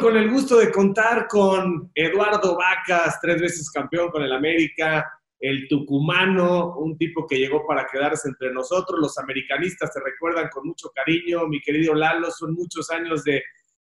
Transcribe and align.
con 0.00 0.16
el 0.16 0.30
gusto 0.30 0.56
de 0.56 0.72
contar 0.72 1.28
con 1.28 1.90
Eduardo 1.94 2.56
Vacas, 2.56 3.18
tres 3.20 3.40
veces 3.40 3.70
campeón 3.70 4.10
con 4.10 4.22
el 4.22 4.32
América, 4.32 5.06
el 5.38 5.68
tucumano, 5.68 6.76
un 6.78 6.96
tipo 6.96 7.26
que 7.26 7.38
llegó 7.38 7.66
para 7.66 7.86
quedarse 7.86 8.28
entre 8.28 8.52
nosotros. 8.52 8.98
Los 8.98 9.18
americanistas 9.18 9.92
te 9.92 10.00
recuerdan 10.00 10.48
con 10.48 10.66
mucho 10.66 10.90
cariño, 10.94 11.46
mi 11.46 11.60
querido 11.60 11.94
Lalo, 11.94 12.30
son 12.30 12.54
muchos 12.54 12.90
años 12.90 13.24
de 13.24 13.42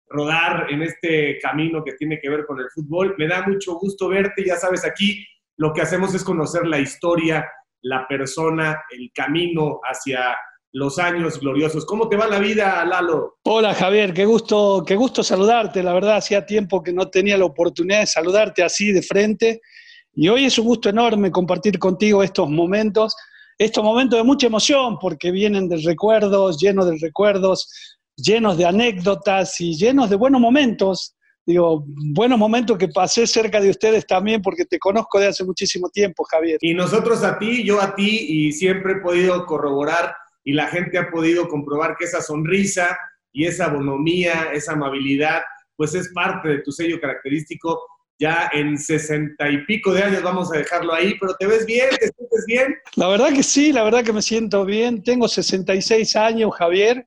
rodar 0.09 0.67
en 0.71 0.81
este 0.81 1.37
camino 1.39 1.83
que 1.83 1.93
tiene 1.93 2.19
que 2.19 2.29
ver 2.29 2.45
con 2.45 2.59
el 2.59 2.69
fútbol. 2.71 3.15
Me 3.17 3.27
da 3.27 3.45
mucho 3.47 3.75
gusto 3.75 4.09
verte, 4.09 4.43
ya 4.43 4.55
sabes, 4.55 4.85
aquí 4.85 5.23
lo 5.57 5.71
que 5.71 5.81
hacemos 5.81 6.15
es 6.15 6.23
conocer 6.23 6.65
la 6.65 6.79
historia, 6.79 7.47
la 7.81 8.07
persona, 8.07 8.83
el 8.89 9.11
camino 9.13 9.79
hacia 9.83 10.35
los 10.77 10.99
años 10.99 11.39
gloriosos. 11.39 11.85
¿Cómo 11.85 12.07
te 12.07 12.15
va 12.15 12.27
la 12.27 12.37
vida, 12.37 12.85
Lalo? 12.85 13.39
Hola, 13.45 13.73
Javier, 13.73 14.13
qué 14.13 14.25
gusto, 14.25 14.83
qué 14.85 14.95
gusto 14.95 15.23
saludarte. 15.23 15.81
La 15.81 15.91
verdad, 15.91 16.17
hacía 16.17 16.45
tiempo 16.45 16.83
que 16.83 16.93
no 16.93 17.09
tenía 17.09 17.35
la 17.35 17.45
oportunidad 17.45 18.01
de 18.01 18.05
saludarte 18.05 18.63
así 18.63 18.91
de 18.91 19.01
frente. 19.01 19.61
Y 20.13 20.29
hoy 20.29 20.45
es 20.45 20.57
un 20.59 20.65
gusto 20.65 20.89
enorme 20.89 21.31
compartir 21.31 21.79
contigo 21.79 22.21
estos 22.21 22.47
momentos, 22.47 23.15
estos 23.57 23.83
momentos 23.83 24.19
de 24.19 24.23
mucha 24.23 24.45
emoción, 24.45 24.99
porque 24.99 25.31
vienen 25.31 25.67
de 25.67 25.77
recuerdos, 25.77 26.59
llenos 26.59 26.85
de 26.85 26.97
recuerdos, 27.01 27.97
llenos 28.15 28.55
de 28.55 28.65
anécdotas 28.65 29.59
y 29.59 29.75
llenos 29.75 30.11
de 30.11 30.15
buenos 30.15 30.39
momentos. 30.39 31.15
Digo, 31.43 31.85
buenos 31.87 32.37
momentos 32.37 32.77
que 32.77 32.89
pasé 32.89 33.25
cerca 33.25 33.59
de 33.59 33.71
ustedes 33.71 34.05
también, 34.05 34.43
porque 34.43 34.65
te 34.65 34.77
conozco 34.77 35.19
de 35.19 35.27
hace 35.27 35.43
muchísimo 35.43 35.89
tiempo, 35.89 36.23
Javier. 36.25 36.59
Y 36.61 36.75
nosotros 36.75 37.23
a 37.23 37.39
ti, 37.39 37.63
yo 37.63 37.81
a 37.81 37.95
ti, 37.95 38.27
y 38.29 38.51
siempre 38.51 38.93
he 38.93 39.01
podido 39.01 39.43
corroborar 39.47 40.13
y 40.47 40.53
la 40.53 40.67
gente 40.67 40.97
ha 40.97 41.11
podido 41.11 41.49
comprobar 41.49 41.97
que 41.97 42.05
esa 42.05 42.21
sonrisa 42.21 42.97
y 43.33 43.45
esa 43.45 43.67
bonomía, 43.67 44.47
esa 44.53 44.71
amabilidad, 44.71 45.41
pues 45.75 45.93
es 45.93 46.09
parte 46.13 46.47
de 46.47 46.59
tu 46.59 46.71
sello 46.71 47.01
característico. 47.01 47.81
Ya 48.17 48.49
en 48.53 48.77
sesenta 48.77 49.49
y 49.49 49.65
pico 49.65 49.91
de 49.91 50.03
años 50.03 50.23
vamos 50.23 50.49
a 50.53 50.59
dejarlo 50.59 50.93
ahí, 50.93 51.15
pero 51.19 51.35
¿te 51.37 51.47
ves 51.47 51.65
bien? 51.65 51.89
¿Te 51.89 52.07
sientes 52.07 52.45
bien? 52.47 52.75
La 52.95 53.09
verdad 53.09 53.33
que 53.33 53.43
sí, 53.43 53.73
la 53.73 53.83
verdad 53.83 54.05
que 54.05 54.13
me 54.13 54.21
siento 54.21 54.63
bien. 54.63 55.03
Tengo 55.03 55.27
66 55.27 56.15
años, 56.15 56.55
Javier. 56.55 57.05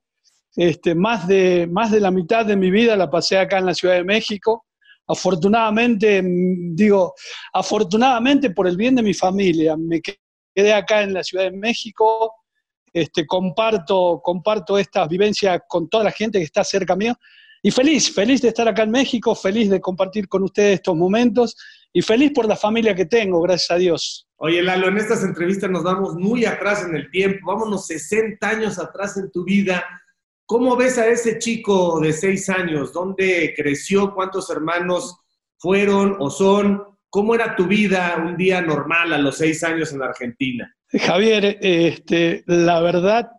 Este, 0.55 0.95
más, 0.95 1.27
de, 1.27 1.67
más 1.67 1.91
de 1.91 2.01
la 2.01 2.11
mitad 2.11 2.45
de 2.45 2.57
mi 2.57 2.71
vida 2.71 2.95
la 2.95 3.09
pasé 3.09 3.39
acá 3.39 3.57
en 3.57 3.65
la 3.65 3.75
Ciudad 3.75 3.95
de 3.95 4.05
México. 4.05 4.67
Afortunadamente, 5.09 6.23
digo, 6.23 7.15
afortunadamente 7.55 8.51
por 8.51 8.69
el 8.69 8.77
bien 8.77 8.97
de 8.97 9.03
mi 9.03 9.15
familia, 9.15 9.79
me 9.79 10.03
quedé 10.03 10.75
acá 10.75 11.01
en 11.01 11.15
la 11.15 11.25
Ciudad 11.25 11.45
de 11.45 11.57
México, 11.57 12.35
este, 12.93 13.27
comparto, 13.27 14.21
comparto 14.23 14.79
esta 14.79 15.07
vivencia 15.07 15.61
con 15.61 15.89
toda 15.89 16.05
la 16.05 16.13
gente 16.13 16.39
que 16.39 16.45
está 16.45 16.65
cerca 16.65 16.97
mío. 16.97 17.15
Y 17.63 17.71
feliz, 17.71 18.13
feliz 18.13 18.41
de 18.41 18.49
estar 18.49 18.67
acá 18.69 18.85
en 18.85 18.91
México, 18.91 19.35
feliz 19.35 19.69
de 19.69 19.81
compartir 19.81 20.29
con 20.29 20.43
ustedes 20.43 20.77
estos 20.77 20.97
momentos 20.97 21.57
y 21.93 22.01
feliz 22.01 22.33
por 22.35 22.47
la 22.47 22.57
familia 22.57 22.95
que 22.95 23.05
tengo, 23.05 23.41
gracias 23.43 23.71
a 23.71 23.77
Dios. 23.77 24.27
Oye, 24.37 24.63
Lalo, 24.63 24.89
en 24.89 24.97
estas 24.97 25.23
entrevistas 25.23 25.71
nos 25.71 25.83
vamos 25.83 26.15
muy 26.15 26.47
atrás 26.47 26.85
en 26.85 26.97
el 26.97 27.11
tiempo, 27.11 27.49
vámonos 27.49 27.87
60 27.87 28.49
años 28.49 28.79
atrás 28.79 29.19
en 29.19 29.31
tu 29.31 29.45
vida. 29.45 29.85
¿Cómo 30.47 30.75
ves 30.77 30.97
a 30.97 31.07
ese 31.07 31.39
chico 31.39 32.01
de 32.01 32.13
6 32.13 32.49
años? 32.49 32.93
¿Dónde 32.93 33.53
creció? 33.55 34.15
¿Cuántos 34.15 34.49
hermanos 34.49 35.17
fueron 35.59 36.17
o 36.19 36.31
son? 36.31 36.83
¿Cómo 37.11 37.35
era 37.35 37.57
tu 37.57 37.67
vida 37.67 38.17
un 38.25 38.37
día 38.37 38.63
normal 38.63 39.13
a 39.13 39.19
los 39.19 39.37
6 39.39 39.65
años 39.65 39.93
en 39.93 40.03
Argentina? 40.03 40.73
Javier, 40.93 41.59
este, 41.61 42.45
la 42.47 42.81
verdad, 42.81 43.31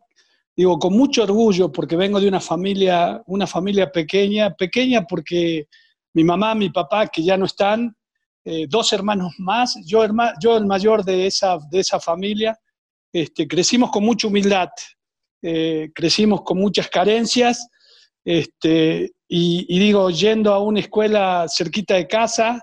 digo, 0.56 0.78
con 0.78 0.94
mucho 0.94 1.24
orgullo, 1.24 1.72
porque 1.72 1.96
vengo 1.96 2.20
de 2.20 2.28
una 2.28 2.42
familia, 2.42 3.22
una 3.26 3.48
familia 3.48 3.92
pequeña, 3.92 4.54
pequeña 4.54 5.04
porque 5.04 5.68
mi 6.14 6.24
mamá, 6.24 6.54
mi 6.54 6.70
papá, 6.70 7.08
que 7.08 7.24
ya 7.24 7.38
no 7.38 7.46
están, 7.46 7.96
eh, 8.44 8.66
dos 8.68 8.92
hermanos 8.92 9.34
más, 9.38 9.78
yo, 9.86 10.06
yo 10.42 10.58
el 10.58 10.66
mayor 10.66 11.04
de 11.06 11.28
esa, 11.28 11.58
de 11.70 11.80
esa 11.80 12.00
familia, 12.00 12.58
este, 13.14 13.48
crecimos 13.48 13.92
con 13.92 14.04
mucha 14.04 14.28
humildad, 14.28 14.70
eh, 15.42 15.92
crecimos 15.94 16.42
con 16.42 16.58
muchas 16.58 16.88
carencias, 16.90 17.68
este, 18.24 19.14
y, 19.28 19.80
digo, 19.80 20.10
yendo 20.10 20.54
a 20.54 20.62
una 20.62 20.82
escuela 20.82 21.46
cerquita 21.48 21.96
de 21.96 22.08
casa, 22.08 22.62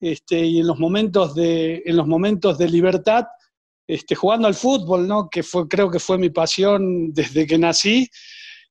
este, 0.00 0.44
y 0.44 0.60
en 0.60 0.66
los 0.66 0.78
momentos 0.78 1.34
de, 1.34 1.82
en 1.84 1.96
los 1.96 2.06
momentos 2.06 2.58
de 2.58 2.68
libertad, 2.68 3.26
este, 3.86 4.14
jugando 4.14 4.46
al 4.46 4.54
fútbol, 4.54 5.08
¿no? 5.08 5.28
que 5.28 5.42
fue, 5.42 5.66
creo 5.66 5.90
que 5.90 5.98
fue 5.98 6.18
mi 6.18 6.30
pasión 6.30 7.12
desde 7.12 7.46
que 7.46 7.58
nací. 7.58 8.08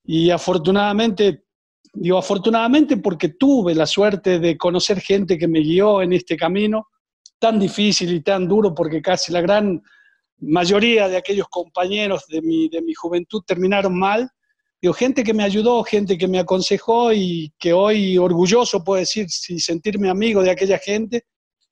Y 0.04 0.30
afortunadamente, 0.30 1.44
digo 1.94 2.18
afortunadamente 2.18 2.98
porque 2.98 3.30
tuve 3.30 3.74
la 3.74 3.86
suerte 3.86 4.40
de 4.40 4.58
conocer 4.58 5.02
gente 5.02 5.38
que 5.38 5.48
me 5.48 5.60
guió 5.60 6.02
en 6.02 6.14
este 6.14 6.38
camino 6.38 6.88
tan 7.40 7.60
difícil 7.60 8.14
y 8.14 8.22
tan 8.22 8.48
duro, 8.48 8.74
porque 8.74 9.02
casi 9.02 9.32
la 9.32 9.42
gran 9.42 9.82
mayoría 10.40 11.08
de 11.08 11.18
aquellos 11.18 11.48
compañeros 11.50 12.26
de 12.28 12.42
mi, 12.42 12.70
de 12.70 12.82
mi 12.82 12.94
juventud 12.94 13.42
terminaron 13.46 13.98
mal. 13.98 14.30
Digo, 14.82 14.94
gente 14.94 15.24
que 15.24 15.34
me 15.34 15.44
ayudó, 15.44 15.84
gente 15.84 16.18
que 16.18 16.28
me 16.28 16.40
aconsejó 16.40 17.12
y 17.12 17.52
que 17.58 17.74
hoy 17.74 18.18
orgulloso 18.18 18.84
puedo 18.84 19.00
decir 19.00 19.26
y 19.50 19.60
sentirme 19.60 20.10
amigo 20.10 20.44
de 20.44 20.52
aquella 20.52 20.78
gente 20.78 21.24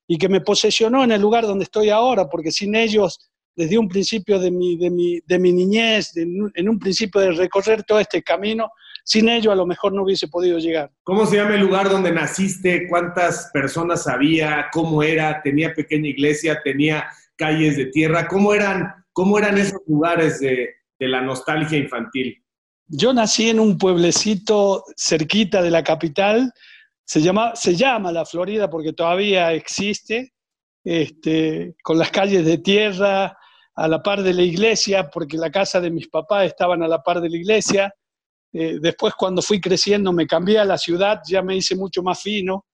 y 0.07 0.17
que 0.17 0.29
me 0.29 0.41
posesionó 0.41 1.03
en 1.03 1.11
el 1.11 1.21
lugar 1.21 1.45
donde 1.45 1.65
estoy 1.65 1.89
ahora, 1.89 2.27
porque 2.29 2.51
sin 2.51 2.75
ellos 2.75 3.19
desde 3.55 3.77
un 3.77 3.87
principio 3.87 4.39
de 4.39 4.51
mi, 4.51 4.77
de 4.77 4.89
mi, 4.89 5.19
de 5.25 5.39
mi 5.39 5.53
niñez, 5.53 6.15
en 6.17 6.69
un 6.69 6.79
principio 6.79 7.21
de 7.21 7.31
recorrer 7.31 7.83
todo 7.83 7.99
este 7.99 8.21
camino, 8.21 8.69
sin 9.03 9.29
ello 9.29 9.51
a 9.51 9.55
lo 9.55 9.67
mejor 9.67 9.93
no 9.93 10.03
hubiese 10.03 10.27
podido 10.27 10.57
llegar. 10.57 10.91
¿Cómo 11.03 11.25
se 11.25 11.37
llama 11.37 11.55
el 11.55 11.61
lugar 11.61 11.89
donde 11.89 12.11
naciste? 12.11 12.87
¿Cuántas 12.89 13.51
personas 13.53 14.07
había? 14.07 14.67
¿Cómo 14.73 15.03
era? 15.03 15.41
¿Tenía 15.43 15.73
pequeña 15.73 16.09
iglesia? 16.09 16.59
¿Tenía 16.63 17.07
calles 17.37 17.77
de 17.77 17.85
tierra? 17.85 18.27
¿Cómo 18.27 18.53
eran, 18.53 18.91
cómo 19.13 19.37
eran 19.37 19.59
esos 19.59 19.79
lugares 19.87 20.39
de, 20.39 20.69
de 20.99 21.07
la 21.07 21.21
nostalgia 21.21 21.77
infantil? 21.77 22.43
Yo 22.87 23.13
nací 23.13 23.49
en 23.49 23.59
un 23.59 23.77
pueblecito 23.77 24.83
cerquita 24.95 25.61
de 25.61 25.71
la 25.71 25.83
capital, 25.83 26.53
se 27.03 27.21
llama, 27.21 28.11
La 28.11 28.25
Florida 28.25 28.69
porque 28.69 28.93
todavía 28.93 29.53
existe, 29.53 30.33
este, 30.83 31.75
con 31.83 31.97
las 31.97 32.11
calles 32.11 32.45
de 32.45 32.59
tierra, 32.59 33.37
a 33.75 33.87
la 33.87 34.01
par 34.01 34.23
de 34.23 34.33
la 34.33 34.43
iglesia, 34.43 35.09
porque 35.09 35.37
la 35.37 35.51
casa 35.51 35.81
de 35.81 35.91
mis 35.91 36.07
papás 36.07 36.45
estaban 36.45 36.81
a 36.81 36.87
la 36.87 37.01
par 37.03 37.19
de 37.21 37.29
la 37.29 37.37
iglesia. 37.37 37.93
Eh, 38.53 38.77
después 38.79 39.13
cuando 39.15 39.41
fui 39.41 39.59
creciendo 39.59 40.13
me 40.13 40.25
cambié 40.25 40.59
a 40.59 40.65
la 40.65 40.77
ciudad, 40.77 41.19
ya 41.27 41.41
me 41.41 41.57
hice 41.57 41.75
mucho 41.75 42.01
más 42.01 42.21
fino. 42.21 42.65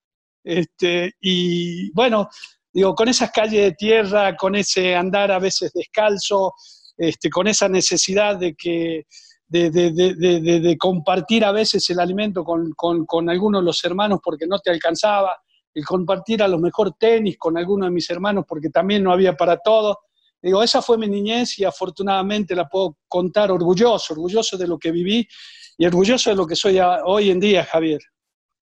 Este, 0.43 1.13
y 1.19 1.91
bueno, 1.93 2.29
digo, 2.71 2.93
con 2.93 3.07
esas 3.07 3.31
calles 3.31 3.61
de 3.63 3.71
tierra, 3.73 4.35
con 4.35 4.55
ese 4.55 4.95
andar 4.95 5.31
a 5.31 5.39
veces 5.39 5.71
descalzo, 5.73 6.53
este, 6.97 7.29
con 7.29 7.47
esa 7.47 7.67
necesidad 7.67 8.37
de 8.37 8.53
que 8.53 9.05
de, 9.51 9.69
de, 9.69 9.91
de, 9.91 10.59
de, 10.61 10.77
compartir 10.77 11.43
a 11.43 11.51
veces 11.51 11.89
el 11.89 11.99
alimento 11.99 12.41
con, 12.43 12.71
con, 12.73 13.29
algunos 13.29 13.61
de 13.61 13.65
los 13.65 13.83
hermanos 13.83 14.21
porque 14.23 14.47
no 14.47 14.59
te 14.59 14.71
alcanzaba, 14.71 15.35
el 15.73 15.85
compartir 15.85 16.41
a 16.41 16.47
lo 16.47 16.57
mejor 16.57 16.93
tenis 16.93 17.37
con 17.37 17.57
algunos 17.57 17.87
de 17.89 17.91
mis 17.91 18.09
hermanos 18.09 18.45
porque 18.47 18.69
también 18.69 19.03
no 19.03 19.11
había 19.11 19.35
para 19.35 19.57
todos. 19.57 19.97
Digo, 20.41 20.63
esa 20.63 20.81
fue 20.81 20.97
mi 20.97 21.07
niñez 21.07 21.59
y 21.59 21.65
afortunadamente 21.65 22.55
la 22.55 22.69
puedo 22.69 22.97
contar 23.09 23.51
orgulloso, 23.51 24.13
orgulloso 24.13 24.57
de 24.57 24.67
lo 24.67 24.79
que 24.79 24.91
viví 24.91 25.27
y 25.77 25.85
orgulloso 25.85 26.29
de 26.29 26.37
lo 26.37 26.47
que 26.47 26.55
soy 26.55 26.79
hoy 27.05 27.29
en 27.29 27.39
día, 27.41 27.65
Javier. 27.65 27.99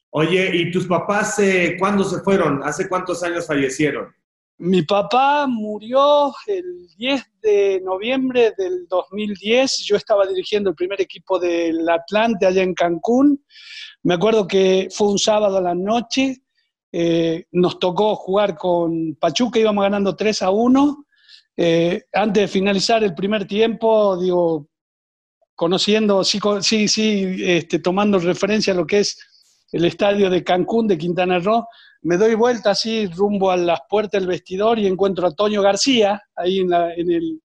Oye, 0.09 0.49
¿y 0.55 0.71
tus 0.71 0.87
papás 0.87 1.37
eh, 1.37 1.75
cuándo 1.77 2.03
se 2.03 2.19
fueron? 2.21 2.63
¿Hace 2.63 2.89
cuántos 2.89 3.21
años 3.21 3.45
fallecieron? 3.45 4.07
Mi 4.61 4.81
papá 4.81 5.47
murió 5.47 6.33
el 6.45 6.87
10 6.97 7.23
de 7.41 7.81
noviembre 7.81 8.53
del 8.57 8.87
2010. 8.89 9.85
Yo 9.85 9.95
estaba 9.95 10.27
dirigiendo 10.27 10.69
el 10.69 10.75
primer 10.75 10.99
equipo 10.99 11.39
del 11.39 11.87
Atlante 11.87 12.45
allá 12.45 12.61
en 12.61 12.73
Cancún. 12.73 13.41
Me 14.03 14.15
acuerdo 14.15 14.45
que 14.45 14.89
fue 14.91 15.07
un 15.07 15.17
sábado 15.17 15.57
a 15.57 15.61
la 15.61 15.73
noche. 15.73 16.43
Eh, 16.91 17.45
nos 17.53 17.79
tocó 17.79 18.17
jugar 18.17 18.57
con 18.57 19.15
Pachuca, 19.15 19.59
íbamos 19.59 19.83
ganando 19.83 20.15
3 20.15 20.41
a 20.41 20.49
1 20.49 21.05
eh, 21.55 22.03
antes 22.13 22.41
de 22.43 22.47
finalizar 22.47 23.03
el 23.03 23.13
primer 23.13 23.45
tiempo, 23.45 24.17
digo, 24.17 24.69
conociendo, 25.55 26.23
sí, 26.23 26.39
sí, 26.61 26.87
sí 26.87 27.35
este, 27.39 27.79
tomando 27.79 28.17
referencia 28.17 28.73
a 28.73 28.75
lo 28.75 28.87
que 28.87 28.99
es 28.99 29.17
el 29.71 29.85
estadio 29.85 30.29
de 30.29 30.43
Cancún 30.43 30.87
de 30.87 30.97
Quintana 30.97 31.37
Roo, 31.39 31.65
me 32.01 32.17
doy 32.17 32.35
vuelta 32.35 32.71
así 32.71 33.07
rumbo 33.07 33.51
a 33.51 33.57
las 33.57 33.81
puertas 33.89 34.21
del 34.21 34.29
vestidor 34.29 34.79
y 34.79 34.87
encuentro 34.87 35.27
a 35.27 35.31
Toño 35.31 35.61
García 35.61 36.21
ahí 36.35 36.59
en 36.59 36.69
la, 36.69 36.93
en 36.93 37.11
el, 37.11 37.41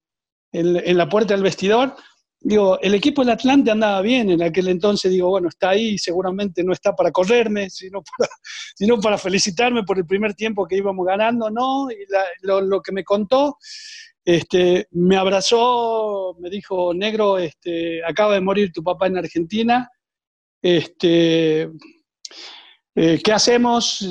en 0.53 0.97
la 0.97 1.09
puerta 1.09 1.35
del 1.35 1.43
vestidor. 1.43 1.95
Digo, 2.41 2.79
el 2.81 2.95
equipo 2.95 3.23
del 3.23 3.31
Atlante 3.31 3.71
andaba 3.71 4.03
bien 4.03 4.31
en 4.31 4.43
aquel 4.43 4.69
entonces, 4.69 5.11
digo, 5.11 5.31
bueno, 5.31 5.49
está 5.49 5.71
ahí, 5.71 5.97
seguramente 5.97 6.63
no 6.63 6.75
está 6.75 6.95
para 6.95 7.11
correrme, 7.11 7.71
sino 7.71 8.03
para, 8.03 8.31
sino 8.77 9.01
para 9.01 9.19
felicitarme 9.19 9.83
por 9.83 9.99
el 9.99 10.07
primer 10.07 10.35
tiempo 10.35 10.67
que 10.67 10.77
íbamos 10.77 11.07
ganando, 11.07 11.51
¿no? 11.51 11.91
Y 11.91 12.05
lo, 12.43 12.61
lo, 12.61 12.83
que 12.83 12.93
me 12.93 13.03
contó 13.03 13.57
este, 14.25 14.89
me 14.93 15.17
abrazó, 15.17 16.35
me 16.41 16.49
dijo, 16.49 16.95
negro, 16.95 17.39
este, 17.39 18.03
acaba 18.05 18.35
de 18.35 18.41
morir 18.41 18.73
tu 18.73 18.83
papá 18.83 19.07
en 19.07 19.19
Argentina. 19.19 19.91
Este, 20.63 21.71
Eh, 22.97 23.21
¿Qué 23.25 23.33
hacemos? 23.33 24.07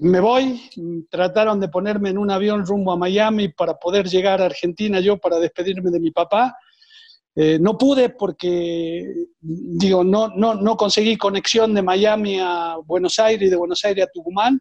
Me 0.00 0.20
voy. 0.20 0.60
Trataron 1.10 1.58
de 1.58 1.68
ponerme 1.68 2.10
en 2.10 2.18
un 2.18 2.30
avión 2.30 2.64
rumbo 2.64 2.92
a 2.92 2.96
Miami 2.96 3.48
para 3.48 3.74
poder 3.74 4.06
llegar 4.06 4.40
a 4.40 4.46
Argentina 4.46 5.00
yo 5.00 5.18
para 5.18 5.38
despedirme 5.38 5.90
de 5.90 5.98
mi 5.98 6.12
papá. 6.12 6.56
Eh, 7.34 7.58
no 7.60 7.76
pude 7.76 8.10
porque, 8.10 9.04
digo, 9.40 10.04
no, 10.04 10.28
no, 10.28 10.54
no 10.54 10.76
conseguí 10.76 11.16
conexión 11.16 11.74
de 11.74 11.82
Miami 11.82 12.38
a 12.40 12.76
Buenos 12.84 13.18
Aires 13.18 13.46
y 13.46 13.50
de 13.50 13.56
Buenos 13.56 13.84
Aires 13.84 14.06
a 14.06 14.10
Tucumán. 14.12 14.60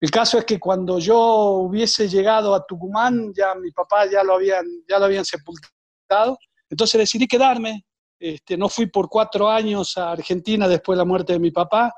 El 0.00 0.10
caso 0.10 0.36
es 0.36 0.44
que 0.44 0.58
cuando 0.58 0.98
yo 0.98 1.18
hubiese 1.18 2.08
llegado 2.08 2.54
a 2.54 2.66
Tucumán, 2.66 3.32
ya 3.34 3.54
mi 3.54 3.70
papá 3.70 4.10
ya 4.10 4.22
lo 4.24 4.34
habían, 4.34 4.66
ya 4.88 4.98
lo 4.98 5.06
habían 5.06 5.24
sepultado. 5.24 6.36
Entonces 6.68 6.98
decidí 6.98 7.26
quedarme. 7.26 7.86
Este, 8.18 8.56
no 8.56 8.68
fui 8.68 8.86
por 8.86 9.08
cuatro 9.08 9.48
años 9.48 9.96
a 9.96 10.12
Argentina 10.12 10.68
después 10.68 10.96
de 10.96 10.98
la 10.98 11.04
muerte 11.04 11.32
de 11.32 11.38
mi 11.38 11.50
papá. 11.50 11.92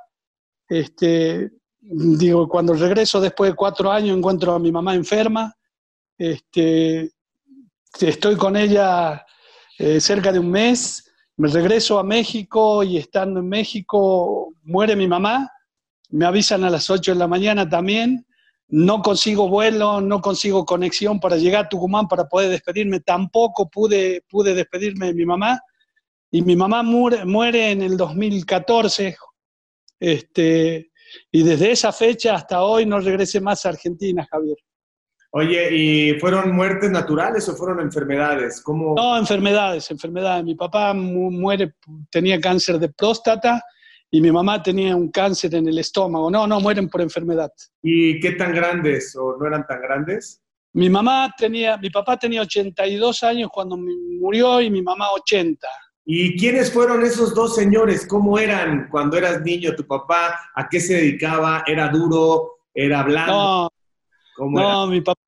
Este, 0.69 1.51
digo, 1.81 2.49
cuando 2.49 2.75
regreso 2.75 3.21
después 3.21 3.51
de 3.51 3.57
cuatro 3.57 3.91
años 3.91 4.17
encuentro 4.17 4.55
a 4.55 4.59
mi 4.59 4.73
mamá 4.73 4.95
enferma. 4.95 5.55
Este, 6.17 7.11
estoy 8.01 8.37
con 8.37 8.57
ella 8.57 9.25
eh, 9.79 10.01
cerca 10.01 10.33
de 10.33 10.39
un 10.39 10.51
mes. 10.51 11.13
Me 11.37 11.49
regreso 11.49 11.99
a 11.99 12.05
México 12.05 12.83
y 12.83 12.97
estando 12.97 13.41
en 13.41 13.49
México 13.49 14.55
muere 14.63 14.95
mi 14.97 15.09
mamá 15.09 15.51
me 16.15 16.27
avisan 16.27 16.63
a 16.63 16.71
las 16.71 16.91
8 16.91 17.13
de 17.13 17.19
la 17.19 17.27
mañana 17.27 17.69
también, 17.69 18.25
no 18.69 19.03
consigo 19.03 19.49
vuelo, 19.49 20.01
no 20.01 20.21
consigo 20.21 20.65
conexión 20.65 21.19
para 21.19 21.37
llegar 21.37 21.65
a 21.65 21.69
Tucumán 21.69 22.07
para 22.07 22.29
poder 22.29 22.51
despedirme, 22.51 23.01
tampoco 23.01 23.69
pude, 23.69 24.23
pude 24.29 24.55
despedirme 24.55 25.07
de 25.07 25.15
mi 25.15 25.27
mamá, 25.27 25.61
y 26.31 26.41
mi 26.43 26.55
mamá 26.55 26.85
muere, 26.85 27.25
muere 27.25 27.73
en 27.73 27.83
el 27.83 27.97
2014, 27.97 29.17
este, 30.01 30.91
y 31.31 31.43
desde 31.43 31.73
esa 31.73 31.93
fecha 31.93 32.35
hasta 32.35 32.63
hoy 32.63 32.87
no 32.87 33.01
regresé 33.01 33.41
más 33.41 33.65
a 33.67 33.71
Argentina, 33.71 34.27
Javier. 34.31 34.57
Oye, 35.31 35.69
¿y 35.75 36.21
fueron 36.21 36.55
muertes 36.55 36.91
naturales 36.91 37.49
o 37.49 37.57
fueron 37.57 37.81
enfermedades? 37.81 38.63
¿Cómo? 38.63 38.95
No, 38.95 39.19
enfermedades, 39.19 39.91
enfermedades. 39.91 40.45
Mi 40.45 40.55
papá 40.55 40.95
muere, 40.95 41.75
tenía 42.11 42.41
cáncer 42.41 42.79
de 42.79 42.89
próstata, 42.91 43.61
y 44.15 44.21
mi 44.21 44.31
mamá 44.31 44.63
tenía 44.63 44.95
un 44.95 45.11
cáncer 45.11 45.57
en 45.57 45.67
el 45.67 45.77
estómago. 45.77 46.31
No, 46.31 46.47
no, 46.47 46.61
mueren 46.61 46.89
por 46.89 47.01
enfermedad. 47.01 47.51
¿Y 47.83 48.21
qué 48.21 48.31
tan 48.33 48.55
grandes 48.55 49.17
o 49.17 49.37
no 49.37 49.45
eran 49.45 49.67
tan 49.67 49.83
grandes? 49.83 50.41
Mi 50.73 50.89
mamá 50.89 51.35
tenía, 51.37 51.77
mi 51.79 51.91
papá 51.91 52.17
tenía 52.17 52.43
82 52.43 53.25
años 53.25 53.51
cuando 53.53 53.77
murió 53.77 54.61
y 54.61 54.71
mi 54.71 54.83
mamá 54.83 55.11
80. 55.11 55.67
¿Y 56.07 56.37
quiénes 56.39 56.73
fueron 56.73 57.03
esos 57.03 57.35
dos 57.35 57.55
señores? 57.55 58.07
¿Cómo 58.07 58.39
eran 58.39 58.89
cuando 58.91 59.17
eras 59.17 59.41
niño 59.43 59.75
tu 59.75 59.87
papá? 59.87 60.39
¿A 60.55 60.69
qué 60.69 60.81
se 60.81 60.95
dedicaba? 60.95 61.65
¿Era 61.67 61.89
duro? 61.89 62.59
¿Era 62.75 63.03
blando? 63.03 63.71
No, 64.39 64.51
no 64.51 64.87
mi 64.87 65.01
papá, 65.01 65.21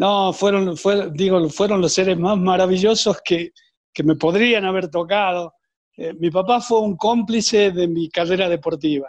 no, 0.00 0.32
fueron, 0.32 0.74
digo, 1.12 1.46
fueron 1.50 1.82
los 1.82 1.92
seres 1.92 2.18
más 2.18 2.38
maravillosos 2.38 3.18
que, 3.22 3.52
que 3.92 4.02
me 4.02 4.16
podrían 4.16 4.64
haber 4.64 4.88
tocado. 4.88 5.52
Eh, 5.94 6.14
mi 6.14 6.30
papá 6.30 6.62
fue 6.62 6.80
un 6.80 6.96
cómplice 6.96 7.70
de 7.70 7.86
mi 7.86 8.08
carrera 8.08 8.48
deportiva. 8.48 9.08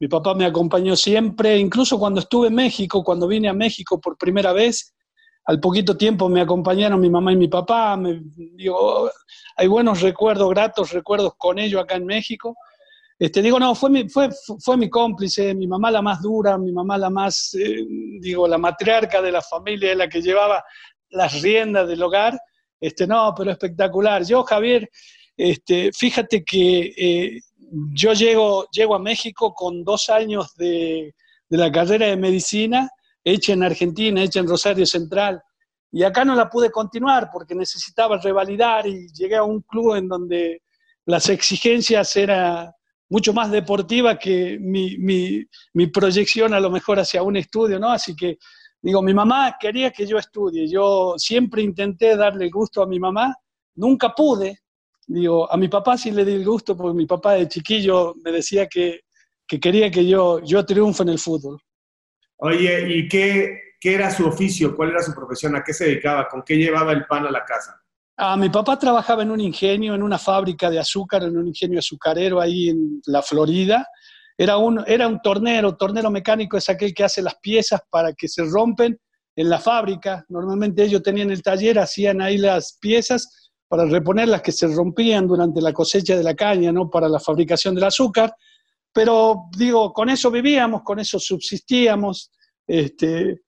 Mi 0.00 0.08
papá 0.08 0.34
me 0.34 0.44
acompañó 0.44 0.96
siempre, 0.96 1.56
incluso 1.58 1.96
cuando 1.96 2.18
estuve 2.18 2.48
en 2.48 2.56
México, 2.56 3.04
cuando 3.04 3.28
vine 3.28 3.48
a 3.48 3.52
México 3.52 4.00
por 4.00 4.18
primera 4.18 4.52
vez, 4.52 4.92
al 5.44 5.60
poquito 5.60 5.96
tiempo 5.96 6.28
me 6.28 6.40
acompañaron 6.40 7.00
mi 7.00 7.10
mamá 7.10 7.32
y 7.32 7.36
mi 7.36 7.48
papá. 7.48 7.98
Digo, 8.02 9.10
hay 9.56 9.66
buenos 9.66 10.00
recuerdos, 10.00 10.48
gratos 10.50 10.92
recuerdos 10.92 11.34
con 11.36 11.58
ellos 11.58 11.82
acá 11.82 11.96
en 11.96 12.06
México. 12.06 12.56
Este, 13.18 13.40
digo, 13.42 13.58
no, 13.58 13.74
fue 13.74 13.90
mi, 13.90 14.08
fue, 14.08 14.30
fue 14.60 14.76
mi 14.76 14.90
cómplice, 14.90 15.54
mi 15.54 15.66
mamá 15.66 15.90
la 15.90 16.02
más 16.02 16.20
dura, 16.22 16.58
mi 16.58 16.72
mamá 16.72 16.98
la 16.98 17.08
más, 17.08 17.54
eh, 17.54 17.84
digo, 18.20 18.48
la 18.48 18.58
matriarca 18.58 19.22
de 19.22 19.30
la 19.30 19.42
familia, 19.42 19.94
la 19.94 20.08
que 20.08 20.20
llevaba 20.20 20.64
las 21.10 21.40
riendas 21.40 21.86
del 21.86 22.02
hogar. 22.02 22.38
Este, 22.80 23.06
no, 23.06 23.32
pero 23.36 23.52
espectacular. 23.52 24.24
Yo, 24.24 24.42
Javier, 24.42 24.90
este, 25.36 25.92
fíjate 25.92 26.44
que 26.44 26.92
eh, 26.96 27.40
yo 27.94 28.12
llego, 28.12 28.66
llego 28.70 28.94
a 28.94 28.98
México 28.98 29.54
con 29.54 29.84
dos 29.84 30.08
años 30.08 30.54
de, 30.56 31.14
la 31.48 31.70
carrera 31.70 32.06
de 32.06 32.16
medicina, 32.16 32.90
hecha 33.24 33.52
en 33.52 33.62
Argentina, 33.62 34.22
hecha 34.22 34.40
en 34.40 34.48
Rosario 34.48 34.86
Central. 34.86 35.42
Y 35.90 36.02
acá 36.04 36.24
no 36.24 36.34
la 36.34 36.48
pude 36.48 36.70
continuar 36.70 37.28
porque 37.32 37.54
necesitaba 37.54 38.18
revalidar 38.18 38.86
y 38.86 39.08
llegué 39.12 39.36
a 39.36 39.44
un 39.44 39.60
club 39.60 39.96
en 39.96 40.08
donde 40.08 40.62
las 41.04 41.28
exigencias 41.28 42.16
eran 42.16 42.70
mucho 43.12 43.34
más 43.34 43.50
deportivas 43.50 44.18
que 44.18 44.58
mi, 44.58 44.96
mi, 44.96 45.86
proyección 45.88 46.54
a 46.54 46.60
lo 46.60 46.70
mejor 46.70 46.98
hacia 46.98 47.22
un 47.22 47.36
estudio, 47.36 47.78
¿no? 47.78 47.90
Así 47.90 48.16
que, 48.16 48.38
digo, 48.80 49.02
mi 49.02 49.12
mamá 49.12 49.56
quería 49.60 49.90
que 49.90 50.06
yo 50.06 50.16
estudie. 50.16 50.66
Yo 50.66 51.14
siempre 51.18 51.60
intenté 51.60 52.16
darle 52.16 52.48
gusto 52.48 52.82
a 52.82 52.86
mi 52.86 52.98
mamá, 52.98 53.36
nunca 53.74 54.14
pude, 54.14 54.60
digo, 55.06 55.50
a 55.52 55.58
mi 55.58 55.68
papá 55.68 55.98
sí 55.98 56.10
le 56.10 56.24
di 56.24 56.32
el 56.32 56.44
gusto 56.44 56.74
porque 56.74 56.96
mi 56.96 57.04
papá 57.04 57.34
de 57.34 57.48
chiquillo 57.48 58.14
me 58.24 58.32
decía 58.32 58.66
que, 58.66 59.00
quería 59.46 59.90
que 59.90 60.06
yo, 60.06 60.40
yo 60.40 60.64
triunfe 60.64 61.02
en 61.02 61.10
el 61.10 61.18
fútbol. 61.18 61.60
Oye, 62.38 62.86
¿y 62.88 63.08
qué, 63.08 63.58
era 63.82 64.10
su 64.10 64.26
oficio? 64.26 64.74
¿Cuál 64.76 64.90
era 64.90 65.02
su 65.02 65.14
profesión? 65.14 65.56
¿A 65.56 65.62
qué 65.62 65.72
se 65.72 65.86
dedicaba? 65.86 66.28
¿Con 66.28 66.42
qué 66.42 66.56
llevaba 66.56 66.92
el 66.92 67.06
pan 67.06 67.26
a 67.26 67.30
la 67.30 67.44
casa? 67.44 67.80
Ah, 68.16 68.36
mi 68.36 68.48
papá 68.48 68.78
trabajaba 68.78 69.22
en 69.22 69.30
un 69.30 69.40
ingenio, 69.40 69.94
en 69.94 70.02
una 70.02 70.18
fábrica 70.18 70.70
de 70.70 70.78
azúcar, 70.78 71.24
en 71.24 71.36
un 71.36 71.48
ingenio 71.48 71.78
azucarero 71.78 72.40
ahí 72.40 72.68
en 72.68 73.00
la 73.06 73.22
Florida. 73.22 73.86
Era 74.36 74.56
un, 74.56 74.82
era 74.86 75.08
un 75.08 75.20
tornero, 75.20 75.76
tornero 75.76 76.10
mecánico 76.10 76.56
es 76.56 76.68
aquel 76.68 76.94
que 76.94 77.04
hace 77.04 77.22
las 77.22 77.36
piezas 77.36 77.80
para 77.90 78.12
que 78.12 78.28
se 78.28 78.44
rompen 78.44 78.98
en 79.36 79.48
la 79.50 79.58
fábrica. 79.58 80.24
Normalmente 80.28 80.84
ellos 80.84 81.02
tenían 81.02 81.30
el 81.30 81.42
taller, 81.42 81.78
hacían 81.78 82.20
ahí 82.20 82.38
las 82.38 82.78
piezas 82.80 83.50
para 83.68 83.86
reponer 83.86 84.28
las 84.28 84.42
que 84.42 84.52
se 84.52 84.66
rompían 84.66 85.26
durante 85.26 85.62
la 85.62 85.72
cosecha 85.72 86.16
de 86.16 86.22
la 86.22 86.34
caña, 86.34 86.72
¿no? 86.72 86.90
Para 86.90 87.08
la 87.08 87.18
fabricación 87.18 87.74
del 87.74 87.84
azúcar. 87.84 88.34
Pero 88.92 89.44
digo, 89.56 89.92
con 89.92 90.10
eso 90.10 90.30
vivíamos, 90.30 90.82
con 90.82 90.98
eso 90.98 91.18
subsistíamos, 91.18 92.30
este, 92.66 93.42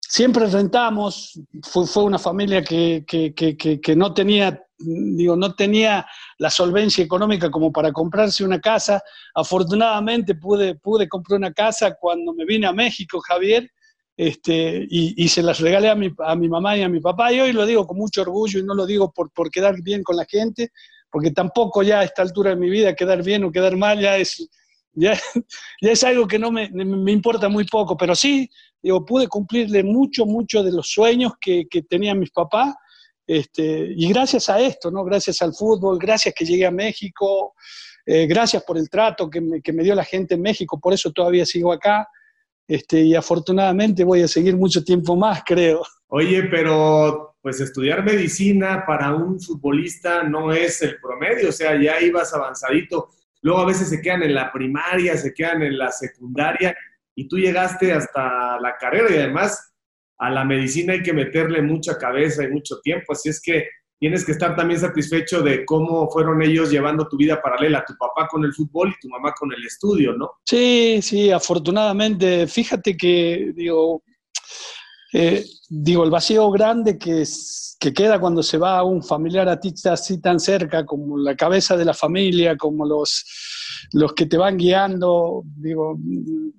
siempre 0.00 0.46
rentamos, 0.46 1.40
fue, 1.62 1.86
fue 1.86 2.02
una 2.02 2.18
familia 2.18 2.62
que, 2.62 3.04
que, 3.06 3.32
que, 3.34 3.56
que, 3.80 3.96
no 3.96 4.12
tenía, 4.12 4.62
digo, 4.78 5.36
no 5.36 5.54
tenía 5.54 6.04
la 6.38 6.50
solvencia 6.50 7.04
económica 7.04 7.50
como 7.50 7.72
para 7.72 7.92
comprarse 7.92 8.44
una 8.44 8.60
casa. 8.60 9.00
Afortunadamente 9.34 10.34
pude, 10.34 10.74
pude 10.74 11.08
comprar 11.08 11.38
una 11.38 11.52
casa 11.52 11.94
cuando 11.94 12.34
me 12.34 12.44
vine 12.44 12.66
a 12.66 12.72
México, 12.72 13.20
Javier, 13.20 13.70
este, 14.16 14.86
y, 14.90 15.28
se 15.28 15.42
las 15.42 15.60
regalé 15.60 15.88
a 15.88 15.94
mi, 15.94 16.12
a 16.18 16.36
mi, 16.36 16.48
mamá 16.48 16.76
y 16.76 16.82
a 16.82 16.88
mi 16.88 17.00
papá. 17.00 17.32
Y 17.32 17.40
hoy 17.40 17.52
lo 17.52 17.64
digo 17.64 17.86
con 17.86 17.96
mucho 17.96 18.20
orgullo 18.20 18.58
y 18.58 18.64
no 18.64 18.74
lo 18.74 18.84
digo 18.84 19.12
por, 19.12 19.30
por 19.30 19.50
quedar 19.50 19.80
bien 19.80 20.02
con 20.02 20.16
la 20.16 20.26
gente, 20.26 20.72
porque 21.10 21.30
tampoco 21.30 21.82
ya 21.82 22.00
a 22.00 22.04
esta 22.04 22.20
altura 22.22 22.50
de 22.50 22.56
mi 22.56 22.68
vida 22.68 22.94
quedar 22.94 23.22
bien 23.22 23.44
o 23.44 23.52
quedar 23.52 23.76
mal 23.76 23.98
ya 23.98 24.18
es, 24.18 24.46
ya, 24.92 25.18
ya 25.80 25.90
es 25.92 26.04
algo 26.04 26.26
que 26.26 26.38
no 26.38 26.50
me, 26.50 26.68
me, 26.70 27.12
importa 27.12 27.48
muy 27.48 27.64
poco, 27.64 27.96
pero 27.96 28.14
sí, 28.14 28.50
digo, 28.82 29.04
pude 29.04 29.28
cumplirle 29.28 29.82
mucho, 29.82 30.26
mucho 30.26 30.62
de 30.62 30.72
los 30.72 30.88
sueños 30.88 31.32
que, 31.40 31.66
que 31.68 31.82
tenían 31.82 32.18
mis 32.18 32.30
papás. 32.30 32.74
Este, 33.26 33.92
y 33.96 34.08
gracias 34.08 34.48
a 34.48 34.58
esto, 34.60 34.90
¿no? 34.90 35.04
gracias 35.04 35.40
al 35.40 35.54
fútbol, 35.54 35.98
gracias 36.00 36.34
que 36.36 36.44
llegué 36.44 36.66
a 36.66 36.72
México, 36.72 37.54
eh, 38.04 38.26
gracias 38.26 38.64
por 38.64 38.76
el 38.76 38.90
trato 38.90 39.30
que 39.30 39.40
me, 39.40 39.62
que 39.62 39.72
me 39.72 39.84
dio 39.84 39.94
la 39.94 40.04
gente 40.04 40.34
en 40.34 40.42
México, 40.42 40.80
por 40.80 40.92
eso 40.92 41.12
todavía 41.12 41.46
sigo 41.46 41.72
acá. 41.72 42.08
Este, 42.66 43.00
y 43.00 43.16
afortunadamente 43.16 44.04
voy 44.04 44.22
a 44.22 44.28
seguir 44.28 44.56
mucho 44.56 44.84
tiempo 44.84 45.16
más, 45.16 45.42
creo. 45.44 45.82
Oye, 46.06 46.44
pero 46.44 47.36
pues 47.42 47.60
estudiar 47.60 48.04
medicina 48.04 48.84
para 48.86 49.14
un 49.14 49.40
futbolista 49.40 50.22
no 50.22 50.52
es 50.52 50.82
el 50.82 51.00
promedio, 51.00 51.48
o 51.48 51.52
sea, 51.52 51.80
ya 51.80 52.00
ibas 52.00 52.32
avanzadito. 52.32 53.10
Luego 53.42 53.60
a 53.60 53.66
veces 53.66 53.88
se 53.88 54.00
quedan 54.00 54.22
en 54.22 54.34
la 54.34 54.52
primaria, 54.52 55.16
se 55.16 55.32
quedan 55.32 55.62
en 55.62 55.78
la 55.78 55.90
secundaria 55.90 56.76
y 57.14 57.28
tú 57.28 57.38
llegaste 57.38 57.92
hasta 57.92 58.60
la 58.60 58.76
carrera 58.78 59.10
y 59.10 59.18
además 59.18 59.72
a 60.18 60.30
la 60.30 60.44
medicina 60.44 60.92
hay 60.92 61.02
que 61.02 61.14
meterle 61.14 61.62
mucha 61.62 61.96
cabeza 61.96 62.44
y 62.44 62.48
mucho 62.48 62.80
tiempo, 62.82 63.12
así 63.12 63.30
es 63.30 63.40
que 63.40 63.66
tienes 63.98 64.24
que 64.24 64.32
estar 64.32 64.56
también 64.56 64.80
satisfecho 64.80 65.42
de 65.42 65.64
cómo 65.66 66.10
fueron 66.10 66.42
ellos 66.42 66.70
llevando 66.70 67.06
tu 67.06 67.18
vida 67.18 67.40
paralela, 67.40 67.84
tu 67.86 67.94
papá 67.98 68.26
con 68.28 68.44
el 68.44 68.52
fútbol 68.54 68.88
y 68.88 69.00
tu 69.00 69.08
mamá 69.08 69.32
con 69.38 69.52
el 69.52 69.62
estudio, 69.64 70.14
¿no? 70.14 70.30
Sí, 70.44 71.00
sí, 71.02 71.30
afortunadamente. 71.30 72.46
Fíjate 72.46 72.96
que, 72.96 73.52
digo, 73.54 74.02
eh, 75.12 75.44
digo 75.68 76.04
el 76.04 76.10
vacío 76.10 76.50
grande 76.50 76.98
que, 76.98 77.24
que 77.78 77.92
queda 77.92 78.20
cuando 78.20 78.42
se 78.42 78.58
va 78.58 78.82
un 78.84 79.02
familiar 79.02 79.48
a 79.48 79.58
ti 79.58 79.74
así 79.84 80.20
tan 80.20 80.38
cerca, 80.40 80.84
como 80.84 81.18
la 81.18 81.34
cabeza 81.36 81.76
de 81.76 81.84
la 81.84 81.94
familia, 81.94 82.56
como 82.56 82.84
los, 82.86 83.24
los 83.92 84.12
que 84.12 84.26
te 84.26 84.36
van 84.36 84.56
guiando. 84.56 85.42
Digo, 85.44 85.98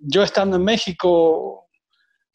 yo 0.01 0.23
estando 0.23 0.57
en 0.57 0.63
México 0.63 1.67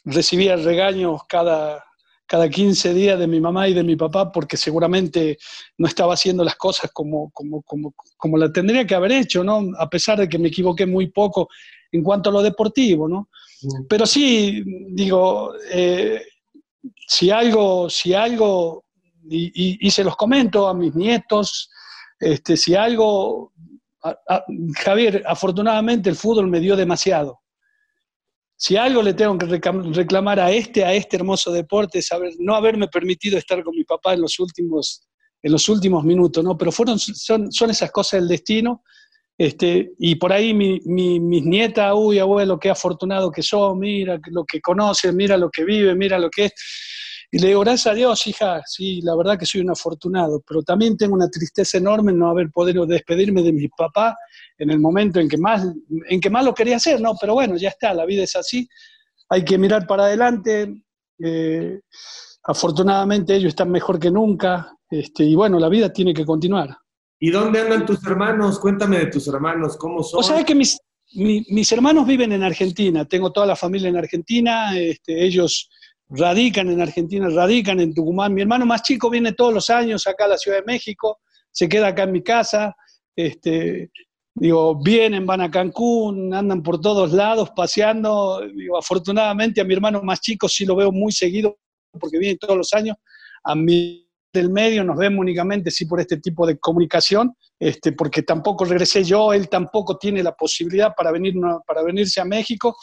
recibía 0.04 0.56
regaños 0.56 1.23
cada 1.28 1.82
cada 2.26 2.49
15 2.49 2.92
días 2.92 3.18
de 3.18 3.26
mi 3.26 3.40
mamá 3.40 3.68
y 3.68 3.75
de 3.75 3.85
mi 3.85 3.96
papá 3.96 4.32
porque 4.32 4.56
seguramente 4.56 5.38
no 5.78 5.87
estaba 5.87 6.14
haciendo 6.14 6.42
las 6.42 6.56
cosas 6.56 6.90
como, 6.92 7.30
como, 7.30 7.62
como, 7.62 7.94
como 8.16 8.37
la 8.37 8.52
tendría 8.52 8.85
que 8.85 8.94
haber 8.94 9.12
hecho, 9.12 9.44
¿no? 9.44 9.62
A 9.78 9.88
pesar 9.88 10.18
de 10.18 10.28
que 10.28 10.38
me 10.38 10.49
equivoqué 10.49 10.87
muy 10.87 11.06
poco 11.08 11.49
en 11.92 12.02
cuanto 12.02 12.30
a 12.30 12.32
lo 12.32 12.42
deportivo, 12.42 13.08
¿no? 13.08 13.30
Pero 13.89 14.07
sí, 14.07 14.63
digo, 14.89 15.55
eh, 15.71 16.23
si 17.07 17.31
algo, 17.31 17.89
si 17.89 18.15
algo, 18.15 18.85
y, 19.29 19.91
se 19.91 20.05
los 20.05 20.17
comento 20.17 20.69
a 20.69 20.75
mis 20.75 20.95
nietos, 20.95 21.71
este, 22.19 22.57
si 22.57 22.75
algo, 22.75 23.53
Javier, 24.77 25.23
afortunadamente 25.27 26.11
el 26.11 26.17
fútbol 26.17 26.49
me 26.49 26.61
dio 26.61 26.77
demasiado. 26.77 27.41
Si 28.59 28.77
algo 28.77 29.03
le 29.03 29.13
tengo 29.13 29.37
que 29.37 29.47
reclamar 29.47 30.41
a 30.41 30.51
este, 30.51 30.85
a 30.85 30.95
este 30.95 31.17
hermoso 31.17 31.53
deporte, 31.53 31.99
es 31.99 32.09
no 32.39 32.55
haberme 32.55 32.89
permitido 32.89 33.37
estar 33.37 33.63
con 33.63 33.75
mi 33.75 33.85
papá 33.85 34.15
en 34.15 34.23
los 34.23 34.39
últimos, 34.39 35.07
en 35.43 35.53
los 35.53 35.69
últimos 35.69 36.05
minutos, 36.05 36.43
¿no? 36.43 36.57
Pero 36.57 36.73
fueron, 36.73 36.99
son, 36.99 37.53
son 37.53 37.71
esas 37.71 37.91
cosas 37.91 38.21
del 38.21 38.29
destino 38.29 38.83
este, 39.38 39.93
y 39.99 40.14
por 40.14 40.33
ahí 40.33 40.55
mi, 40.55 40.81
mis 40.85 41.45
nietas, 41.45 41.93
uy, 41.95 42.19
abuelo, 42.19 42.59
qué 42.59 42.71
afortunado 42.71 43.31
que 43.31 43.43
son, 43.43 43.78
mira 43.78 44.19
lo 44.31 44.45
que 44.45 44.61
conoce, 44.61 45.12
mira 45.12 45.37
lo 45.37 45.50
que 45.50 45.64
vive, 45.64 45.95
mira 45.95 46.19
lo 46.19 46.31
que 46.31 46.47
es. 46.47 46.52
Y 47.31 47.38
le 47.38 47.49
digo, 47.49 47.61
gracias 47.61 47.88
a 47.88 47.95
Dios, 47.95 48.26
hija, 48.28 48.62
sí, 48.64 49.00
la 49.02 49.16
verdad 49.16 49.38
que 49.38 49.45
soy 49.45 49.61
un 49.61 49.71
afortunado, 49.71 50.43
pero 50.47 50.62
también 50.62 50.97
tengo 50.97 51.14
una 51.14 51.28
tristeza 51.28 51.76
enorme 51.76 52.12
en 52.12 52.19
no 52.19 52.31
haber 52.31 52.50
podido 52.50 52.87
despedirme 52.87 53.43
de 53.43 53.52
mi 53.52 53.69
papá 53.69 54.16
en 54.57 54.71
el 54.71 54.78
momento 54.78 55.21
en 55.21 55.28
que 55.28 55.37
más, 55.37 55.66
en 56.09 56.21
que 56.21 56.31
más 56.31 56.45
lo 56.45 56.55
quería 56.55 56.76
hacer, 56.76 57.00
¿no? 57.00 57.14
Pero 57.21 57.35
bueno, 57.35 57.57
ya 57.57 57.69
está, 57.69 57.93
la 57.93 58.07
vida 58.07 58.23
es 58.23 58.37
así, 58.37 58.66
hay 59.28 59.45
que 59.45 59.59
mirar 59.59 59.87
para 59.87 60.05
adelante. 60.05 60.83
Eh, 61.19 61.81
afortunadamente 62.45 63.35
ellos 63.35 63.49
están 63.49 63.71
mejor 63.71 63.99
que 63.99 64.11
nunca, 64.11 64.73
este, 64.88 65.25
y 65.25 65.35
bueno, 65.35 65.59
la 65.59 65.69
vida 65.69 65.93
tiene 65.93 66.14
que 66.14 66.25
continuar. 66.25 66.76
¿Y 67.18 67.30
dónde 67.30 67.61
andan 67.61 67.87
tus 67.87 68.04
hermanos? 68.06 68.58
Cuéntame 68.58 68.99
de 68.99 69.06
tus 69.06 69.26
hermanos, 69.28 69.76
¿cómo 69.76 70.02
son? 70.02 70.20
O 70.20 70.23
sea, 70.23 70.44
que 70.44 70.54
mis, 70.54 70.78
mis 71.12 71.73
hermanos 71.73 72.06
viven 72.06 72.32
en 72.32 72.42
Argentina, 72.42 73.04
tengo 73.04 73.32
toda 73.32 73.46
la 73.46 73.56
familia 73.56 73.88
en 73.88 73.96
Argentina, 73.96 74.78
este, 74.78 75.25
ellos 75.25 75.70
radican 76.08 76.70
en 76.70 76.80
Argentina, 76.80 77.28
radican 77.28 77.80
en 77.80 77.94
Tucumán. 77.94 78.35
Mi 78.35 78.42
hermano 78.42 78.66
más 78.66 78.82
chico 78.82 79.11
viene 79.11 79.32
todos 79.32 79.54
los 79.54 79.70
años 79.70 80.06
acá 80.06 80.26
a 80.26 80.28
la 80.28 80.38
Ciudad 80.38 80.58
de 80.58 80.64
México, 80.64 81.20
se 81.50 81.68
queda 81.68 81.88
acá 81.88 82.02
en 82.02 82.12
mi 82.12 82.23
casa, 82.23 82.76
este, 83.16 83.90
digo, 84.35 84.78
vienen, 84.82 85.25
van 85.25 85.40
a 85.40 85.50
Cancún, 85.50 86.32
andan 86.35 86.62
por 86.62 86.80
todos 86.80 87.12
lados 87.12 87.50
paseando. 87.56 88.42
Afortunadamente 88.78 89.61
a 89.61 89.64
mi 89.64 89.75
hermano 89.75 90.02
más 90.02 90.20
chico 90.20 90.49
sí 90.49 90.66
lo 90.66 90.76
veo 90.76 90.92
muy 90.92 91.12
seguido 91.12 91.58
porque 91.99 92.18
viene 92.18 92.37
todos 92.37 92.56
los 92.56 92.73
años. 92.75 92.96
A 93.42 93.54
mí 93.54 94.06
del 94.38 94.50
medio, 94.50 94.85
nos 94.85 94.97
vemos 94.97 95.21
únicamente 95.21 95.71
sí 95.71 95.87
por 95.87 96.00
este 96.00 96.19
tipo 96.19 96.47
de 96.47 96.59
comunicación, 96.59 97.35
este, 97.59 97.93
porque 97.93 98.23
tampoco 98.23 98.64
regresé 98.64 99.05
yo, 99.05 99.33
él 99.33 99.49
tampoco 99.49 99.97
tiene 99.99 100.23
la 100.23 100.33
posibilidad 100.33 100.95
para, 100.97 101.11
venir, 101.11 101.35
para 101.66 101.83
venirse 101.83 102.21
a 102.21 102.25
México. 102.25 102.76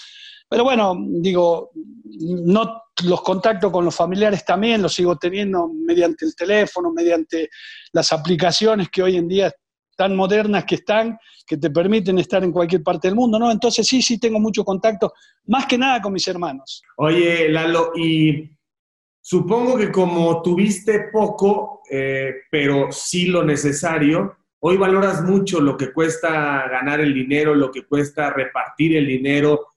Pero 0.50 0.64
bueno, 0.64 0.96
digo, 1.22 1.72
no 1.74 2.84
los 3.04 3.22
contactos 3.22 3.72
con 3.72 3.86
los 3.86 3.96
familiares 3.96 4.46
también 4.46 4.82
los 4.82 4.94
sigo 4.94 5.18
teniendo 5.18 5.70
mediante 5.74 6.26
el 6.26 6.36
teléfono, 6.36 6.92
mediante 6.92 7.50
las 7.92 8.12
aplicaciones 8.12 8.90
que 8.90 9.02
hoy 9.02 9.18
en 9.18 9.28
día 9.28 9.52
tan 9.96 10.16
modernas 10.16 10.66
que 10.66 10.76
están, 10.76 11.18
que 11.46 11.58
te 11.58 11.70
permiten 11.70 12.18
estar 12.20 12.44
en 12.44 12.52
cualquier 12.52 12.84
parte 12.84 13.08
del 13.08 13.16
mundo, 13.16 13.38
¿no? 13.38 13.52
Entonces 13.52 13.88
sí, 13.88 14.02
sí 14.02 14.20
tengo 14.20 14.40
mucho 14.40 14.64
contacto, 14.64 15.14
más 15.46 15.66
que 15.66 15.78
nada 15.78 16.02
con 16.02 16.14
mis 16.14 16.28
hermanos. 16.28 16.82
Oye, 16.98 17.50
Lalo, 17.50 17.92
y 17.96 18.50
Supongo 19.26 19.78
que 19.78 19.90
como 19.90 20.42
tuviste 20.42 21.08
poco, 21.10 21.82
eh, 21.90 22.42
pero 22.52 22.92
sí 22.92 23.28
lo 23.28 23.42
necesario, 23.42 24.36
hoy 24.60 24.76
valoras 24.76 25.24
mucho 25.24 25.62
lo 25.62 25.78
que 25.78 25.94
cuesta 25.94 26.68
ganar 26.68 27.00
el 27.00 27.14
dinero, 27.14 27.56
lo 27.56 27.72
que 27.72 27.86
cuesta 27.86 28.32
repartir 28.32 28.98
el 28.98 29.08
dinero. 29.08 29.68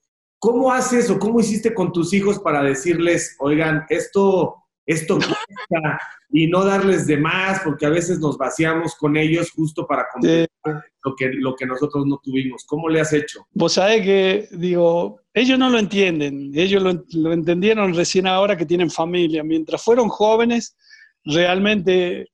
¿Cómo 0.41 0.73
haces 0.73 1.09
o 1.11 1.21
cómo 1.21 1.39
hiciste 1.39 1.73
con 1.73 1.93
tus 1.93 2.13
hijos 2.13 2.41
para 2.41 2.61
decirles, 2.61 3.37
oigan, 3.39 3.87
esto, 3.89 4.65
esto 4.85 5.17
y 6.31 6.47
no 6.47 6.65
darles 6.65 7.07
de 7.07 7.17
más, 7.17 7.61
porque 7.63 7.87
a 7.87 7.91
veces 7.91 8.19
nos 8.19 8.37
vaciamos 8.37 8.95
con 8.97 9.17
ellos 9.17 9.51
justo 9.51 9.87
para 9.87 10.07
comprar 10.13 10.49
lo, 11.05 11.15
que, 11.15 11.31
lo 11.33 11.55
que 11.55 11.67
nosotros 11.67 12.07
no 12.07 12.21
tuvimos? 12.23 12.65
¿Cómo 12.67 12.89
le 12.89 13.01
has 13.01 13.13
hecho? 13.13 13.47
Vos 13.53 13.75
sabés 13.75 14.03
que, 14.03 14.49
digo, 14.53 15.21
ellos 15.33 15.59
no 15.59 15.71
lo 15.71 15.79
entienden, 15.79 16.51
ellos 16.55 16.83
lo, 16.83 17.33
entendieron 17.33 17.95
recién 17.95 18.27
ahora 18.27 18.57
que 18.57 18.67
tienen 18.67 18.91
familia. 18.91 19.45
Mientras 19.45 19.83
fueron 19.83 20.09
jóvenes, 20.09 20.77
realmente, 21.25 22.31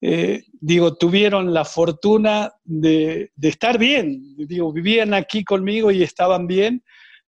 eh, 0.00 0.42
digo, 0.60 0.96
tuvieron 0.96 1.52
la 1.52 1.64
fortuna 1.64 2.52
de, 2.64 3.30
estar 3.40 3.78
bien. 3.78 4.36
Digo, 4.36 4.72
vivían 4.72 5.14
aquí 5.14 5.44
conmigo 5.44 5.90
y 5.90 6.02
estaban 6.02 6.46
bien. 6.46 6.82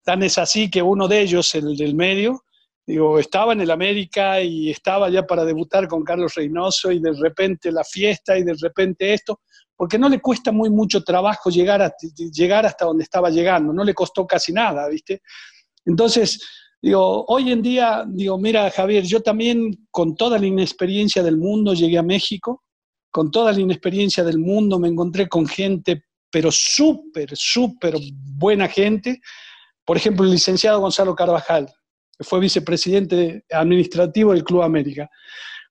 Tan 0.03 0.23
es 0.23 0.37
así 0.37 0.69
que 0.69 0.81
uno 0.81 1.07
de 1.07 1.21
ellos, 1.21 1.53
el 1.55 1.75
del 1.75 1.95
medio, 1.95 2.43
digo, 2.87 3.19
estaba 3.19 3.53
en 3.53 3.61
el 3.61 3.69
América 3.69 4.41
y 4.41 4.71
estaba 4.71 5.09
ya 5.09 5.27
para 5.27 5.43
debutar 5.43 5.87
con 5.87 6.03
Carlos 6.03 6.33
Reynoso 6.35 6.91
y 6.91 6.99
de 6.99 7.11
repente 7.11 7.71
la 7.71 7.83
fiesta 7.83 8.37
y 8.37 8.43
de 8.43 8.55
repente 8.59 9.13
esto 9.13 9.41
porque 9.77 9.99
no 9.99 10.09
le 10.09 10.19
cuesta 10.19 10.51
muy 10.51 10.71
mucho 10.71 11.03
trabajo 11.03 11.51
llegar, 11.51 11.93
llegar 12.33 12.65
hasta 12.65 12.85
donde 12.85 13.03
estaba 13.03 13.29
llegando, 13.29 13.71
no 13.71 13.83
le 13.83 13.93
costó 13.93 14.25
casi 14.25 14.51
nada, 14.51 14.89
¿viste? 14.89 15.21
Entonces, 15.85 16.41
digo, 16.81 17.25
hoy 17.27 17.51
en 17.51 17.61
día, 17.61 18.03
digo, 18.07 18.39
mira, 18.39 18.71
Javier, 18.71 19.03
yo 19.03 19.21
también 19.21 19.87
con 19.91 20.15
toda 20.15 20.39
la 20.39 20.47
inexperiencia 20.47 21.21
del 21.21 21.37
mundo 21.37 21.75
llegué 21.75 21.99
a 21.99 22.03
México, 22.03 22.63
con 23.11 23.29
toda 23.29 23.53
la 23.53 23.59
inexperiencia 23.59 24.23
del 24.23 24.39
mundo 24.39 24.79
me 24.79 24.87
encontré 24.87 25.29
con 25.29 25.45
gente, 25.45 26.05
pero 26.31 26.51
súper, 26.51 27.29
súper 27.35 27.95
buena 28.11 28.67
gente. 28.67 29.21
Por 29.85 29.95
ejemplo, 29.95 30.25
el 30.25 30.31
licenciado 30.31 30.81
Gonzalo 30.81 31.15
Carvajal, 31.15 31.71
fue 32.19 32.39
vicepresidente 32.39 33.43
administrativo 33.51 34.33
del 34.33 34.43
Club 34.43 34.63
América. 34.63 35.09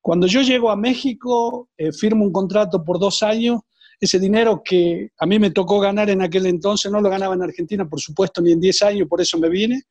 Cuando 0.00 0.26
yo 0.26 0.42
llego 0.42 0.70
a 0.70 0.76
México, 0.76 1.68
eh, 1.76 1.92
firmo 1.92 2.24
un 2.24 2.32
contrato 2.32 2.84
por 2.84 2.98
dos 2.98 3.22
años 3.22 3.60
ese 3.98 4.18
dinero 4.18 4.62
que 4.64 5.10
a 5.18 5.26
mí 5.26 5.38
me 5.38 5.50
tocó 5.50 5.80
ganar 5.80 6.10
en 6.10 6.22
aquel 6.22 6.46
entonces, 6.46 6.90
no 6.92 7.00
lo 7.00 7.08
ganaba 7.08 7.34
en 7.34 7.42
Argentina, 7.42 7.88
por 7.88 8.00
supuesto, 8.00 8.42
ni 8.42 8.52
en 8.52 8.60
10 8.60 8.82
años, 8.82 9.08
por 9.08 9.20
eso 9.20 9.38
me 9.38 9.48
vine. 9.48 9.82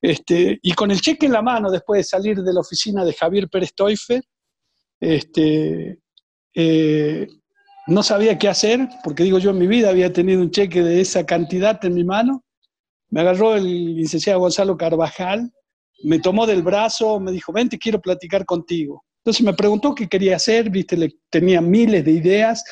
Este, 0.00 0.58
y 0.62 0.72
con 0.72 0.90
el 0.90 1.00
cheque 1.00 1.26
en 1.26 1.32
la 1.32 1.42
mano, 1.42 1.70
después 1.70 2.00
de 2.00 2.04
salir 2.04 2.42
de 2.42 2.52
la 2.52 2.60
oficina 2.60 3.04
de 3.04 3.14
Javier 3.14 3.48
Pérez 3.48 3.72
este, 5.00 5.98
eh, 6.54 7.26
no 7.86 8.02
sabía 8.02 8.38
qué 8.38 8.48
hacer, 8.48 8.88
porque 9.02 9.24
digo 9.24 9.38
yo 9.38 9.50
en 9.50 9.58
mi 9.58 9.66
vida 9.66 9.90
había 9.90 10.12
tenido 10.12 10.40
un 10.42 10.50
cheque 10.50 10.82
de 10.82 11.00
esa 11.00 11.24
cantidad 11.24 11.82
en 11.84 11.94
mi 11.94 12.04
mano. 12.04 12.44
Me 13.10 13.20
agarró 13.20 13.54
el 13.54 13.96
licenciado 13.96 14.40
Gonzalo 14.40 14.76
Carvajal, 14.76 15.52
me 16.02 16.18
tomó 16.18 16.46
del 16.46 16.62
brazo, 16.62 17.20
me 17.20 17.32
dijo, 17.32 17.52
ven, 17.52 17.68
te 17.68 17.78
quiero 17.78 18.00
platicar 18.00 18.44
contigo. 18.44 19.04
Entonces 19.18 19.44
me 19.44 19.54
preguntó 19.54 19.94
qué 19.94 20.08
quería 20.08 20.36
hacer, 20.36 20.68
viste, 20.68 20.96
le, 20.96 21.14
tenía 21.30 21.60
miles 21.60 22.04
de 22.04 22.12
ideas, 22.12 22.62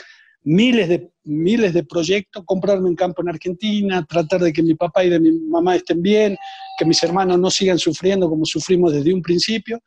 miles 0.44 0.88
de, 0.88 1.10
miles 1.24 1.72
de 1.72 1.84
proyectos, 1.84 2.42
comprarme 2.44 2.88
un 2.88 2.96
campo 2.96 3.22
en 3.22 3.30
Argentina, 3.30 4.04
tratar 4.04 4.40
de 4.40 4.52
que 4.52 4.62
mi 4.62 4.74
papá 4.74 5.04
y 5.04 5.10
de 5.10 5.20
mi 5.20 5.32
mamá 5.32 5.76
estén 5.76 6.02
bien, 6.02 6.36
que 6.78 6.84
mis 6.84 7.02
hermanos 7.02 7.38
no 7.38 7.50
sigan 7.50 7.78
sufriendo 7.78 8.28
como 8.28 8.44
sufrimos 8.44 8.92
desde 8.92 9.14
un 9.14 9.22
principio. 9.22 9.80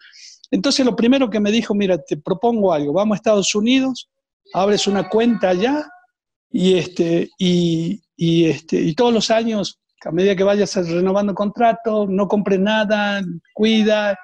Entonces 0.51 0.85
lo 0.85 0.95
primero 0.95 1.29
que 1.29 1.39
me 1.39 1.51
dijo, 1.51 1.75
mira, 1.75 1.97
te 1.97 2.17
propongo 2.17 2.73
algo, 2.73 2.93
vamos 2.93 3.15
a 3.15 3.17
Estados 3.17 3.53
Unidos, 3.53 4.09
abres 4.53 4.87
una 4.87 5.09
cuenta 5.09 5.49
allá 5.49 5.85
y, 6.49 6.75
este, 6.75 7.29
y, 7.37 8.01
y, 8.15 8.45
este, 8.45 8.79
y 8.79 8.93
todos 8.93 9.13
los 9.13 9.29
años, 9.29 9.79
a 10.05 10.11
medida 10.11 10.35
que 10.35 10.43
vayas 10.43 10.75
renovando 10.87 11.33
contrato, 11.33 12.05
no 12.07 12.27
compres 12.27 12.59
nada, 12.59 13.21
cuida. 13.53 14.17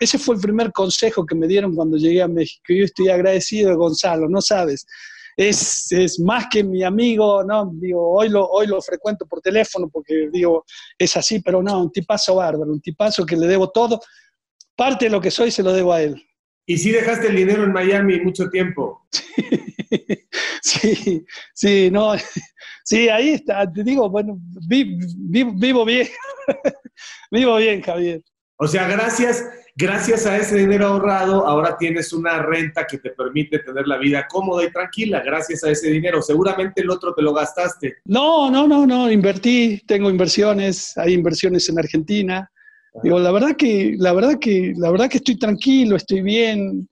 Ese 0.00 0.18
fue 0.18 0.34
el 0.34 0.40
primer 0.40 0.72
consejo 0.72 1.24
que 1.24 1.34
me 1.34 1.46
dieron 1.46 1.74
cuando 1.74 1.96
llegué 1.96 2.22
a 2.22 2.28
México. 2.28 2.64
Yo 2.68 2.84
estoy 2.84 3.08
agradecido 3.08 3.70
de 3.70 3.76
Gonzalo, 3.76 4.28
no 4.28 4.40
sabes 4.40 4.86
es, 5.38 5.92
es, 5.92 6.18
más 6.18 6.46
que 6.50 6.64
mi 6.64 6.82
amigo, 6.82 7.44
¿no? 7.44 7.70
Digo, 7.74 8.10
hoy 8.10 8.28
lo, 8.28 8.44
hoy 8.44 8.66
lo 8.66 8.82
frecuento 8.82 9.24
por 9.24 9.40
teléfono 9.40 9.88
porque 9.88 10.28
digo, 10.32 10.64
es 10.98 11.16
así, 11.16 11.40
pero 11.40 11.62
no, 11.62 11.80
un 11.80 11.92
tipazo 11.92 12.34
bárbaro, 12.34 12.72
un 12.72 12.80
tipazo 12.80 13.24
que 13.24 13.36
le 13.36 13.46
debo 13.46 13.70
todo. 13.70 14.00
Parte 14.76 15.04
de 15.04 15.12
lo 15.12 15.20
que 15.20 15.30
soy 15.30 15.52
se 15.52 15.62
lo 15.62 15.72
debo 15.72 15.92
a 15.92 16.02
él. 16.02 16.20
¿Y 16.70 16.76
si 16.76 16.90
dejaste 16.90 17.28
el 17.28 17.36
dinero 17.36 17.64
en 17.64 17.72
Miami 17.72 18.20
mucho 18.20 18.48
tiempo? 18.50 19.06
Sí, 20.60 21.24
sí, 21.54 21.90
no, 21.90 22.12
sí, 22.84 23.08
ahí 23.08 23.30
está, 23.30 23.72
te 23.72 23.82
digo, 23.82 24.10
bueno, 24.10 24.38
vivo, 24.66 24.98
vivo 25.54 25.84
bien, 25.84 26.08
vivo 27.30 27.56
bien, 27.56 27.80
Javier. 27.80 28.20
O 28.56 28.66
sea, 28.66 28.86
gracias, 28.86 29.48
gracias 29.76 30.26
a 30.26 30.36
ese 30.36 30.58
dinero 30.58 30.88
ahorrado, 30.88 31.46
ahora 31.46 31.78
tienes 31.78 32.12
una 32.12 32.42
renta 32.42 32.86
que 32.86 32.98
te 32.98 33.10
permite 33.10 33.60
tener 33.60 33.86
la 33.86 33.96
vida 33.96 34.26
cómoda 34.28 34.64
y 34.64 34.70
tranquila, 34.70 35.22
gracias 35.24 35.64
a 35.64 35.70
ese 35.70 35.90
dinero. 35.90 36.20
Seguramente 36.20 36.82
el 36.82 36.90
otro 36.90 37.14
te 37.14 37.22
lo 37.22 37.32
gastaste. 37.32 37.98
No, 38.04 38.50
no, 38.50 38.68
no, 38.68 38.84
no, 38.86 39.10
invertí, 39.10 39.80
tengo 39.86 40.10
inversiones, 40.10 40.98
hay 40.98 41.14
inversiones 41.14 41.66
en 41.70 41.78
Argentina, 41.78 42.50
Digo, 43.02 43.18
la 43.18 43.30
verdad 43.30 43.56
que, 43.56 43.94
la 43.98 44.12
verdad 44.12 44.38
que, 44.40 44.72
la 44.76 44.90
verdad 44.90 45.08
que 45.08 45.18
estoy 45.18 45.38
tranquilo, 45.38 45.96
estoy 45.96 46.22
bien, 46.22 46.88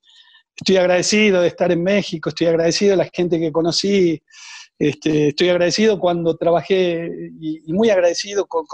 estoy 0.55 0.77
agradecido 0.77 1.41
de 1.41 1.49
estar 1.49 1.71
en 1.73 1.83
México, 1.83 2.29
estoy 2.29 2.47
agradecido 2.49 2.93
de 2.93 2.97
la 2.99 3.11
gente 3.13 3.39
que 3.39 3.53
conocí, 3.53 4.23
este, 4.79 5.29
estoy 5.29 5.49
agradecido 5.49 5.99
cuando 5.99 6.37
trabajé 6.37 7.11
y, 7.41 7.73
muy 7.73 7.91
agradecido 7.91 8.47
con, 8.47 8.65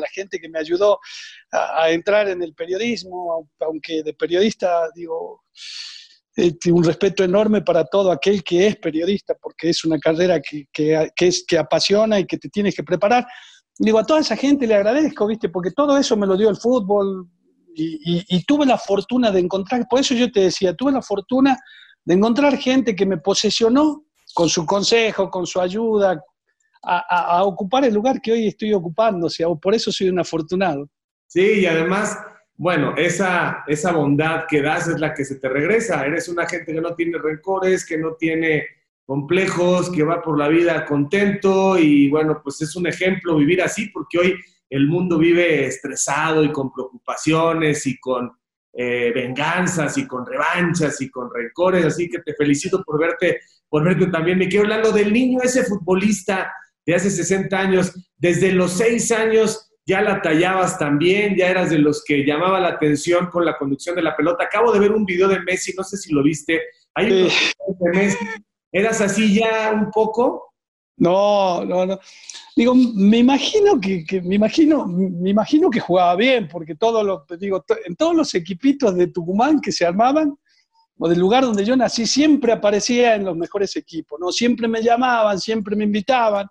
la 0.00 0.08
gente 0.08 0.38
que 0.38 0.48
me 0.48 0.58
ayudó 0.58 0.98
a, 1.50 1.90
entrar 1.90 2.28
en 2.28 2.42
el 2.42 2.54
periodismo, 2.54 3.48
aunque 3.60 4.02
de 4.02 4.12
periodista, 4.14 4.88
digo, 4.94 5.44
este, 6.36 6.70
un 6.70 6.84
respeto 6.84 7.24
enorme 7.24 7.62
para 7.62 7.84
todo 7.86 8.12
aquel 8.12 8.44
que 8.44 8.66
es 8.66 8.76
periodista, 8.76 9.34
porque 9.40 9.70
es 9.70 9.84
una 9.86 9.98
carrera 9.98 10.40
que, 10.40 10.68
es, 11.18 11.44
que 11.48 11.58
apasiona 11.58 12.20
y 12.20 12.26
que 12.26 12.36
te 12.36 12.50
tienes 12.50 12.76
que 12.76 12.84
preparar. 12.84 13.26
Digo, 13.78 13.98
a 13.98 14.04
toda 14.04 14.20
esa 14.20 14.36
gente 14.36 14.66
le 14.66 14.74
agradezco, 14.74 15.26
¿viste? 15.26 15.48
Porque 15.48 15.70
todo 15.70 15.98
eso 15.98 16.16
me 16.16 16.26
lo 16.26 16.36
dio 16.36 16.48
el 16.48 16.56
fútbol 16.56 17.28
y, 17.74 18.44
tuve 18.46 18.64
la 18.64 18.78
fortuna 18.78 19.30
de 19.30 19.40
encontrar, 19.40 19.86
por 19.88 20.00
eso 20.00 20.14
yo 20.14 20.32
te 20.32 20.40
decía, 20.40 20.74
tuve 20.74 20.92
la 20.92 21.02
fortuna 21.02 21.58
de 22.04 22.14
encontrar 22.14 22.56
gente 22.56 22.96
que 22.96 23.04
me 23.04 23.18
posesionó 23.18 24.04
con 24.34 24.48
su 24.48 24.64
consejo, 24.64 25.30
con 25.30 25.46
su 25.46 25.60
ayuda, 25.60 26.18
a, 26.82 27.44
ocupar 27.44 27.84
el 27.84 27.94
lugar 27.94 28.20
que 28.20 28.32
hoy 28.32 28.46
estoy 28.46 28.72
ocupando. 28.72 29.26
O 29.26 29.30
sea, 29.30 29.48
por 29.60 29.74
eso 29.74 29.90
soy 29.90 30.08
un 30.08 30.20
afortunado. 30.20 30.88
Sí, 31.26 31.60
y 31.60 31.66
además, 31.66 32.16
bueno, 32.54 32.94
esa, 32.96 33.64
esa 33.66 33.92
bondad 33.92 34.44
que 34.48 34.62
das 34.62 34.88
es 34.88 35.00
la 35.00 35.12
que 35.12 35.24
se 35.24 35.36
te 35.36 35.48
regresa. 35.48 36.06
Eres 36.06 36.28
una 36.28 36.46
gente 36.46 36.72
que 36.72 36.80
no 36.80 36.94
tiene 36.94 37.18
rencores, 37.18 37.84
que 37.84 37.98
no 37.98 38.14
tiene 38.14 38.64
complejos, 39.06 39.90
que 39.90 40.02
va 40.02 40.20
por 40.20 40.38
la 40.38 40.48
vida 40.48 40.84
contento 40.84 41.78
y 41.78 42.10
bueno, 42.10 42.40
pues 42.42 42.60
es 42.60 42.74
un 42.76 42.86
ejemplo 42.88 43.36
vivir 43.36 43.62
así 43.62 43.88
porque 43.90 44.18
hoy 44.18 44.34
el 44.68 44.88
mundo 44.88 45.16
vive 45.16 45.64
estresado 45.64 46.42
y 46.42 46.50
con 46.50 46.72
preocupaciones 46.72 47.86
y 47.86 47.98
con 47.98 48.32
eh, 48.72 49.12
venganzas 49.14 49.96
y 49.96 50.06
con 50.06 50.26
revanchas 50.26 51.00
y 51.00 51.08
con 51.08 51.30
rencores, 51.32 51.84
así 51.84 52.10
que 52.10 52.18
te 52.18 52.34
felicito 52.34 52.82
por 52.82 52.98
verte 52.98 53.40
por 53.68 53.84
verte 53.84 54.06
también. 54.08 54.38
Me 54.38 54.48
quiero 54.48 54.64
hablando 54.64 54.92
del 54.92 55.12
niño, 55.12 55.38
ese 55.42 55.64
futbolista 55.64 56.52
de 56.84 56.94
hace 56.94 57.10
60 57.10 57.58
años, 57.58 57.92
desde 58.16 58.52
los 58.52 58.72
6 58.72 59.12
años 59.12 59.70
ya 59.86 60.02
la 60.02 60.20
tallabas 60.20 60.78
también, 60.78 61.36
ya 61.36 61.48
eras 61.48 61.70
de 61.70 61.78
los 61.78 62.02
que 62.04 62.24
llamaba 62.24 62.58
la 62.58 62.68
atención 62.68 63.26
con 63.26 63.44
la 63.44 63.56
conducción 63.56 63.94
de 63.94 64.02
la 64.02 64.16
pelota. 64.16 64.44
Acabo 64.44 64.72
de 64.72 64.80
ver 64.80 64.90
un 64.90 65.04
video 65.04 65.28
de 65.28 65.40
Messi, 65.40 65.72
no 65.76 65.84
sé 65.84 65.96
si 65.96 66.12
lo 66.12 66.24
viste. 66.24 66.60
Hay 66.94 67.12
un 67.12 67.28
de 67.28 67.90
Messi. 67.92 68.18
¿Eras 68.72 69.00
así 69.00 69.34
ya 69.34 69.72
un 69.72 69.90
poco? 69.90 70.52
No, 70.98 71.64
no, 71.64 71.84
no. 71.84 71.98
Digo, 72.54 72.74
me 72.74 73.18
imagino 73.18 73.78
que, 73.80 74.04
me 74.22 74.36
imagino, 74.36 74.86
me 74.86 75.30
imagino 75.30 75.68
que 75.68 75.80
jugaba 75.80 76.16
bien, 76.16 76.48
porque 76.48 76.74
todo 76.74 77.02
lo, 77.04 77.26
digo, 77.38 77.64
en 77.84 77.96
todos 77.96 78.14
los 78.14 78.34
equipitos 78.34 78.94
de 78.96 79.08
Tucumán 79.08 79.60
que 79.60 79.72
se 79.72 79.84
armaban, 79.84 80.34
o 80.98 81.08
del 81.08 81.18
lugar 81.18 81.44
donde 81.44 81.64
yo 81.64 81.76
nací, 81.76 82.06
siempre 82.06 82.52
aparecía 82.52 83.14
en 83.14 83.24
los 83.24 83.36
mejores 83.36 83.76
equipos, 83.76 84.18
¿no? 84.18 84.32
Siempre 84.32 84.66
me 84.66 84.82
llamaban, 84.82 85.38
siempre 85.38 85.76
me 85.76 85.84
invitaban. 85.84 86.46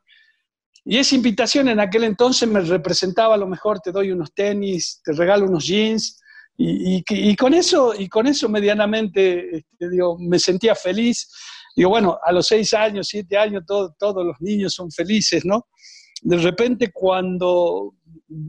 Y 0.83 0.99
esa 0.99 1.15
invitación 1.15 1.67
en 1.69 1.79
aquel 1.79 2.03
entonces 2.03 2.47
me 2.47 2.59
representaba 2.59 3.33
a 3.33 3.39
lo 3.39 3.47
mejor, 3.47 3.79
te 3.79 3.91
doy 3.91 4.11
unos 4.11 4.31
tenis, 4.35 5.01
te 5.03 5.13
regalo 5.13 5.47
unos 5.47 5.65
jeans, 5.65 6.21
y, 6.57 7.03
y, 7.09 7.35
con, 7.35 7.53
eso, 7.53 7.93
y 7.97 8.07
con 8.07 8.27
eso 8.27 8.47
medianamente 8.47 9.57
este, 9.57 9.89
digo, 9.89 10.17
me 10.17 10.39
sentía 10.39 10.73
feliz. 10.73 11.29
Digo, 11.75 11.89
bueno, 11.89 12.17
a 12.23 12.31
los 12.31 12.47
seis 12.47 12.73
años, 12.73 13.07
siete 13.07 13.37
años, 13.37 13.63
todos 13.65 14.25
los 14.25 14.39
niños 14.39 14.73
son 14.73 14.91
felices, 14.91 15.43
¿no? 15.45 15.67
De 16.21 16.37
repente 16.37 16.91
cuando 16.91 17.93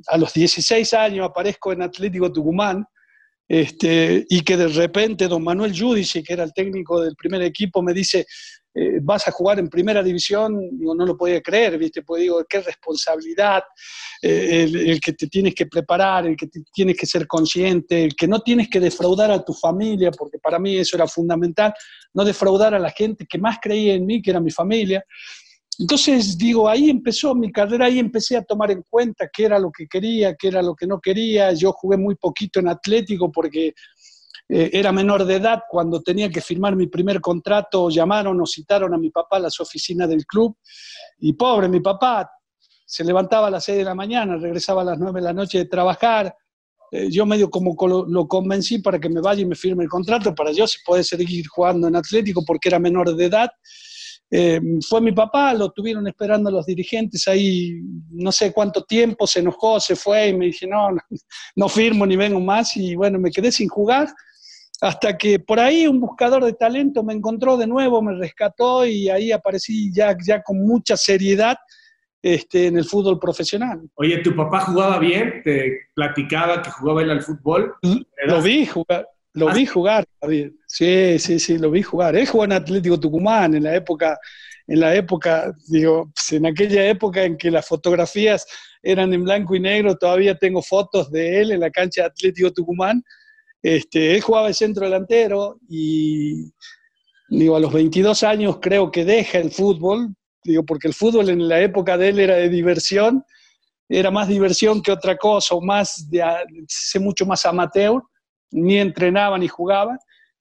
a 0.08 0.16
los 0.16 0.32
16 0.32 0.94
años 0.94 1.26
aparezco 1.28 1.72
en 1.72 1.82
Atlético 1.82 2.32
Tucumán, 2.32 2.86
este, 3.48 4.24
y 4.28 4.40
que 4.42 4.56
de 4.56 4.68
repente 4.68 5.28
don 5.28 5.44
Manuel 5.44 5.78
Judici, 5.78 6.22
que 6.22 6.32
era 6.32 6.44
el 6.44 6.52
técnico 6.52 7.00
del 7.00 7.14
primer 7.16 7.42
equipo, 7.42 7.82
me 7.82 7.92
dice, 7.92 8.26
eh, 8.78 8.98
vas 9.00 9.26
a 9.26 9.30
jugar 9.30 9.58
en 9.58 9.70
primera 9.70 10.02
división, 10.02 10.68
digo, 10.78 10.94
no 10.94 11.06
lo 11.06 11.16
podía 11.16 11.40
creer, 11.40 11.78
¿viste? 11.78 12.02
Pues 12.02 12.20
digo, 12.20 12.44
qué 12.46 12.60
responsabilidad, 12.60 13.62
eh, 14.20 14.68
el, 14.70 15.00
que 15.00 15.14
te 15.14 15.28
tienes 15.28 15.54
que 15.54 15.64
preparar, 15.64 16.26
el 16.26 16.36
que 16.36 16.46
tienes 16.74 16.94
que 16.94 17.06
ser 17.06 17.26
consciente, 17.26 18.04
el 18.04 18.14
que 18.14 18.28
no 18.28 18.40
tienes 18.40 18.68
que 18.68 18.78
defraudar 18.78 19.30
a 19.30 19.42
tu 19.42 19.54
familia, 19.54 20.10
porque 20.10 20.38
para 20.38 20.58
mí 20.58 20.76
eso 20.76 20.94
era 20.94 21.08
fundamental, 21.08 21.72
no 22.12 22.22
defraudar 22.22 22.74
a 22.74 22.78
la 22.78 22.90
gente 22.90 23.24
que 23.26 23.38
más 23.38 23.56
creía 23.62 23.94
en 23.94 24.04
mí, 24.04 24.20
que 24.20 24.30
era 24.30 24.40
mi 24.40 24.50
familia. 24.50 25.02
Entonces, 25.78 26.36
digo, 26.36 26.68
ahí 26.68 26.90
empezó 26.90 27.34
mi 27.34 27.50
carrera, 27.50 27.86
ahí 27.86 27.98
empecé 27.98 28.36
a 28.36 28.44
tomar 28.44 28.70
en 28.70 28.82
cuenta 28.88 29.28
qué 29.32 29.44
era 29.44 29.58
lo 29.58 29.70
que 29.70 29.86
quería, 29.86 30.34
qué 30.34 30.48
era 30.48 30.62
lo 30.62 30.74
que 30.74 30.86
no 30.86 31.00
quería. 31.00 31.52
Yo 31.54 31.72
jugué 31.72 31.96
muy 31.96 32.14
poquito 32.14 32.60
en 32.60 32.68
Atlético 32.68 33.32
porque 33.32 33.72
eh, 34.48 34.70
era 34.72 34.92
menor 34.92 35.24
de 35.24 35.36
edad. 35.36 35.62
Cuando 35.68 36.02
tenía 36.02 36.30
que 36.30 36.40
firmar 36.40 36.76
mi 36.76 36.86
primer 36.86 37.20
contrato, 37.20 37.90
llamaron 37.90 38.40
o 38.40 38.46
citaron 38.46 38.94
a 38.94 38.98
mi 38.98 39.10
papá 39.10 39.36
a 39.36 39.40
las 39.40 39.60
oficinas 39.60 40.08
del 40.08 40.24
club. 40.24 40.56
Y 41.18 41.32
pobre, 41.32 41.68
mi 41.68 41.80
papá 41.80 42.30
se 42.84 43.04
levantaba 43.04 43.48
a 43.48 43.50
las 43.50 43.64
6 43.64 43.78
de 43.78 43.84
la 43.84 43.94
mañana, 43.94 44.36
regresaba 44.36 44.82
a 44.82 44.84
las 44.84 44.98
9 44.98 45.20
de 45.20 45.24
la 45.24 45.32
noche 45.32 45.58
de 45.58 45.64
trabajar. 45.64 46.34
Eh, 46.92 47.10
yo 47.10 47.26
medio 47.26 47.50
como 47.50 47.76
lo 48.06 48.28
convencí 48.28 48.78
para 48.78 49.00
que 49.00 49.08
me 49.08 49.20
vaya 49.20 49.42
y 49.42 49.46
me 49.46 49.56
firme 49.56 49.82
el 49.82 49.90
contrato 49.90 50.32
para 50.32 50.52
yo 50.52 50.68
se 50.68 50.78
poder 50.86 51.04
seguir 51.04 51.46
jugando 51.48 51.88
en 51.88 51.96
Atlético 51.96 52.44
porque 52.46 52.68
era 52.68 52.78
menor 52.78 53.14
de 53.16 53.24
edad. 53.24 53.50
Eh, 54.30 54.60
fue 54.88 55.00
mi 55.00 55.12
papá, 55.12 55.54
lo 55.54 55.70
tuvieron 55.70 56.06
esperando 56.08 56.50
los 56.50 56.66
dirigentes 56.66 57.28
ahí 57.28 57.80
no 58.10 58.32
sé 58.32 58.52
cuánto 58.52 58.82
tiempo, 58.82 59.24
se 59.24 59.38
enojó, 59.38 59.78
se 59.78 59.94
fue 59.94 60.28
y 60.28 60.36
me 60.36 60.46
dije, 60.46 60.66
no, 60.66 60.88
no, 61.54 61.68
firmo 61.68 62.04
ni 62.06 62.16
vengo 62.16 62.40
más 62.40 62.76
y 62.76 62.96
bueno, 62.96 63.20
me 63.20 63.30
quedé 63.30 63.52
sin 63.52 63.68
jugar 63.68 64.08
hasta 64.80 65.16
que 65.16 65.38
por 65.38 65.58
ahí 65.58 65.86
un 65.86 66.00
buscador 66.00 66.44
de 66.44 66.52
talento 66.52 67.02
me 67.02 67.14
encontró 67.14 67.56
de 67.56 67.66
nuevo, 67.66 68.02
me 68.02 68.14
rescató 68.14 68.84
y 68.84 69.08
ahí 69.08 69.32
aparecí 69.32 69.92
ya, 69.92 70.16
ya 70.24 70.42
con 70.42 70.58
mucha 70.66 70.96
seriedad 70.96 71.56
este, 72.22 72.66
en 72.66 72.76
el 72.76 72.84
fútbol 72.84 73.18
profesional. 73.18 73.80
Oye, 73.94 74.18
¿tu 74.18 74.34
papá 74.34 74.60
jugaba 74.60 74.98
bien? 74.98 75.42
¿Te 75.44 75.88
platicaba 75.94 76.60
que 76.60 76.70
jugaba 76.70 77.02
él 77.02 77.10
al 77.10 77.22
fútbol? 77.22 77.74
Lo 78.26 78.42
vi 78.42 78.66
jugar, 78.66 79.08
lo 79.32 79.52
vi 79.52 79.66
jugar, 79.66 80.04
Sí, 80.66 81.18
sí, 81.18 81.38
sí, 81.38 81.58
lo 81.58 81.70
vi 81.70 81.82
jugar. 81.82 82.16
Él 82.16 82.26
jugó 82.26 82.44
en 82.44 82.52
Atlético 82.52 82.98
Tucumán 82.98 83.54
en 83.54 83.62
la 83.62 83.76
época, 83.76 84.18
en 84.66 84.80
la 84.80 84.94
época, 84.94 85.52
digo, 85.68 86.10
pues, 86.12 86.32
en 86.32 86.46
aquella 86.46 86.86
época 86.88 87.22
en 87.22 87.36
que 87.36 87.50
las 87.50 87.66
fotografías 87.66 88.46
eran 88.82 89.14
en 89.14 89.24
blanco 89.24 89.54
y 89.54 89.60
negro, 89.60 89.96
todavía 89.96 90.36
tengo 90.36 90.62
fotos 90.62 91.10
de 91.10 91.40
él 91.40 91.52
en 91.52 91.60
la 91.60 91.70
cancha 91.70 92.02
de 92.02 92.08
Atlético 92.08 92.52
Tucumán. 92.52 93.02
Este, 93.66 94.14
él 94.14 94.20
jugaba 94.20 94.46
el 94.46 94.54
centro 94.54 94.84
delantero 94.84 95.58
y 95.68 96.52
digo, 97.28 97.56
a 97.56 97.58
los 97.58 97.72
22 97.72 98.22
años 98.22 98.58
creo 98.62 98.92
que 98.92 99.04
deja 99.04 99.38
el 99.38 99.50
fútbol, 99.50 100.14
digo, 100.44 100.64
porque 100.64 100.86
el 100.86 100.94
fútbol 100.94 101.30
en 101.30 101.48
la 101.48 101.60
época 101.60 101.98
de 101.98 102.10
él 102.10 102.20
era 102.20 102.36
de 102.36 102.48
diversión, 102.48 103.24
era 103.88 104.12
más 104.12 104.28
diversión 104.28 104.80
que 104.80 104.92
otra 104.92 105.16
cosa, 105.16 105.56
o 105.56 105.60
más 105.60 106.08
de, 106.08 106.22
mucho 107.00 107.26
más 107.26 107.44
amateur 107.44 108.00
ni 108.52 108.78
entrenaba 108.78 109.36
ni 109.36 109.48
jugaba, 109.48 109.98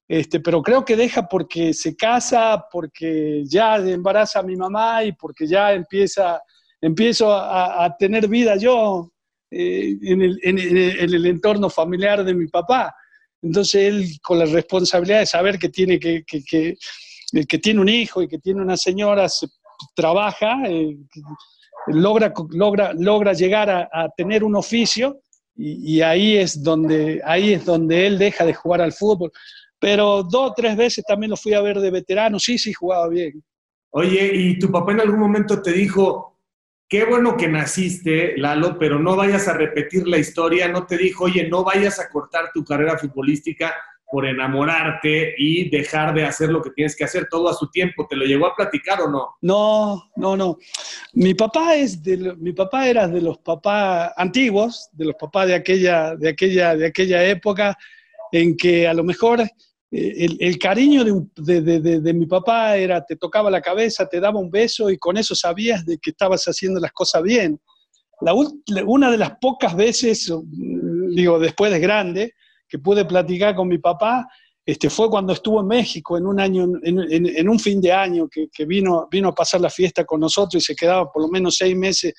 este, 0.08 0.40
pero 0.40 0.62
creo 0.62 0.86
que 0.86 0.96
deja 0.96 1.28
porque 1.28 1.74
se 1.74 1.96
casa, 1.96 2.64
porque 2.72 3.42
ya 3.48 3.78
embaraza 3.78 4.42
a 4.42 4.44
mi 4.44 4.56
mamá 4.56 5.04
y 5.04 5.14
porque 5.14 5.48
ya 5.48 5.74
empieza, 5.74 6.44
empiezo 6.80 7.34
a, 7.34 7.92
tener 7.98 8.28
vida 8.28 8.56
yo 8.56 9.12
eh, 9.50 9.98
en, 10.04 10.22
el, 10.22 11.26
entorno 11.26 11.72
familiar 11.72 12.24
de 12.24 12.36
mi 12.36 12.46
papá. 12.46 12.94
Entonces 13.46 13.76
él 13.76 14.20
con 14.22 14.40
la 14.40 14.46
responsabilidad 14.46 15.20
de 15.20 15.26
saber 15.26 15.60
que 15.60 15.70
tiene, 15.70 16.00
que, 16.00 16.24
que, 16.26 17.58
tiene 17.60 17.80
un 17.80 17.90
hijo 17.90 18.22
y 18.22 18.28
que 18.28 18.40
tiene 18.40 18.62
una 18.62 18.76
señora, 18.76 19.28
trabaja, 19.96 20.64
eh, 20.68 20.98
logra, 21.88 22.34
logra, 22.50 22.94
logra 22.94 23.34
llegar 23.34 23.70
a 23.70 24.10
tener 24.18 24.44
un 24.44 24.56
oficio 24.56 25.22
y, 25.58 26.02
ahí, 26.02 26.38
es 26.38 26.62
donde, 26.62 27.22
ahí 27.24 27.54
es 27.54 27.66
donde 27.66 28.08
él 28.08 28.18
deja 28.18 28.46
de 28.46 28.54
jugar 28.54 28.82
al 28.82 28.92
fútbol. 28.92 29.32
Pero 29.80 30.24
dos 30.24 30.52
o 30.52 30.54
tres 30.54 30.76
veces 30.76 31.04
también 31.06 31.30
lo 31.30 31.38
fui 31.38 31.54
a 31.54 31.62
ver 31.62 31.80
de 31.80 31.92
veterano, 31.92 32.40
sí, 32.40 32.58
sí, 32.58 32.74
jugaba 32.74 33.08
bien. 33.08 33.42
Oye, 33.92 34.32
¿y 34.34 34.60
tu 34.60 34.70
papá 34.70 34.92
en 34.92 35.02
algún 35.02 35.20
momento 35.20 35.62
te 35.62 35.72
dijo, 35.72 36.35
qué 36.88 37.06
bueno 37.06 37.38
que 37.38 37.48
naciste, 37.48 38.38
Lalo, 38.38 38.78
pero 38.80 39.00
no 39.00 39.16
vayas 39.16 39.48
a 39.48 39.54
repetir 39.54 40.08
la 40.08 40.18
historia? 40.18 40.68
¿No 40.68 40.86
te 40.86 40.98
dijo, 40.98 41.26
oye, 41.26 41.48
no 41.48 41.64
vayas 41.64 42.00
a 42.00 42.10
cortar 42.10 42.52
tu 42.54 42.64
carrera 42.64 42.98
futbolística 42.98 43.74
por 44.10 44.26
enamorarte 44.26 45.36
y 45.38 45.70
dejar 45.70 46.14
de 46.14 46.26
hacer 46.26 46.50
lo 46.50 46.62
que 46.62 46.70
tienes 46.70 46.96
que 46.96 47.04
hacer 47.04 47.28
todo 47.30 47.50
a 47.50 47.54
su 47.54 47.70
tiempo. 47.70 48.08
¿Te 48.08 48.16
lo 48.16 48.26
llegó 48.26 48.48
a 48.48 48.56
platicar 48.56 49.02
o 49.02 49.10
no? 49.10 49.36
No, 49.42 50.12
no, 50.16 50.38
no. 50.38 50.58
Mi 51.14 51.34
papá 51.34 51.76
es 51.76 52.02
de, 52.04 52.36
mi 52.38 52.54
papá 52.54 52.88
era 52.88 53.08
de 53.08 53.22
los 53.22 53.40
papás 53.40 54.14
antiguos, 54.16 54.90
de 54.94 55.06
los 55.06 55.16
papás 55.16 55.48
de 55.48 55.56
aquella, 55.56 56.16
de 56.16 56.30
aquella, 56.30 56.76
de 56.76 56.88
aquella 56.88 57.26
época 57.26 57.78
en 58.32 58.56
que 58.56 58.88
a 58.88 58.94
lo 58.94 59.04
mejor 59.04 59.44
el, 59.92 60.58
cariño 60.58 61.04
de, 61.04 62.14
mi 62.14 62.26
papá 62.26 62.76
era 62.76 63.06
te 63.06 63.16
tocaba 63.16 63.50
la 63.50 63.62
cabeza, 63.62 64.08
te 64.08 64.20
daba 64.20 64.40
un 64.40 64.50
beso 64.50 64.90
y 64.90 64.98
con 64.98 65.18
eso 65.18 65.36
sabías 65.36 65.86
de 65.86 65.98
que 65.98 66.10
estabas 66.10 66.46
haciendo 66.46 66.80
las 66.80 66.92
cosas 66.92 67.24
bien. 67.24 67.60
Una 68.86 69.12
de 69.12 69.18
las 69.18 69.38
pocas 69.40 69.76
veces 69.76 70.32
digo, 71.16 71.40
después 71.40 71.72
de 71.72 71.80
grande, 71.80 72.34
que 72.68 72.80
pude 72.80 73.06
platicar 73.06 73.56
con 73.56 73.68
mi 73.68 73.78
papá, 73.78 74.28
este, 74.66 74.90
fue 74.90 75.10
cuando 75.10 75.34
estuvo 75.34 75.62
en 75.62 75.68
México 75.68 76.18
en 76.18 76.26
un 76.26 76.40
año, 76.40 76.68
en, 76.82 77.50
un 77.50 77.60
fin 77.60 77.80
de 77.80 77.92
año, 77.92 78.28
que, 78.28 78.66
vino, 78.66 79.08
vino 79.12 79.30
a 79.30 79.36
pasar 79.36 79.62
la 79.62 79.70
fiesta 79.70 80.06
con 80.06 80.20
nosotros 80.20 80.64
y 80.64 80.66
se 80.66 80.76
quedaba 80.76 81.12
por 81.12 81.22
lo 81.22 81.28
menos 81.30 81.56
seis 81.58 81.76
meses 81.76 82.14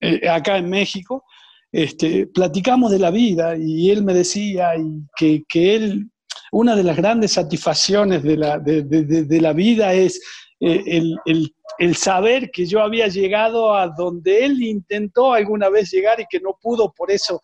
eh, 0.00 0.28
acá 0.28 0.58
en 0.58 0.68
México. 0.68 1.24
Este, 1.72 2.26
platicamos 2.26 2.90
de 2.90 2.98
la 2.98 3.10
vida 3.10 3.56
y 3.56 3.90
él 3.90 4.04
me 4.04 4.12
decía 4.12 4.72
que, 5.16 5.44
que 5.48 5.74
él, 5.74 6.10
una 6.52 6.76
de 6.76 6.84
las 6.84 6.96
grandes 6.96 7.32
satisfacciones 7.32 8.22
de 8.22 8.36
la, 8.36 8.58
de, 8.58 8.82
de, 8.82 9.40
la 9.40 9.52
vida 9.52 9.94
es 9.94 10.20
eh, 10.60 10.82
el, 10.86 11.54
el, 11.78 11.96
saber 11.96 12.50
que 12.50 12.66
yo 12.66 12.80
había 12.80 13.08
llegado 13.08 13.74
a 13.74 13.88
donde 13.88 14.44
él 14.44 14.62
intentó 14.62 15.32
alguna 15.32 15.70
vez 15.70 15.90
llegar 15.90 16.20
y 16.20 16.26
que 16.28 16.40
no 16.40 16.58
pudo 16.60 16.92
por 16.92 17.10
eso, 17.10 17.40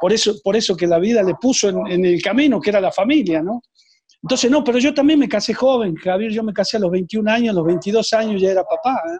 por 0.00 0.12
eso, 0.12 0.34
por 0.44 0.54
eso 0.56 0.76
que 0.76 0.86
la 0.86 1.00
vida 1.00 1.24
le 1.24 1.34
puso 1.34 1.68
en, 1.68 1.86
en 1.88 2.04
el 2.04 2.22
camino, 2.22 2.60
que 2.60 2.70
era 2.70 2.80
la 2.80 2.92
familia, 2.92 3.42
¿no? 3.42 3.62
Entonces, 4.22 4.48
no, 4.48 4.62
pero 4.62 4.78
yo 4.78 4.94
también 4.94 5.18
me 5.18 5.28
casé 5.28 5.52
joven, 5.52 5.96
Javier, 5.96 6.30
yo 6.30 6.44
me 6.44 6.52
casé 6.52 6.76
a 6.76 6.80
los 6.80 6.92
21 6.92 7.28
años, 7.28 7.50
a 7.50 7.58
los 7.58 7.66
22 7.66 8.12
años 8.12 8.40
ya 8.40 8.52
era 8.52 8.62
papá. 8.62 9.02
¿eh? 9.06 9.18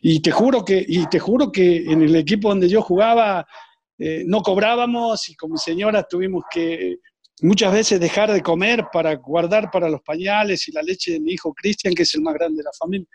Y 0.00 0.22
te 0.22 0.30
juro 0.30 0.64
que, 0.64 0.82
y 0.88 1.06
te 1.06 1.18
juro 1.18 1.52
que 1.52 1.76
en 1.76 2.00
el 2.00 2.16
equipo 2.16 2.48
donde 2.48 2.70
yo 2.70 2.80
jugaba 2.80 3.46
eh, 3.98 4.24
no 4.26 4.40
cobrábamos 4.40 5.28
y 5.28 5.36
con 5.36 5.52
mi 5.52 5.58
señora 5.58 6.02
tuvimos 6.02 6.44
que 6.50 6.96
muchas 7.42 7.72
veces 7.72 8.00
dejar 8.00 8.32
de 8.32 8.42
comer 8.42 8.86
para 8.92 9.14
guardar 9.16 9.70
para 9.70 9.88
los 9.88 10.02
pañales 10.02 10.68
y 10.68 10.72
la 10.72 10.82
leche 10.82 11.12
de 11.12 11.20
mi 11.20 11.32
hijo 11.32 11.52
Cristian, 11.54 11.94
que 11.94 12.02
es 12.02 12.14
el 12.14 12.22
más 12.22 12.34
grande 12.34 12.58
de 12.58 12.64
la 12.64 12.72
familia, 12.78 13.06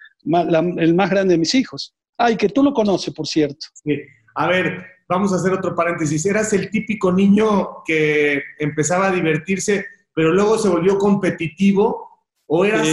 el 0.77 0.93
más 0.93 1.09
grande 1.09 1.33
de 1.33 1.37
mis 1.37 1.53
hijos. 1.55 1.95
Ay, 2.17 2.35
que 2.35 2.49
tú 2.49 2.63
lo 2.63 2.73
conoces, 2.73 3.13
por 3.13 3.27
cierto. 3.27 3.67
Sí. 3.83 3.97
A 4.35 4.47
ver, 4.47 4.85
vamos 5.07 5.33
a 5.33 5.37
hacer 5.37 5.53
otro 5.53 5.73
paréntesis. 5.73 6.25
Eras 6.25 6.53
el 6.53 6.69
típico 6.69 7.11
niño 7.11 7.83
que 7.85 8.41
empezaba 8.59 9.07
a 9.07 9.11
divertirse, 9.11 9.85
pero 10.13 10.33
luego 10.33 10.57
se 10.57 10.69
volvió 10.69 10.97
competitivo, 10.97 12.09
o 12.45 12.65
eras 12.65 12.87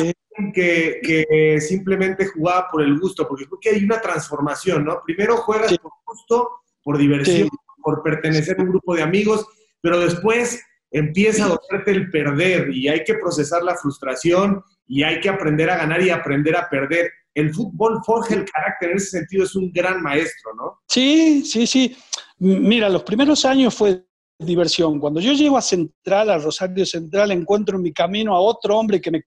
que, 0.52 1.58
simplemente 1.60 2.26
jugaba 2.26 2.68
por 2.70 2.82
el 2.82 2.98
gusto, 2.98 3.26
porque 3.26 3.46
creo 3.46 3.58
que 3.60 3.70
hay 3.70 3.84
una 3.84 4.00
transformación, 4.00 4.84
¿no? 4.84 5.00
Primero 5.04 5.38
juegas 5.38 5.76
por 5.78 5.92
gusto, 6.06 6.50
por 6.82 6.98
diversión, 6.98 7.48
por 7.82 8.02
pertenecer 8.02 8.58
a 8.58 8.62
un 8.62 8.70
grupo 8.70 8.94
de 8.94 9.02
amigos, 9.02 9.46
pero 9.80 9.98
después 9.98 10.62
empieza 10.98 11.44
a 11.44 11.48
dolerte 11.48 11.90
el 11.90 12.10
perder 12.10 12.70
y 12.74 12.88
hay 12.88 13.04
que 13.04 13.14
procesar 13.14 13.62
la 13.62 13.76
frustración 13.76 14.62
y 14.86 15.02
hay 15.02 15.20
que 15.20 15.28
aprender 15.28 15.68
a 15.70 15.76
ganar 15.76 16.02
y 16.02 16.10
aprender 16.10 16.56
a 16.56 16.68
perder. 16.68 17.10
El 17.34 17.52
fútbol 17.52 18.00
forja 18.04 18.34
el 18.34 18.44
carácter, 18.44 18.90
en 18.90 18.96
ese 18.96 19.18
sentido 19.18 19.44
es 19.44 19.54
un 19.54 19.70
gran 19.72 20.02
maestro, 20.02 20.54
¿no? 20.54 20.80
Sí, 20.88 21.44
sí, 21.44 21.66
sí. 21.66 21.96
Mira, 22.38 22.88
los 22.88 23.02
primeros 23.02 23.44
años 23.44 23.74
fue 23.74 24.06
diversión. 24.38 24.98
Cuando 24.98 25.20
yo 25.20 25.32
llego 25.32 25.58
a 25.58 25.62
Central, 25.62 26.30
a 26.30 26.38
Rosario 26.38 26.86
Central, 26.86 27.30
encuentro 27.30 27.76
en 27.76 27.82
mi 27.82 27.92
camino 27.92 28.34
a 28.34 28.40
otro 28.40 28.78
hombre 28.78 29.00
que 29.00 29.10
me 29.10 29.22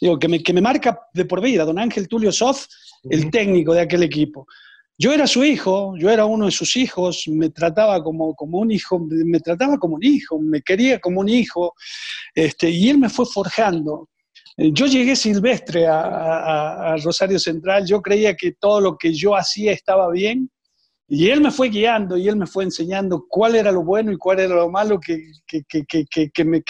digo, 0.00 0.18
que 0.18 0.28
me, 0.28 0.42
que 0.42 0.52
me 0.52 0.60
marca 0.60 0.98
de 1.14 1.24
por 1.24 1.40
vida, 1.40 1.64
don 1.64 1.78
Ángel 1.78 2.08
Tulio 2.08 2.32
Soff, 2.32 2.66
el 3.04 3.30
técnico 3.30 3.74
de 3.74 3.82
aquel 3.82 4.02
equipo. 4.02 4.46
Yo 4.98 5.12
era 5.12 5.26
su 5.26 5.42
hijo, 5.42 5.94
yo 5.98 6.10
era 6.10 6.26
uno 6.26 6.46
de 6.46 6.50
sus 6.50 6.76
hijos, 6.76 7.24
me 7.28 7.50
trataba 7.50 8.02
como, 8.02 8.34
como 8.34 8.58
un 8.58 8.70
hijo, 8.70 9.00
me 9.08 9.40
trataba 9.40 9.78
como 9.78 9.96
un 9.96 10.04
hijo, 10.04 10.38
me 10.38 10.62
quería 10.62 11.00
como 11.00 11.20
un 11.20 11.28
hijo, 11.28 11.74
este, 12.34 12.70
y 12.70 12.88
él 12.88 12.98
me 12.98 13.08
fue 13.08 13.26
forjando. 13.26 14.08
Eh, 14.56 14.70
yo 14.72 14.86
llegué 14.86 15.16
silvestre 15.16 15.86
a, 15.88 16.94
Rosario 17.02 17.38
Central, 17.38 17.86
yo 17.86 18.02
creía 18.02 18.34
que 18.34 18.52
todo 18.52 18.80
lo 18.80 18.96
que 18.96 19.12
yo 19.12 19.34
hacía 19.34 19.72
estaba 19.72 20.10
bien, 20.10 20.50
y 21.08 21.28
él 21.28 21.40
me 21.42 21.50
fue 21.50 21.68
guiando 21.68 22.16
y 22.16 22.26
él 22.26 22.36
me 22.36 22.46
fue 22.46 22.64
enseñando 22.64 23.26
cuál 23.28 23.54
era 23.54 23.70
lo 23.70 23.84
bueno 23.84 24.12
y 24.12 24.16
cuál 24.16 24.40
era 24.40 24.54
lo 24.54 24.70
malo 24.70 24.98
que, 24.98 25.22
que, 25.46 25.62
que, 25.68 26.06
que 26.30 26.44
me, 26.44 26.62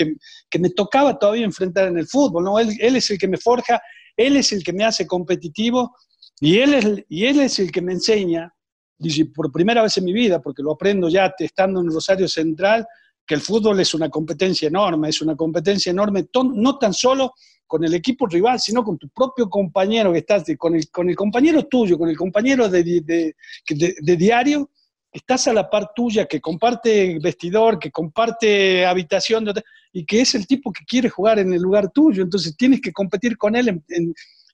me, 0.59 0.71
tocaba 0.71 1.17
todavía 1.17 1.45
enfrentar 1.45 1.87
en 1.87 1.99
el 1.99 2.09
fútbol. 2.09 2.43
¿no? 2.43 2.59
Él, 2.59 2.97
es 2.97 3.09
el 3.11 3.19
que 3.19 3.29
me 3.29 3.37
forja, 3.37 3.81
él 4.17 4.37
es 4.37 4.51
el 4.51 4.65
que 4.65 4.73
me 4.73 4.85
hace 4.85 5.07
competitivo 5.07 5.95
y 6.43 6.59
él 6.59 6.75
es, 6.75 7.05
y 7.09 7.27
él 7.27 7.39
es 7.39 7.61
el 7.61 7.71
que 7.71 7.81
me 7.81 7.93
enseña, 7.93 8.53
dice, 8.99 9.27
por 9.27 9.53
primera 9.53 9.81
vez 9.81 9.97
en 9.97 10.05
mi 10.05 10.13
vida, 10.13 10.43
porque 10.43 10.61
lo 10.61 10.73
aprendo 10.73 11.09
ya 11.09 11.33
estando 11.39 11.81
en 11.81 11.89
Rosario 11.89 12.27
Central, 12.27 12.85
que 13.25 13.37
el 13.37 13.41
fútbol 13.41 13.79
es 13.79 13.95
una 13.95 14.09
competencia 14.09 14.67
enorme, 14.67 15.09
es 15.09 15.23
una 15.23 15.37
competencia 15.37 15.91
enorme, 15.91 16.27
no 16.53 16.79
tan 16.79 16.93
solo 16.95 17.35
con 17.65 17.85
el 17.85 17.95
equipo 17.95 18.27
rival, 18.27 18.59
sino 18.59 18.83
con 18.83 18.99
tu 18.99 19.09
propio 19.11 19.49
compañero 19.49 20.13
que 20.13 20.19
estás, 20.19 20.43
con, 20.59 20.75
el, 20.75 20.91
con 20.91 21.09
el 21.09 21.15
compañero 21.15 21.63
tuyo, 21.67 21.97
con 21.97 22.09
el 22.09 22.17
compañero 22.17 22.69
de, 22.69 22.83
de, 22.83 23.37
de, 23.69 24.17
diario, 24.17 24.69
estás 25.13 25.47
a 25.47 25.53
la 25.53 25.71
par 25.71 25.93
tuya, 25.95 26.27
que 26.27 26.41
comparte 26.41 27.21
vestidor, 27.23 27.79
que 27.79 27.93
comparte 27.93 28.85
habitación, 28.85 29.47
y 29.93 30.05
que 30.05 30.23
es 30.23 30.35
el 30.35 30.49
tipo 30.49 30.73
que 30.73 30.85
quiere 30.85 31.09
jugar 31.09 31.39
en 31.39 31.53
el 31.53 31.63
lugar 31.63 31.93
tuyo, 31.93 32.25
entonces 32.25 32.57
tienes 32.57 32.81
que 32.81 32.93
competir 32.93 33.37
con 33.37 33.55
él 33.55 33.81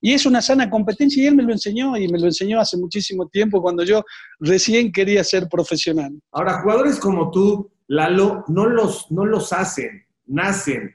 y 0.01 0.13
es 0.13 0.27
una 0.27 0.41
sana 0.41 0.71
competencia 0.71 1.23
y 1.23 1.27
él 1.27 1.35
me 1.35 1.43
lo 1.43 1.53
enseñó 1.53 1.97
y 1.97 2.09
me 2.09 2.19
lo 2.19 2.27
enseñó 2.27 2.61
hace 2.61 2.77
muchísimo 2.77 3.29
tiempo 3.29 3.61
cuando 3.61 3.83
yo 3.83 4.05
recién 4.39 4.93
quería 4.93 5.25
ser 5.25 5.49
profesional. 5.49 6.13
Ahora, 6.33 6.61
jugadores 6.63 6.99
como 6.99 7.31
tú, 7.31 7.71
Lalo, 7.89 8.45
no 8.49 8.67
los, 8.67 9.11
no 9.11 9.25
los 9.25 9.53
hacen, 9.53 10.05
nacen. 10.27 10.95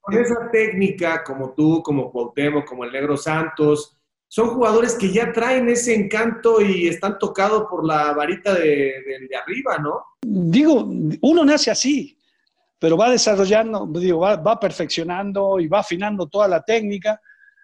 Con 0.00 0.18
esa 0.18 0.50
técnica, 0.50 1.22
como 1.24 1.52
tú, 1.52 1.82
como 1.82 2.10
Cuauhtémoc, 2.10 2.66
como 2.66 2.84
el 2.84 2.92
Negro 2.92 3.16
Santos, 3.16 3.96
son 4.26 4.50
jugadores 4.50 4.94
que 4.94 5.12
ya 5.12 5.32
traen 5.32 5.68
ese 5.68 5.94
encanto 5.94 6.60
y 6.60 6.88
están 6.88 7.18
tocados 7.18 7.64
por 7.68 7.84
la 7.84 8.12
varita 8.12 8.54
de, 8.54 8.62
de, 8.62 9.36
arriba, 9.36 9.78
¿no? 9.78 10.04
Digo, 10.22 10.88
uno 11.20 11.44
nace 11.44 11.70
así, 11.70 12.16
pero 12.78 12.96
va 12.96 13.10
desarrollando, 13.10 13.86
digo, 13.86 14.20
va, 14.20 14.36
va, 14.36 14.58
perfeccionando 14.58 15.58
y 15.58 15.66
va 15.66 15.80
afinando 15.80 16.28
toda 16.28 16.46
la 16.46 16.62
técnica. 16.62 17.20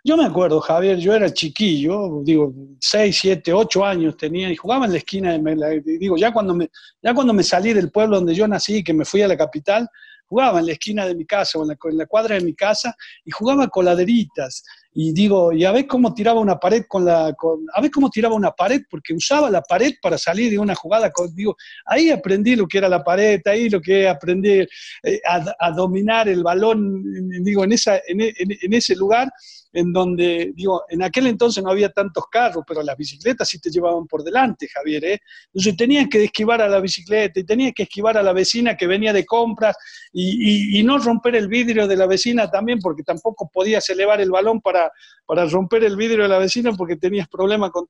Yo 0.06 0.16
me 0.16 0.24
acuerdo, 0.24 0.60
Javier, 0.60 0.98
yo 0.98 1.14
era 1.14 1.34
chiquillo, 1.34 2.20
digo, 2.22 2.54
6, 2.78 3.18
7, 3.22 3.52
8 3.52 3.84
años 3.84 4.16
tenía 4.16 4.48
y 4.48 4.54
jugaba 4.54 4.86
en 4.86 4.92
la 4.92 4.98
esquina 4.98 5.36
digo, 5.84 6.16
ya 6.16 6.32
cuando 6.32 6.54
me, 6.54 6.70
ya 7.02 7.12
cuando 7.12 7.32
me 7.32 7.42
salí 7.42 7.72
del 7.72 7.90
pueblo 7.90 8.18
donde 8.18 8.32
yo 8.32 8.46
nací, 8.46 8.84
que 8.84 8.94
me 8.94 9.04
fui 9.04 9.22
a 9.22 9.26
la 9.26 9.36
capital, 9.36 9.88
jugaba 10.26 10.60
en 10.60 10.66
la 10.66 10.72
esquina 10.72 11.04
de 11.06 11.16
mi 11.16 11.26
casa 11.26 11.58
o 11.58 11.62
en 11.64 11.98
la, 11.98 12.06
cuadra 12.06 12.36
de 12.36 12.40
mi 12.40 12.54
casa 12.54 12.94
y 13.24 13.32
jugaba 13.32 13.66
coladeritas. 13.66 14.62
Y 14.94 15.12
digo, 15.12 15.52
y 15.52 15.64
a 15.64 15.72
ver 15.72 15.88
cómo 15.88 16.14
tiraba 16.14 16.38
una 16.38 16.56
pared 16.56 16.84
con 16.88 17.04
la. 17.04 17.26
a 17.26 17.80
ver 17.80 17.90
cómo 17.90 18.08
tiraba 18.08 18.36
una 18.36 18.52
pared, 18.52 18.82
porque 18.88 19.12
usaba 19.12 19.50
la 19.50 19.60
pared 19.60 19.94
para 20.00 20.16
salir 20.16 20.52
de 20.52 20.58
una 20.58 20.76
jugada. 20.76 21.10
digo, 21.34 21.56
ahí 21.84 22.10
aprendí 22.10 22.54
lo 22.54 22.68
que 22.68 22.78
era 22.78 22.88
la 22.88 23.02
pared, 23.02 23.40
ahí 23.44 23.68
lo 23.68 23.80
que 23.80 24.08
aprendí 24.08 24.60
eh, 25.02 25.20
a, 25.58 25.70
dominar 25.72 26.28
el 26.28 26.44
balón, 26.44 27.02
digo, 27.42 27.64
en, 27.64 27.72
esa, 27.72 28.00
en 28.06 28.72
ese 28.72 28.94
lugar 28.94 29.28
en 29.76 29.92
donde, 29.92 30.52
digo, 30.54 30.84
en 30.88 31.02
aquel 31.02 31.26
entonces 31.26 31.62
no 31.62 31.70
había 31.70 31.90
tantos 31.90 32.24
carros, 32.30 32.64
pero 32.66 32.82
las 32.82 32.96
bicicletas 32.96 33.46
sí 33.46 33.60
te 33.60 33.68
llevaban 33.68 34.06
por 34.06 34.24
delante, 34.24 34.66
Javier, 34.72 35.04
¿eh? 35.04 35.20
Entonces 35.52 35.76
tenías 35.76 36.08
que 36.08 36.24
esquivar 36.24 36.62
a 36.62 36.68
la 36.68 36.80
bicicleta 36.80 37.40
y 37.40 37.44
tenías 37.44 37.74
que 37.76 37.82
esquivar 37.82 38.16
a 38.16 38.22
la 38.22 38.32
vecina 38.32 38.74
que 38.74 38.86
venía 38.86 39.12
de 39.12 39.26
compras 39.26 39.76
y, 40.14 40.82
no 40.82 40.96
romper 40.98 41.34
el 41.34 41.48
vidrio 41.48 41.86
de 41.86 41.96
la 41.96 42.06
vecina 42.06 42.50
también, 42.50 42.78
porque 42.78 43.02
tampoco 43.02 43.50
podías 43.52 43.86
elevar 43.90 44.20
el 44.22 44.30
balón 44.30 44.62
para, 44.62 44.90
para 45.26 45.44
romper 45.44 45.84
el 45.84 45.96
vidrio 45.96 46.22
de 46.22 46.28
la 46.28 46.38
vecina 46.38 46.72
porque 46.72 46.96
tenías 46.96 47.28
problemas 47.28 47.70
con, 47.70 47.86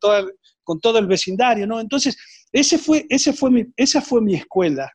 con 0.64 0.80
todo 0.80 0.98
el 0.98 1.06
vecindario, 1.06 1.68
¿no? 1.68 1.78
Entonces, 1.78 2.16
ese 2.50 2.78
fue, 2.78 3.06
ese 3.08 3.32
fue 3.32 3.50
mi, 3.52 3.64
esa 3.76 4.00
fue 4.00 4.20
mi 4.20 4.34
escuela, 4.34 4.90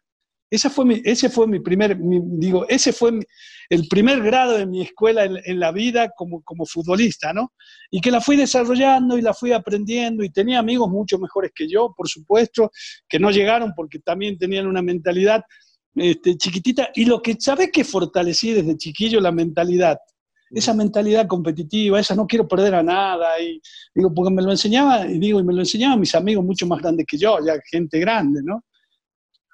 esa 0.52 0.70
fue 0.70 0.84
mi, 0.84 1.02
ese 1.06 1.30
fue 1.30 1.48
mi 1.48 1.62
primer, 1.62 1.98
digo, 1.98 2.68
ese 2.68 2.92
fue 2.92 3.18
el 3.70 3.88
primer 3.88 4.22
grado 4.22 4.58
de 4.58 4.66
mi 4.66 4.82
escuela 4.82 5.24
en, 5.24 5.60
la 5.62 5.72
vida 5.72 6.10
como, 6.10 6.44
como, 6.44 6.66
futbolista, 6.66 7.32
¿no? 7.32 7.54
Y 7.90 8.02
que 8.02 8.12
la 8.12 8.20
fui 8.20 8.36
desarrollando 8.36 9.18
y 9.18 9.22
la 9.22 9.34
fui 9.34 9.54
aprendiendo 9.54 10.26
y 10.26 10.30
tenía 10.30 10.60
amigos 10.60 10.90
mucho 10.90 11.18
mejores 11.20 11.52
que 11.56 11.70
yo, 11.70 11.94
por 11.96 12.10
supuesto, 12.10 12.70
que 13.08 13.18
no 13.18 13.32
llegaron 13.32 13.72
porque 13.74 14.00
también 14.00 14.38
tenían 14.38 14.68
una 14.68 14.82
mentalidad 14.82 15.42
este, 15.96 16.36
chiquitita. 16.36 16.90
Y 16.96 17.06
lo 17.06 17.22
que, 17.22 17.38
¿sabes 17.40 17.72
que 17.72 17.86
fortalecí 17.86 18.52
desde 18.52 18.76
chiquillo? 18.76 19.22
La 19.22 19.32
mentalidad. 19.32 20.00
Esa 20.50 20.74
mentalidad 20.74 21.28
competitiva, 21.28 21.98
esa 21.98 22.14
no 22.14 22.28
quiero 22.28 22.46
perder 22.46 22.76
a 22.76 22.84
nada. 22.84 23.40
Y 23.40 23.62
digo, 23.96 24.14
porque 24.14 24.34
me 24.34 24.42
lo 24.42 24.52
enseñaba, 24.52 25.08
y 25.08 25.18
digo, 25.18 25.40
y 25.40 25.46
me 25.46 25.54
lo 25.54 25.62
enseñaban 25.62 25.98
mis 25.98 26.14
amigos 26.14 26.44
mucho 26.44 26.68
más 26.68 26.82
grandes 26.82 27.06
que 27.08 27.18
yo, 27.18 27.38
ya 27.46 27.54
gente 27.72 28.00
grande, 28.00 28.42
¿no? 28.44 28.66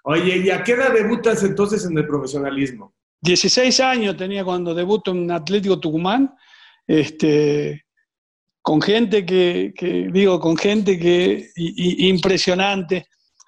Oye, 0.09 0.37
¿y 0.37 0.49
a 0.49 0.63
qué 0.63 0.71
edad 0.71 0.93
debutas 0.93 1.43
entonces 1.43 1.83
en 1.83 1.97
el 1.97 2.07
profesionalismo? 2.07 2.93
16 3.23 3.77
años 3.81 4.15
tenía 4.15 4.45
cuando 4.45 4.73
debuto 4.73 5.11
en 5.11 5.29
Atlético 5.29 5.81
Tucumán, 5.81 6.33
este, 6.87 7.83
con 8.61 8.81
gente 8.81 9.25
que, 9.25 9.73
digo, 10.13 10.39
con 10.39 10.55
gente 10.55 10.97
que 10.97 11.49
impresionante. 11.57 13.07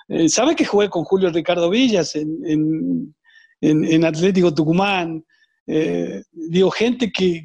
Eh, 0.10 0.28
¿Sabes 0.28 0.58
que 0.58 0.66
jugué 0.66 0.90
con 0.90 1.06
Julio 1.06 1.30
Ricardo 1.30 1.70
Villas 1.70 2.18
en, 2.18 3.16
Atlético 4.04 4.54
Tucumán? 4.54 5.24
Eh, 5.66 6.24
digo, 6.30 6.72
gente 6.72 7.10
que, 7.10 7.42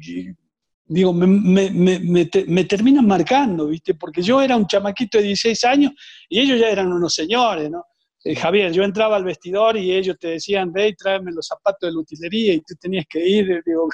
digo, 0.87 1.13
me, 1.13 1.69
me, 1.69 2.63
terminan 2.65 3.07
marcando, 3.07 3.67
¿viste? 3.67 3.93
Porque 3.93 4.21
yo 4.21 4.41
era 4.41 4.57
un 4.57 4.67
chamaquito 4.67 5.19
de 5.19 5.23
16 5.23 5.63
años 5.63 5.93
y 6.27 6.41
ellos 6.41 6.59
ya 6.59 6.67
eran 6.67 6.91
unos 6.91 7.13
señores, 7.13 7.71
¿no? 7.71 7.85
Eh, 8.25 8.35
Javier, 8.35 8.71
yo 8.71 8.83
entraba 8.83 9.17
al 9.17 9.23
vestidor 9.23 9.77
y 9.77 9.93
ellos 9.93 10.17
te 10.19 10.29
decían, 10.29 10.73
ve 10.73 10.87
y 10.87 10.95
tráeme 10.95 11.31
los 11.31 11.45
zapatos 11.45 11.87
de 11.87 11.93
la 11.93 11.99
utilería 11.99 12.55
y 12.55 12.61
tú 12.61 12.73
tenías 12.81 13.05
que 13.07 13.23
ir, 13.23 13.51
eh, 13.51 13.61
digo, 13.63 13.87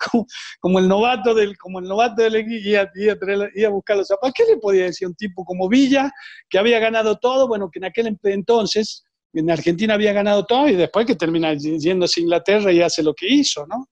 como, 0.60 0.80
el 0.80 0.88
novato 0.88 1.32
del, 1.32 1.56
como 1.56 1.78
el 1.78 1.86
novato 1.86 2.20
del 2.20 2.34
equipo, 2.34 2.76
a, 2.76 3.70
buscar 3.70 3.96
los 3.96 4.08
zapatos. 4.08 4.32
¿Qué 4.34 4.44
le 4.46 4.56
podía 4.56 4.86
decir 4.86 5.06
un 5.06 5.14
tipo 5.14 5.44
como 5.44 5.68
Villa, 5.68 6.10
que 6.50 6.58
había 6.58 6.80
ganado 6.80 7.18
todo? 7.20 7.46
Bueno, 7.46 7.70
que 7.70 7.78
en 7.78 7.84
aquel 7.84 8.18
entonces 8.24 9.04
en 9.32 9.48
Argentina 9.48 9.94
había 9.94 10.12
ganado 10.12 10.44
todo 10.44 10.68
y 10.68 10.74
después 10.74 11.06
que 11.06 11.14
termina 11.14 11.54
yéndose 11.54 12.18
a 12.18 12.22
Inglaterra 12.24 12.72
y 12.72 12.82
hace 12.82 13.04
lo 13.04 13.14
que 13.14 13.28
hizo, 13.28 13.64
¿no? 13.68 13.86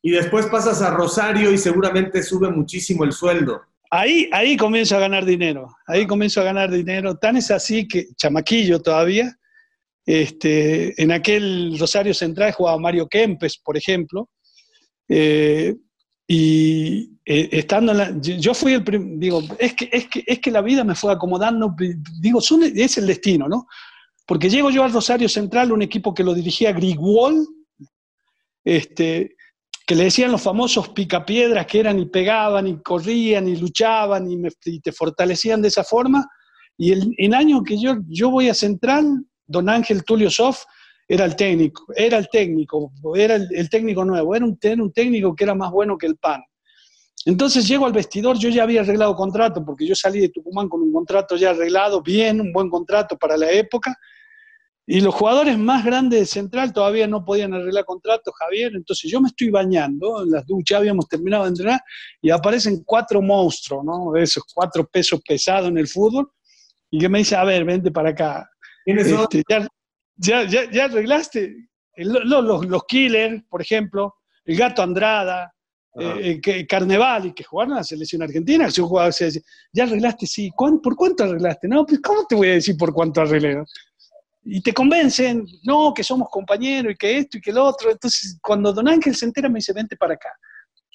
Y 0.00 0.12
después 0.12 0.46
pasas 0.46 0.80
a 0.80 0.92
Rosario 0.92 1.52
y 1.52 1.58
seguramente 1.58 2.22
sube 2.22 2.48
muchísimo 2.48 3.04
el 3.04 3.12
sueldo. 3.12 3.60
Ahí, 3.92 4.30
ahí 4.32 4.56
comienzo 4.56 4.96
a 4.96 5.00
ganar 5.00 5.24
dinero, 5.24 5.74
ahí 5.86 6.06
comienzo 6.06 6.40
a 6.40 6.44
ganar 6.44 6.70
dinero. 6.70 7.16
Tan 7.16 7.36
es 7.36 7.50
así 7.50 7.88
que, 7.88 8.06
chamaquillo 8.16 8.80
todavía, 8.80 9.36
este, 10.06 11.00
en 11.02 11.10
aquel 11.10 11.76
Rosario 11.78 12.14
Central 12.14 12.52
jugaba 12.52 12.78
Mario 12.78 13.08
Kempes, 13.08 13.58
por 13.58 13.76
ejemplo, 13.76 14.30
eh, 15.08 15.74
y 16.26 17.18
eh, 17.24 17.48
estando 17.50 17.90
en 17.90 17.98
la, 17.98 18.16
yo 18.20 18.54
fui 18.54 18.74
el 18.74 18.84
digo, 19.18 19.42
es 19.58 19.74
que, 19.74 19.88
es, 19.92 20.06
que, 20.06 20.22
es 20.24 20.38
que 20.38 20.52
la 20.52 20.62
vida 20.62 20.84
me 20.84 20.94
fue 20.94 21.12
acomodando, 21.12 21.74
digo, 22.20 22.38
es 22.38 22.98
el 22.98 23.06
destino, 23.08 23.48
¿no? 23.48 23.66
Porque 24.24 24.48
llego 24.48 24.70
yo 24.70 24.84
al 24.84 24.92
Rosario 24.92 25.28
Central, 25.28 25.72
un 25.72 25.82
equipo 25.82 26.14
que 26.14 26.22
lo 26.22 26.34
dirigía 26.34 26.72
Grigwall, 26.72 27.44
este, 28.64 29.34
que 29.90 29.96
le 29.96 30.04
decían 30.04 30.30
los 30.30 30.40
famosos 30.40 30.90
picapiedras 30.90 31.66
que 31.66 31.80
eran 31.80 31.98
y 31.98 32.06
pegaban 32.06 32.64
y 32.68 32.80
corrían 32.80 33.48
y 33.48 33.56
luchaban 33.56 34.30
y, 34.30 34.78
te 34.78 34.92
fortalecían 34.92 35.60
de 35.60 35.66
esa 35.66 35.82
forma. 35.82 36.28
Y 36.78 36.92
el, 36.92 37.12
el, 37.18 37.34
año 37.34 37.64
que 37.64 37.76
yo, 37.76 37.96
yo 38.06 38.30
voy 38.30 38.48
a 38.48 38.54
Central, 38.54 39.26
don 39.48 39.68
Ángel 39.68 40.04
Tulio 40.04 40.30
Soff 40.30 40.62
era 41.08 41.24
el 41.24 41.34
técnico, 41.34 41.86
era 41.96 42.18
el 42.18 42.28
técnico, 42.28 42.92
era 43.16 43.34
el, 43.34 43.68
técnico 43.68 44.04
nuevo, 44.04 44.32
era 44.32 44.44
un, 44.44 44.56
un, 44.78 44.92
técnico 44.92 45.34
que 45.34 45.42
era 45.42 45.56
más 45.56 45.72
bueno 45.72 45.98
que 45.98 46.06
el 46.06 46.16
pan. 46.16 46.40
Entonces 47.26 47.66
llego 47.66 47.84
al 47.84 47.92
vestidor, 47.92 48.38
yo 48.38 48.48
ya 48.48 48.62
había 48.62 48.82
arreglado 48.82 49.16
contrato, 49.16 49.64
porque 49.64 49.88
yo 49.88 49.96
salí 49.96 50.20
de 50.20 50.28
Tucumán 50.28 50.68
con 50.68 50.82
un 50.82 50.92
contrato 50.92 51.34
ya 51.34 51.50
arreglado, 51.50 52.00
bien, 52.00 52.40
un 52.40 52.52
buen 52.52 52.70
contrato 52.70 53.18
para 53.18 53.36
la 53.36 53.50
época, 53.50 53.98
y 54.92 55.00
los 55.00 55.14
jugadores 55.14 55.56
más 55.56 55.84
grandes 55.84 56.18
de 56.18 56.26
Central 56.26 56.72
todavía 56.72 57.06
no 57.06 57.24
podían 57.24 57.54
arreglar 57.54 57.84
contratos, 57.84 58.34
Javier. 58.36 58.72
Entonces 58.74 59.08
yo 59.08 59.20
me 59.20 59.28
estoy 59.28 59.48
bañando 59.48 60.24
en 60.24 60.32
las 60.32 60.44
duchas, 60.44 60.80
habíamos 60.80 61.06
terminado 61.06 61.44
de 61.44 61.50
entrenar 61.50 61.80
y 62.20 62.30
aparecen 62.30 62.82
cuatro 62.84 63.22
monstruos, 63.22 63.84
¿no? 63.84 64.16
Esos 64.16 64.42
cuatro 64.52 64.84
pesos 64.84 65.20
pesados 65.24 65.68
en 65.68 65.78
el 65.78 65.86
fútbol. 65.86 66.28
Y 66.90 66.98
que 66.98 67.08
me 67.08 67.18
dice, 67.18 67.36
a 67.36 67.44
ver, 67.44 67.64
vente 67.64 67.92
para 67.92 68.10
acá. 68.10 68.50
Este, 68.84 69.44
ya, 70.16 70.44
ya, 70.48 70.68
ya, 70.68 70.84
arreglaste? 70.86 71.68
Los, 71.94 72.66
los, 72.66 72.84
Killers, 72.88 73.44
por 73.48 73.62
ejemplo, 73.62 74.16
el 74.44 74.56
Gato 74.56 74.82
Andrada, 74.82 75.54
eh, 76.00 76.40
eh 76.44 76.66
Carneval, 76.66 77.26
y 77.26 77.32
que 77.32 77.44
jugaron 77.44 77.74
en 77.74 77.76
la 77.76 77.84
selección 77.84 78.22
argentina. 78.22 78.66
ya 78.68 79.84
arreglaste, 79.84 80.26
sí. 80.26 80.50
¿Por 80.56 80.96
cuánto 80.96 81.22
arreglaste? 81.22 81.68
No, 81.68 81.86
pues 81.86 82.00
¿cómo 82.00 82.26
te 82.26 82.34
voy 82.34 82.48
a 82.48 82.54
decir 82.54 82.76
por 82.76 82.92
cuánto 82.92 83.20
arreglé? 83.20 83.62
Y 84.42 84.62
te 84.62 84.72
convencen, 84.72 85.46
no, 85.64 85.92
que 85.94 86.02
somos 86.02 86.28
compañeros 86.28 86.92
y 86.92 86.96
que 86.96 87.18
esto 87.18 87.38
y 87.38 87.40
que 87.40 87.52
lo 87.52 87.64
otro. 87.64 87.90
Entonces, 87.90 88.38
cuando 88.42 88.72
don 88.72 88.88
Ángel 88.88 89.14
se 89.14 89.26
entera, 89.26 89.48
me 89.48 89.58
dice, 89.58 89.72
vente 89.72 89.96
para 89.96 90.14
acá. 90.14 90.30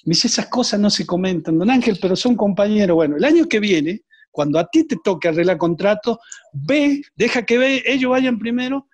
Me 0.04 0.10
dice, 0.10 0.26
esas 0.26 0.46
cosas 0.46 0.80
no 0.80 0.90
se 0.90 1.06
comentan, 1.06 1.58
don 1.58 1.70
Ángel, 1.70 1.98
pero 2.00 2.16
son 2.16 2.36
compañeros. 2.36 2.94
Bueno, 2.94 3.16
el 3.16 3.24
año 3.24 3.46
que 3.48 3.60
viene, 3.60 4.02
cuando 4.30 4.58
a 4.58 4.66
ti 4.66 4.84
te 4.84 4.96
toque 5.02 5.28
arreglar 5.28 5.58
contrato, 5.58 6.20
ve, 6.52 7.02
deja 7.14 7.44
que 7.44 7.58
ve, 7.58 7.82
ellos 7.86 8.10
vayan 8.10 8.38
primero 8.38 8.88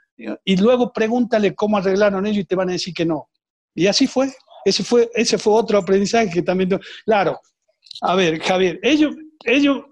y 0.44 0.56
luego 0.56 0.92
pregúntale 0.92 1.54
cómo 1.54 1.78
arreglaron 1.78 2.26
ellos 2.26 2.44
y 2.44 2.46
te 2.46 2.54
van 2.54 2.68
a 2.68 2.72
decir 2.72 2.94
que 2.94 3.04
no. 3.04 3.28
Y 3.74 3.86
así 3.86 4.06
fue. 4.06 4.32
Ese 4.64 4.84
fue, 4.84 5.10
ese 5.14 5.38
fue 5.38 5.54
otro 5.54 5.78
aprendizaje 5.78 6.30
que 6.30 6.42
también... 6.42 6.78
Claro, 7.04 7.40
a 8.02 8.14
ver, 8.14 8.40
Javier, 8.40 8.78
ellos, 8.82 9.16
ellos 9.44 9.82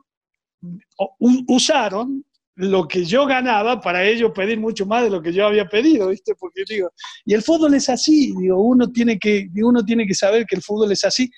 usaron 1.18 2.24
lo 2.60 2.86
que 2.86 3.04
yo 3.04 3.26
ganaba 3.26 3.80
para 3.80 4.04
ellos 4.04 4.32
pedir 4.34 4.60
mucho 4.60 4.84
más 4.84 5.04
de 5.04 5.10
lo 5.10 5.22
que 5.22 5.32
yo 5.32 5.46
había 5.46 5.66
pedido, 5.66 6.08
¿viste? 6.08 6.34
Porque 6.38 6.64
digo, 6.68 6.90
y 7.24 7.34
el 7.34 7.42
fútbol 7.42 7.74
es 7.74 7.88
así, 7.88 8.34
digo, 8.38 8.60
uno 8.60 8.90
tiene 8.90 9.18
que, 9.18 9.48
uno 9.62 9.84
tiene 9.84 10.06
que 10.06 10.14
saber 10.14 10.44
que 10.46 10.56
el 10.56 10.62
fútbol 10.62 10.92
es 10.92 11.04
así. 11.04 11.30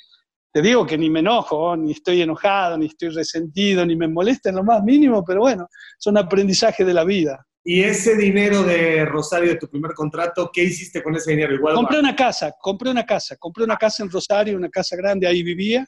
Te 0.53 0.61
digo 0.61 0.85
que 0.85 0.99
ni 0.99 1.09
me 1.09 1.21
enojo, 1.21 1.77
ni 1.77 1.93
estoy 1.93 2.21
enojado, 2.21 2.77
ni 2.77 2.87
estoy 2.87 3.09
resentido, 3.11 3.87
ni 3.87 3.97
me 3.97 4.09
molesta 4.09 4.51
en 4.51 4.57
lo 4.57 4.65
más 4.65 4.83
mínimo, 4.83 5.25
pero 5.25 5.41
bueno, 5.41 5.69
son 5.99 6.19
aprendizajes 6.19 6.87
de 6.87 6.93
la 6.93 7.05
vida. 7.05 7.47
¿Y 7.65 7.83
ese 7.83 8.17
dinero 8.17 8.65
de 8.65 9.05
Rosario 9.05 9.51
de 9.51 9.57
tu 9.57 9.69
primer 9.69 9.93
contrato, 9.95 10.51
qué 10.53 10.65
hiciste 10.65 11.03
con 11.03 11.15
ese 11.15 11.31
dinero? 11.31 11.55
Igual 11.55 11.77
compré 11.77 12.01
una 12.01 12.17
casa, 12.17 12.53
compré 12.61 12.91
una 12.91 13.07
casa, 13.07 13.37
compré 13.37 13.65
una 13.65 13.77
casa 13.77 14.03
en 14.03 14.11
Rosario, 14.11 14.57
una 14.57 14.69
casa 14.69 14.97
grande, 14.97 15.27
ahí 15.29 15.43
vivía. 15.43 15.87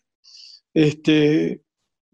Este, 0.72 1.60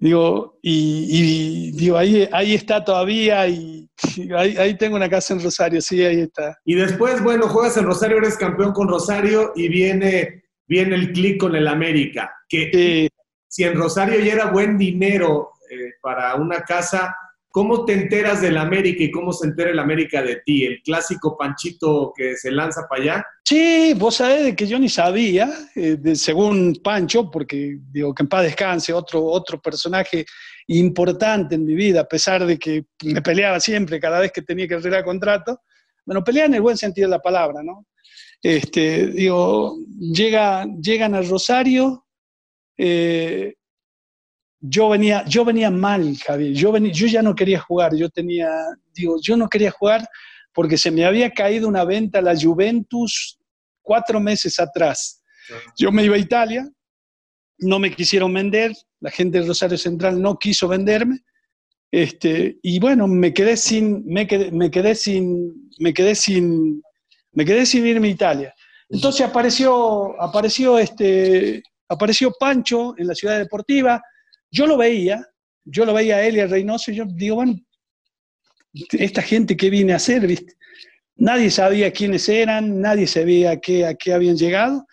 Digo, 0.01 0.59
y, 0.63 1.73
digo, 1.73 1.99
ahí, 1.99 2.27
ahí 2.33 2.55
está 2.55 2.83
todavía 2.83 3.47
y 3.47 3.87
ahí, 4.37 4.77
tengo 4.79 4.97
una 4.97 5.11
casa 5.11 5.35
en 5.35 5.43
Rosario, 5.43 5.81
sí, 5.83 6.03
ahí 6.03 6.21
está. 6.21 6.59
Y 6.65 6.75
después, 6.75 7.23
bueno, 7.23 7.49
juegas 7.49 7.77
en 7.77 7.85
Rosario, 7.85 8.17
eres 8.17 8.39
campeón 8.39 8.73
con 8.73 8.89
Rosario 8.89 9.53
y 9.55 9.69
viene, 9.69 10.45
viene 10.67 10.95
el 10.95 11.13
clic 11.13 11.39
con 11.39 11.55
el 11.55 11.69
América. 11.69 12.35
Que 12.49 13.11
si 13.47 13.65
en 13.65 13.77
Rosario 13.77 14.19
ya 14.21 14.33
era 14.33 14.47
buen 14.47 14.79
dinero 14.79 15.51
eh, 15.71 15.93
para 16.01 16.35
una 16.37 16.63
casa, 16.63 17.15
¿Cómo 17.53 17.85
te 17.85 17.95
enteras 17.95 18.41
del 18.41 18.57
América 18.57 19.03
y 19.03 19.11
cómo 19.11 19.33
se 19.33 19.49
entera 19.49 19.71
el 19.71 19.79
América 19.81 20.23
de 20.23 20.37
ti? 20.47 20.65
¿El 20.65 20.81
clásico 20.83 21.37
Panchito 21.37 22.13
que 22.15 22.37
se 22.37 22.53
lanza 22.53 22.87
para 22.89 23.03
allá? 23.03 23.27
Sí, 23.45 23.93
vos 23.97 24.15
sabés 24.15 24.45
de 24.45 24.55
que 24.55 24.69
yo 24.69 24.79
ni 24.79 24.89
sabía, 24.89 25.51
eh, 25.75 25.99
según 26.15 26.81
Pancho, 26.85 27.29
porque 27.29 27.79
digo 27.91 28.15
que 28.15 28.23
en 28.23 28.29
paz 28.29 28.45
descanse, 28.45 28.93
otro, 28.93 29.25
otro 29.25 29.61
personaje 29.61 30.25
importante 30.69 31.57
en 31.57 31.65
mi 31.65 31.75
vida, 31.75 32.03
a 32.03 32.09
pesar 32.09 32.47
de 32.47 32.57
que 32.57 32.85
me 33.03 33.21
peleaba 33.21 33.59
siempre 33.59 33.99
cada 33.99 34.21
vez 34.21 34.31
que 34.31 34.43
tenía 34.43 34.69
que 34.69 34.75
arreglar 34.75 35.05
contrato. 35.05 35.63
Bueno, 36.07 36.23
pelea 36.23 36.45
en 36.45 36.55
el 36.55 36.63
buen 36.63 36.77
sentido 36.77 37.09
de 37.09 37.17
la 37.17 37.23
palabra, 37.23 37.65
¿no? 37.65 37.87
Este, 38.41 39.09
digo, 39.09 39.77
llega, 39.99 40.67
llegan 40.81 41.17
al 41.17 41.29
Rosario, 41.29 42.07
eh, 42.79 43.55
yo 44.61 44.91
venía, 44.91 45.25
yo 45.27 45.45
venía 45.45 45.71
mal, 45.71 46.17
Javier. 46.19 46.53
Yo, 46.53 46.73
venía, 46.73 46.93
yo 46.93 47.07
ya 47.07 47.23
no 47.23 47.35
quería 47.35 47.61
jugar. 47.61 47.95
Yo 47.95 48.11
tenía, 48.11 48.49
digo, 48.95 49.17
yo 49.21 49.37
no 49.37 49.49
quería 49.49 49.71
jugar 49.71 50.07
porque 50.53 50.77
se 50.77 50.91
me 50.91 51.05
había 51.05 51.31
caído 51.31 51.69
una 51.69 51.85
venta 51.85 52.19
a 52.19 52.23
la 52.23 52.39
Juventus 52.39 53.39
cuatro 53.83 54.21
meses 54.21 54.59
atrás. 54.59 55.23
Yo 55.77 55.91
me 55.91 56.05
iba 56.05 56.15
a 56.15 56.19
Italia, 56.19 56.69
no 57.59 57.79
me 57.79 57.95
quisieron 57.95 58.33
vender, 58.33 58.73
la 59.01 59.11
gente 59.11 59.41
de 59.41 59.47
Rosario 59.47 59.79
Central 59.79 60.21
no 60.21 60.39
quiso 60.39 60.69
venderme. 60.69 61.21
Este, 61.91 62.59
y 62.63 62.79
bueno, 62.79 63.09
me 63.09 63.35
quedé 63.35 63.57
sin, 63.57 64.05
me 64.07 64.27
quedé, 64.27 64.53
me 64.53 64.71
quedé 64.71 64.95
sin, 64.95 65.71
me 65.79 65.93
quedé 65.93 66.15
sin, 66.15 66.83
me 67.33 67.45
quedé 67.45 67.67
sin 67.67 67.87
irme 67.87 68.09
a 68.09 68.13
Italia. 68.13 68.55
Entonces 68.89 69.27
apareció, 69.27 70.21
apareció 70.21 70.79
este, 70.79 71.63
apareció 71.89 72.33
Pancho 72.39 72.95
en 72.97 73.09
la 73.09 73.15
ciudad 73.15 73.39
deportiva, 73.39 74.01
yo 74.51 74.67
lo 74.67 74.77
veía, 74.77 75.27
yo 75.65 75.85
lo 75.85 75.95
veía 75.95 76.17
a 76.17 76.27
él 76.27 76.37
y 76.37 76.41
a 76.41 76.47
Reynoso 76.47 76.91
y 76.91 76.97
yo 76.97 77.05
digo, 77.07 77.37
bueno, 77.37 77.55
esta 78.93 79.23
gente 79.23 79.57
que 79.57 79.71
viene 79.71 79.93
a 79.93 79.97
hacer, 79.97 80.27
¿viste? 80.27 80.55
Nadie 81.17 81.51
sabía 81.51 81.93
quiénes 81.93 82.29
eran, 82.29 82.81
nadie 82.81 83.07
sabía 83.07 83.53
a 83.53 83.57
qué, 83.61 83.85
a 83.85 83.95
qué 83.95 84.13
habían 84.13 84.37
llegado. 84.37 84.87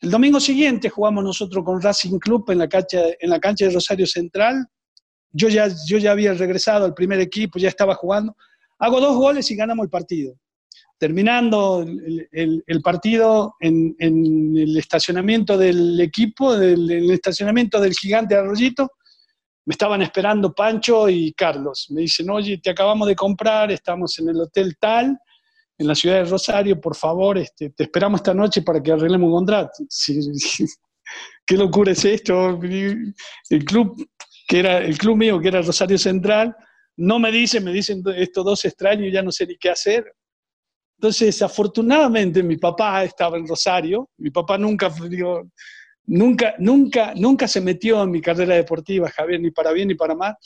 El 0.00 0.10
domingo 0.10 0.40
siguiente 0.40 0.90
jugamos 0.90 1.24
nosotros 1.24 1.64
con 1.64 1.80
Racing 1.80 2.18
Club 2.18 2.50
en 2.50 2.58
la 2.58 2.68
cancha, 2.68 3.00
en 3.20 3.30
la 3.30 3.38
cancha 3.38 3.66
de 3.66 3.72
Rosario 3.72 4.06
Central. 4.06 4.66
Yo 5.30 5.48
ya, 5.48 5.68
yo 5.86 5.98
ya 5.98 6.12
había 6.12 6.34
regresado 6.34 6.84
al 6.84 6.94
primer 6.94 7.20
equipo, 7.20 7.58
ya 7.58 7.68
estaba 7.68 7.94
jugando. 7.94 8.36
Hago 8.78 9.00
dos 9.00 9.16
goles 9.16 9.50
y 9.50 9.56
ganamos 9.56 9.84
el 9.84 9.90
partido. 9.90 10.34
Terminando 11.04 11.84
el, 11.84 12.80
partido 12.82 13.56
en, 13.60 13.94
el 13.98 14.74
estacionamiento 14.78 15.58
del 15.58 16.00
equipo, 16.00 16.56
del, 16.56 16.90
el 16.90 17.10
estacionamiento 17.10 17.78
del 17.78 17.92
gigante 17.92 18.34
Arroyito, 18.34 18.88
me 19.66 19.72
estaban 19.72 20.00
esperando 20.00 20.54
Pancho 20.54 21.10
y 21.10 21.34
Carlos. 21.34 21.88
Me 21.90 22.00
dicen, 22.00 22.30
oye, 22.30 22.56
te 22.56 22.70
acabamos 22.70 23.06
de 23.06 23.14
comprar, 23.14 23.70
estamos 23.70 24.18
en 24.18 24.30
el 24.30 24.40
hotel 24.40 24.78
tal, 24.80 25.18
en 25.76 25.86
la 25.86 25.94
ciudad 25.94 26.16
de 26.16 26.24
Rosario, 26.24 26.80
por 26.80 26.96
favor, 26.96 27.36
este, 27.36 27.68
te 27.68 27.82
esperamos 27.82 28.20
esta 28.20 28.32
noche 28.32 28.62
para 28.62 28.82
que 28.82 28.92
arreglemos 28.92 29.26
un 29.26 29.34
contrato. 29.34 29.84
¿Qué 31.46 31.56
locura 31.58 31.92
es 31.92 32.02
esto? 32.02 32.58
El 32.62 33.64
club, 33.66 34.08
que 34.48 34.58
era 34.58 34.78
el 34.78 34.96
club 34.96 35.18
mío, 35.18 35.38
que 35.38 35.48
era 35.48 35.60
Rosario 35.60 35.98
Central, 35.98 36.56
no 36.96 37.18
me 37.18 37.30
dicen, 37.30 37.62
me 37.62 37.74
dicen 37.74 38.02
estos 38.16 38.42
dos 38.42 38.64
extraños, 38.64 39.12
ya 39.12 39.20
no 39.20 39.30
sé 39.30 39.46
ni 39.46 39.58
qué 39.58 39.68
hacer. 39.68 40.06
Entonces, 40.96 41.42
afortunadamente, 41.42 42.42
mi 42.42 42.56
papá 42.56 43.04
estaba 43.04 43.36
en 43.36 43.46
Rosario, 43.46 44.10
mi 44.18 44.30
papá 44.30 44.56
nunca, 44.56 44.92
nunca, 46.06 46.54
nunca, 46.58 47.12
nunca 47.14 47.48
se 47.48 47.60
metió 47.60 48.02
en 48.02 48.10
mi 48.10 48.20
carrera 48.20 48.54
deportiva, 48.54 49.10
Javier, 49.10 49.40
ni 49.40 49.50
para 49.50 49.72
bien 49.72 49.88
ni 49.88 49.94
para 49.94 50.14
mal. 50.14 50.36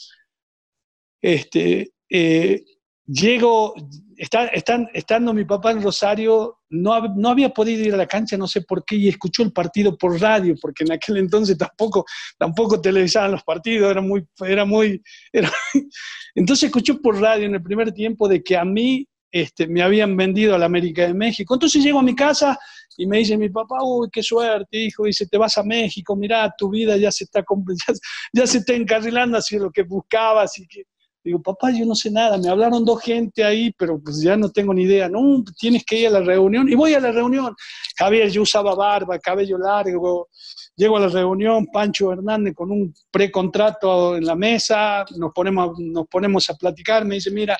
Este, 1.21 1.91
eh, 2.09 2.63
llego, 3.05 3.73
está, 4.17 4.47
están, 4.47 4.87
estando 4.93 5.33
mi 5.33 5.45
papá 5.45 5.71
en 5.71 5.81
Rosario, 5.81 6.59
no, 6.69 6.99
no, 7.15 7.29
había 7.29 7.49
podido 7.49 7.83
ir 7.83 7.93
a 7.93 7.97
la 7.97 8.07
cancha, 8.07 8.37
no 8.37 8.47
sé 8.47 8.61
por 8.61 8.85
qué, 8.85 8.95
y 8.95 9.07
escuchó 9.07 9.43
el 9.43 9.51
partido 9.51 9.97
por 9.97 10.19
radio, 10.19 10.55
porque 10.61 10.83
en 10.83 10.91
aquel 10.91 11.17
entonces 11.17 11.57
tampoco, 11.57 12.05
tampoco 12.37 12.79
televisaban 12.79 13.31
los 13.31 13.43
partidos, 13.43 13.89
era 13.89 14.01
muy, 14.01 14.25
era 14.41 14.65
muy, 14.65 15.01
entonces 16.35 16.67
escuchó 16.67 17.01
por 17.01 17.19
radio 17.19 17.45
en 17.45 17.55
el 17.55 17.63
primer 17.63 17.91
tiempo 17.91 18.27
de 18.27 18.43
que 18.43 18.55
a 18.55 18.63
mí 18.63 19.07
este, 19.31 19.67
me 19.67 19.81
habían 19.81 20.15
vendido 20.17 20.55
a 20.55 20.57
la 20.57 20.65
América 20.65 21.03
de 21.03 21.13
México. 21.13 21.53
Entonces 21.53 21.83
llego 21.83 21.99
a 21.99 22.03
mi 22.03 22.15
casa 22.15 22.57
y 22.97 23.05
me 23.07 23.19
dice 23.19 23.37
mi 23.37 23.49
papá, 23.49 23.77
uy, 23.83 24.09
qué 24.11 24.21
suerte, 24.23 24.77
hijo, 24.77 25.05
dice, 25.05 25.27
te 25.27 25.37
vas 25.37 25.57
a 25.57 25.63
México, 25.63 26.15
mira, 26.15 26.53
tu 26.57 26.69
vida 26.69 26.97
ya 26.97 27.11
se 27.11 27.23
está, 27.25 27.39
ya, 27.87 27.93
ya 28.33 28.47
se 28.47 28.57
está 28.59 28.73
encarrilando 28.73 29.37
hacia 29.37 29.59
lo 29.59 29.71
que 29.71 29.83
buscabas 29.83 30.57
y 30.59 30.67
que 30.67 30.83
Digo, 31.21 31.41
papá, 31.41 31.71
yo 31.71 31.85
no 31.85 31.95
sé 31.95 32.09
nada, 32.09 32.37
me 32.37 32.47
hablaron 32.47 32.85
dos 32.85 33.01
gente 33.01 33.43
ahí, 33.43 33.73
pero 33.77 34.01
pues 34.01 34.21
ya 34.21 34.37
no 34.37 34.49
tengo 34.49 34.73
ni 34.73 34.83
idea. 34.83 35.09
No, 35.09 35.43
tienes 35.59 35.83
que 35.83 35.99
ir 35.99 36.07
a 36.07 36.11
la 36.11 36.21
reunión. 36.21 36.69
Y 36.69 36.75
voy 36.75 36.93
a 36.93 36.99
la 37.01 37.11
reunión. 37.11 37.53
Javier, 37.97 38.29
yo 38.29 38.43
usaba 38.43 38.73
barba, 38.73 39.19
cabello 39.19 39.57
largo. 39.57 40.29
Llego 40.77 40.95
a 40.95 41.01
la 41.01 41.07
reunión, 41.09 41.67
Pancho 41.67 42.13
Hernández 42.13 42.53
con 42.55 42.71
un 42.71 42.93
precontrato 43.11 44.15
en 44.15 44.25
la 44.25 44.35
mesa, 44.35 45.03
nos 45.17 45.33
ponemos, 45.33 45.77
nos 45.77 46.07
ponemos 46.07 46.49
a 46.49 46.55
platicar, 46.55 47.03
me 47.03 47.15
dice, 47.15 47.31
mira, 47.31 47.57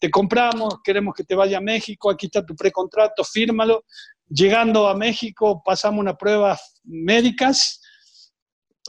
te 0.00 0.10
compramos, 0.10 0.80
queremos 0.82 1.14
que 1.14 1.24
te 1.24 1.34
vaya 1.34 1.58
a 1.58 1.60
México, 1.60 2.10
aquí 2.10 2.26
está 2.26 2.44
tu 2.44 2.56
precontrato, 2.56 3.22
fírmalo. 3.22 3.84
Llegando 4.28 4.88
a 4.88 4.94
México, 4.94 5.62
pasamos 5.64 6.00
unas 6.00 6.16
pruebas 6.16 6.80
médicas 6.84 7.80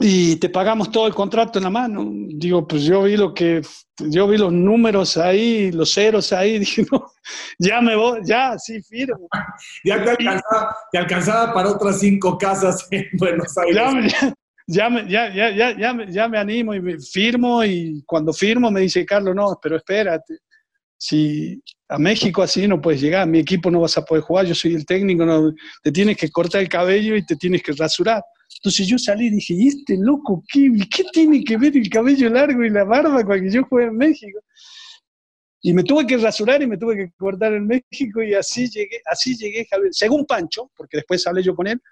y 0.00 0.36
te 0.36 0.48
pagamos 0.48 0.90
todo 0.90 1.06
el 1.06 1.14
contrato 1.14 1.58
en 1.58 1.64
la 1.64 1.70
mano. 1.70 2.10
Digo, 2.28 2.66
pues 2.66 2.84
yo 2.84 3.02
vi 3.02 3.16
lo 3.16 3.34
que, 3.34 3.60
yo 3.98 4.26
vi 4.26 4.38
los 4.38 4.52
números 4.52 5.16
ahí, 5.16 5.70
los 5.70 5.92
ceros 5.92 6.32
ahí, 6.32 6.58
dije, 6.60 6.86
no, 6.90 7.04
ya 7.58 7.80
me 7.80 7.94
voy, 7.94 8.20
ya, 8.24 8.58
sí, 8.58 8.80
firmo. 8.82 9.28
ya 9.84 10.02
te 10.02 10.10
alcanzaba, 10.10 10.76
te 10.90 10.98
alcanzaba 10.98 11.54
para 11.54 11.70
otras 11.70 12.00
cinco 12.00 12.38
casas 12.38 12.86
en 12.90 13.06
Buenos 13.18 13.56
Aires. 13.58 14.14
Ya, 14.68 14.88
me, 14.88 15.08
ya, 15.08 15.28
ya, 15.34 15.50
ya, 15.50 15.76
ya, 15.76 15.92
me, 15.92 16.10
ya 16.10 16.28
me 16.28 16.38
animo 16.38 16.72
y 16.72 16.80
me 16.80 16.98
firmo 16.98 17.64
y 17.64 18.02
cuando 18.06 18.32
firmo 18.32 18.70
me 18.70 18.80
dice, 18.80 19.04
Carlos, 19.04 19.34
no, 19.34 19.58
pero 19.60 19.76
espérate, 19.76 20.38
si 21.04 21.60
a 21.88 21.98
México 21.98 22.42
así 22.42 22.68
no 22.68 22.80
puedes 22.80 23.00
llegar, 23.00 23.26
mi 23.26 23.40
equipo 23.40 23.72
no 23.72 23.80
vas 23.80 23.98
a 23.98 24.04
poder 24.04 24.22
jugar, 24.22 24.46
yo 24.46 24.54
soy 24.54 24.74
el 24.74 24.86
técnico, 24.86 25.26
no, 25.26 25.52
te 25.82 25.90
tienes 25.90 26.16
que 26.16 26.30
cortar 26.30 26.60
el 26.60 26.68
cabello 26.68 27.16
y 27.16 27.26
te 27.26 27.34
tienes 27.34 27.60
que 27.60 27.72
rasurar. 27.72 28.22
Entonces 28.60 28.86
yo 28.86 28.96
salí 29.00 29.26
y 29.26 29.30
dije, 29.30 29.52
¿y 29.54 29.66
este 29.66 29.96
loco 29.98 30.44
qué, 30.46 30.70
qué 30.94 31.02
tiene 31.12 31.42
que 31.42 31.56
ver 31.56 31.76
el 31.76 31.90
cabello 31.90 32.30
largo 32.30 32.62
y 32.64 32.70
la 32.70 32.84
barba 32.84 33.24
cuando 33.24 33.50
yo 33.50 33.64
jugué 33.64 33.86
en 33.86 33.96
México? 33.96 34.38
Y 35.60 35.72
me 35.72 35.82
tuve 35.82 36.06
que 36.06 36.18
rasurar 36.18 36.62
y 36.62 36.68
me 36.68 36.78
tuve 36.78 36.96
que 36.96 37.10
cortar 37.16 37.52
en 37.52 37.66
México 37.66 38.22
y 38.22 38.34
así 38.34 38.68
llegué, 38.68 39.00
así 39.06 39.36
llegué. 39.36 39.66
Según 39.90 40.24
Pancho, 40.24 40.70
porque 40.76 40.98
después 40.98 41.26
hablé 41.26 41.42
yo 41.42 41.56
con 41.56 41.66
él, 41.66 41.82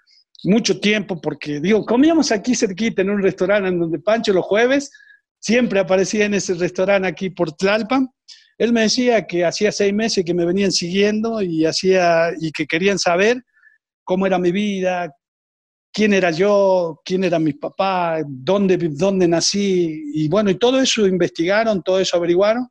mucho 0.45 0.79
tiempo, 0.79 1.19
porque 1.19 1.59
digo, 1.59 1.85
comíamos 1.85 2.31
aquí 2.31 2.55
cerquita 2.55 3.01
en 3.01 3.09
un 3.09 3.21
restaurante 3.21 3.67
en 3.67 3.77
donde 3.77 3.99
Pancho 3.99 4.31
los 4.31 4.45
jueves 4.45 4.89
siempre 5.37 5.81
aparecía 5.81 6.23
en 6.23 6.35
ese 6.35 6.53
restaurante 6.53 7.09
aquí 7.09 7.29
por 7.29 7.51
Tlalpan. 7.51 8.07
Él 8.61 8.73
me 8.73 8.81
decía 8.81 9.25
que 9.25 9.43
hacía 9.43 9.71
seis 9.71 9.91
meses 9.91 10.23
que 10.23 10.35
me 10.35 10.45
venían 10.45 10.71
siguiendo 10.71 11.41
y, 11.41 11.65
hacía, 11.65 12.29
y 12.39 12.51
que 12.51 12.67
querían 12.67 12.99
saber 12.99 13.43
cómo 14.03 14.27
era 14.27 14.37
mi 14.37 14.51
vida, 14.51 15.11
quién 15.91 16.13
era 16.13 16.29
yo, 16.29 17.01
quién 17.03 17.23
era 17.23 17.39
mi 17.39 17.53
papá, 17.53 18.19
dónde, 18.23 18.77
dónde 18.91 19.27
nací, 19.27 20.03
y 20.13 20.29
bueno, 20.29 20.51
y 20.51 20.59
todo 20.59 20.79
eso 20.79 21.07
investigaron, 21.07 21.81
todo 21.81 21.99
eso 21.99 22.17
averiguaron, 22.17 22.67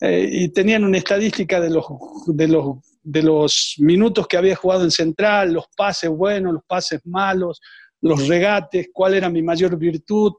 eh, 0.00 0.28
y 0.28 0.48
tenían 0.48 0.82
una 0.82 0.98
estadística 0.98 1.60
de 1.60 1.70
los, 1.70 1.84
de, 2.26 2.48
los, 2.48 2.78
de 3.04 3.22
los 3.22 3.76
minutos 3.78 4.26
que 4.26 4.38
había 4.38 4.56
jugado 4.56 4.82
en 4.82 4.90
Central, 4.90 5.52
los 5.52 5.66
pases 5.76 6.10
buenos, 6.10 6.52
los 6.52 6.64
pases 6.66 7.00
malos, 7.04 7.60
los 8.00 8.26
regates, 8.26 8.88
cuál 8.92 9.14
era 9.14 9.30
mi 9.30 9.40
mayor 9.40 9.78
virtud 9.78 10.32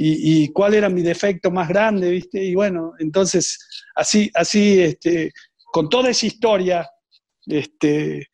y, 0.00 0.44
y 0.44 0.52
cuál 0.52 0.74
era 0.74 0.88
mi 0.88 1.02
defecto 1.02 1.50
más 1.50 1.68
grande, 1.68 2.08
¿viste? 2.08 2.40
Y 2.44 2.54
bueno, 2.54 2.92
entonces, 3.00 3.58
así, 3.96 4.30
así, 4.32 4.80
este, 4.80 5.32
con 5.72 5.88
toda 5.88 6.10
esa 6.10 6.24
historia, 6.24 6.88
este, 7.46 8.28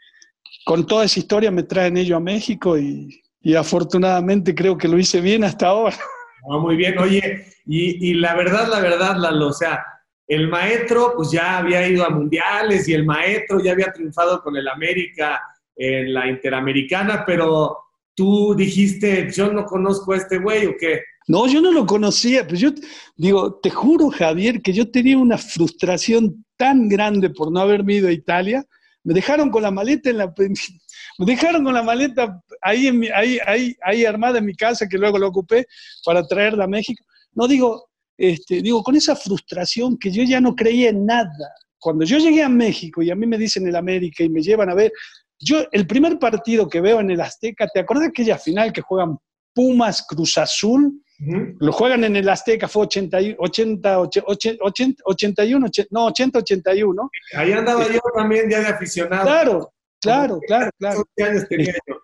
con 0.67 0.87
toda 0.87 1.07
esa 1.07 1.21
historia 1.21 1.51
me 1.51 1.63
traen 1.63 1.97
ellos 1.97 2.19
a 2.19 2.21
México 2.21 2.79
y, 2.79 3.09
afortunadamente 3.57 4.55
creo 4.55 4.77
que 4.77 4.89
lo 4.89 4.99
hice 4.99 5.21
bien 5.21 5.45
hasta 5.45 5.69
ahora. 5.69 5.97
Ah, 6.47 6.59
muy 6.59 6.77
bien, 6.77 6.99
oye, 6.99 7.47
y, 7.65 8.13
la 8.13 8.35
verdad, 8.35 8.69
la 8.69 8.81
verdad, 8.81 9.17
Lalo, 9.17 9.49
o 9.49 9.53
sea, 9.55 9.83
el 10.29 10.47
maestro 10.49 11.15
pues 11.17 11.31
ya 11.31 11.57
había 11.57 11.89
ido 11.89 12.05
a 12.05 12.11
mundiales 12.11 12.87
y 12.87 12.93
el 12.93 13.07
maestro 13.07 13.65
ya 13.65 13.73
había 13.73 13.91
triunfado 13.91 14.43
con 14.43 14.55
el 14.55 14.69
América 14.69 15.41
en 15.75 16.13
la 16.13 16.29
Interamericana, 16.29 17.25
pero 17.27 17.79
tú 18.15 18.55
dijiste, 18.55 19.31
yo 19.33 19.51
no 19.51 19.65
conozco 19.65 20.13
a 20.13 20.19
este 20.19 20.37
güey 20.37 20.67
o 20.67 20.77
qué. 20.79 21.01
No, 21.27 21.47
yo 21.47 21.61
no 21.63 21.73
lo 21.73 21.87
conocía, 21.87 22.47
pues 22.47 22.61
yo 22.61 22.71
digo, 23.17 23.59
te 23.61 23.71
juro, 23.71 24.11
Javier, 24.11 24.61
que 24.61 24.75
yo 24.75 24.91
tenía 24.91 25.17
una 25.17 25.39
frustración 25.39 26.45
tan 26.57 26.89
grande 26.89 27.31
por 27.31 27.51
no 27.51 27.61
haberme 27.61 27.95
ido 27.95 28.09
a 28.09 28.13
Italia, 28.13 28.65
me 29.05 29.15
dejaron 29.15 29.51
con 29.51 29.63
la 29.63 29.71
maleta 29.71 30.11
en 30.11 30.19
la 30.19 30.35
me 31.19 31.27
dejaron 31.27 31.65
con 31.65 31.75
la 31.75 31.83
maleta 31.83 32.43
ahí, 32.61 32.89
en 32.89 33.05
ahí, 33.15 33.39
ahí, 33.47 33.75
ahí 33.83 34.05
armada 34.05 34.39
en 34.39 34.47
mi 34.47 34.55
casa 34.55 34.87
que 34.87 34.99
luego 34.99 35.19
lo 35.19 35.29
ocupé 35.29 35.67
para 36.05 36.27
traerla 36.27 36.65
a 36.65 36.69
México. 36.69 37.05
No 37.33 37.49
digo, 37.49 37.89
este, 38.17 38.63
digo, 38.63 38.83
con 38.83 38.97
esa 38.97 39.17
frustración 39.17 39.99
que 39.99 40.11
yo 40.11 40.23
ya 40.25 40.41
no 40.41 40.55
creía 40.55 40.91
en 40.91 41.07
nada. 41.07 41.55
Cuando 41.79 42.05
yo 42.05 42.19
llegué 42.19 42.43
a 42.43 42.49
México 42.49 43.03
y 43.03 43.11
a 43.11 43.15
mí 43.15 43.27
me 43.27 43.39
dicen 43.39 43.67
el 43.67 43.77
América 43.77 44.25
y 44.25 44.31
me 44.31 44.41
llevan 44.41 44.71
a 44.71 44.75
ver, 44.75 44.93
yo 45.39 45.65
el 45.73 45.87
primer 45.87 46.19
partido 46.19 46.69
que 46.69 46.81
veo 46.81 47.01
en 47.01 47.11
el 47.11 47.21
Azteca, 47.21 47.69
¿te 47.73 47.81
acuerdas 47.81 48.09
aquella 48.09 48.39
final 48.39 48.73
que 48.73 48.81
juegan 48.81 49.19
Pumas 49.53 50.05
Cruz 50.07 50.39
Azul? 50.39 51.04
Lo 51.19 51.73
juegan 51.73 52.05
en 52.05 52.17
el 52.17 52.29
Azteca, 52.29 52.67
fue 52.67 52.85
80, 52.85 53.19
80, 53.39 54.01
80, 54.01 55.03
81, 55.05 55.69
no, 55.91 56.07
80, 56.07 56.39
81. 56.41 57.11
Ahí 57.35 57.53
andaba 57.53 57.87
yo 57.87 58.01
también 58.17 58.51
ya 58.51 58.61
de 58.61 58.67
aficionado. 58.69 59.25
Claro, 59.25 59.73
claro, 60.01 60.41
claro, 60.47 60.71
claro. 60.79 61.05
años 61.19 61.49
tenía 61.49 61.75
yo? 61.87 61.97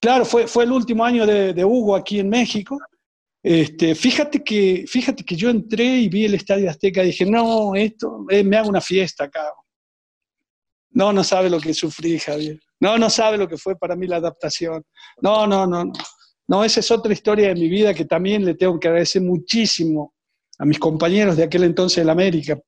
Claro, 0.00 0.24
fue, 0.24 0.46
fue 0.46 0.64
el 0.64 0.72
último 0.72 1.04
año 1.04 1.26
de, 1.26 1.52
de 1.52 1.64
Hugo 1.64 1.96
aquí 1.96 2.20
en 2.20 2.28
México. 2.28 2.78
Este, 3.42 3.94
fíjate, 3.94 4.44
que, 4.44 4.84
fíjate 4.86 5.24
que 5.24 5.36
yo 5.36 5.48
entré 5.48 5.84
y 5.84 6.08
vi 6.08 6.26
el 6.26 6.34
Estadio 6.34 6.68
Azteca 6.68 7.02
y 7.02 7.06
dije, 7.06 7.24
no, 7.24 7.74
esto, 7.74 8.26
eh, 8.28 8.44
me 8.44 8.56
hago 8.56 8.68
una 8.68 8.80
fiesta 8.82 9.24
acá. 9.24 9.52
No, 10.90 11.12
no 11.12 11.24
sabe 11.24 11.48
lo 11.48 11.60
que 11.60 11.72
sufrí, 11.72 12.18
Javier. 12.18 12.60
No, 12.80 12.98
no 12.98 13.08
sabe 13.08 13.38
lo 13.38 13.48
que 13.48 13.56
fue 13.56 13.76
para 13.76 13.96
mí 13.96 14.06
la 14.06 14.16
adaptación. 14.16 14.84
No, 15.22 15.46
no, 15.46 15.66
no. 15.66 15.84
no. 15.84 15.92
No, 16.50 16.64
esa 16.64 16.80
es 16.80 16.90
otra 16.90 17.12
historia 17.12 17.46
de 17.46 17.54
mi 17.54 17.68
vida 17.68 17.94
que 17.94 18.04
también 18.04 18.44
le 18.44 18.56
tengo 18.56 18.80
que 18.80 18.88
agradecer 18.88 19.22
muchísimo 19.22 20.14
a 20.58 20.64
mis 20.64 20.80
compañeros 20.80 21.36
de 21.36 21.44
aquel 21.44 21.62
entonces 21.62 21.98
en 21.98 22.10
América, 22.10 22.58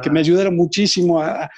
que 0.00 0.10
me 0.10 0.20
ayudaron 0.20 0.54
muchísimo 0.54 1.20
a, 1.20 1.50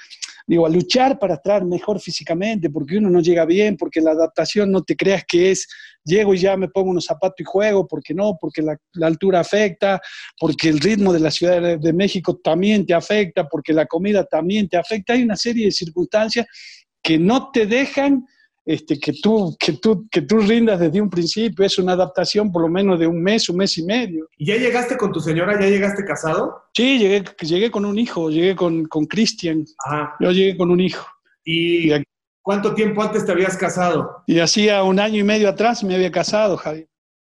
digo, 0.47 0.65
a 0.65 0.69
luchar 0.69 1.19
para 1.19 1.35
estar 1.35 1.63
mejor 1.63 1.99
físicamente, 1.99 2.71
porque 2.71 2.97
uno 2.97 3.11
no 3.11 3.19
llega 3.21 3.45
bien, 3.45 3.77
porque 3.77 4.01
la 4.01 4.11
adaptación 4.11 4.71
no 4.71 4.81
te 4.81 4.95
creas 4.95 5.23
que 5.27 5.51
es, 5.51 5.67
llego 6.03 6.33
y 6.33 6.39
ya 6.39 6.57
me 6.57 6.69
pongo 6.69 6.89
unos 6.89 7.05
zapatos 7.05 7.39
y 7.41 7.43
juego, 7.43 7.87
porque 7.87 8.15
no, 8.15 8.35
porque 8.41 8.63
la, 8.63 8.75
altura 9.05 9.41
afecta, 9.41 10.01
porque 10.39 10.69
el 10.69 10.79
ritmo 10.79 11.13
de 11.13 11.19
la 11.19 11.29
Ciudad 11.29 11.61
de, 11.61 11.77
de 11.77 11.93
México 11.93 12.35
también 12.43 12.83
te 12.83 12.95
afecta, 12.95 13.47
porque 13.47 13.73
la 13.73 13.85
comida 13.85 14.25
también 14.25 14.67
te 14.67 14.77
afecta. 14.77 15.13
Hay 15.13 15.21
una 15.21 15.35
serie 15.35 15.65
de 15.65 15.71
circunstancias 15.71 16.47
que 17.03 17.19
no 17.19 17.51
te 17.51 17.67
dejan 17.67 18.25
este, 18.69 18.99
que, 18.99 19.13
tú, 19.13 19.57
que, 19.59 19.73
tú, 19.73 20.07
que 20.11 20.21
tú 20.21 20.37
rindas 20.37 20.79
desde 20.79 21.01
un 21.01 21.09
principio, 21.09 21.65
es 21.65 21.79
una 21.79 21.93
adaptación 21.93 22.51
por 22.51 22.61
lo 22.61 22.69
menos 22.69 22.99
de 22.99 23.07
un 23.07 23.19
mes, 23.19 23.49
un 23.49 23.57
mes 23.57 23.75
y 23.79 23.83
medio. 23.83 24.29
¿Y 24.37 24.45
ya 24.45 24.57
llegaste 24.57 24.95
con 24.95 25.11
tu 25.11 25.19
señora? 25.19 25.59
¿Ya 25.59 25.67
llegaste 25.67 26.05
casado? 26.05 26.65
Sí, 26.75 26.99
llegué, 26.99 27.23
llegué 27.41 27.71
con 27.71 27.83
un 27.83 27.97
hijo, 27.97 28.29
llegué 28.29 28.55
con 28.55 28.85
Cristian. 29.07 29.65
Yo 30.19 30.29
llegué 30.29 30.55
con 30.55 30.69
un 30.69 30.81
hijo. 30.81 31.03
¿Y, 31.43 31.89
cuánto 32.43 32.75
tiempo 32.75 33.01
antes 33.01 33.25
te 33.25 33.31
habías 33.31 33.57
casado? 33.57 34.23
Y 34.27 34.37
hacía 34.37 34.83
un 34.83 34.99
año 34.99 35.19
y 35.19 35.23
medio 35.23 35.49
atrás 35.49 35.83
me 35.83 35.95
había 35.95 36.11
casado, 36.11 36.55
Javier. 36.55 36.87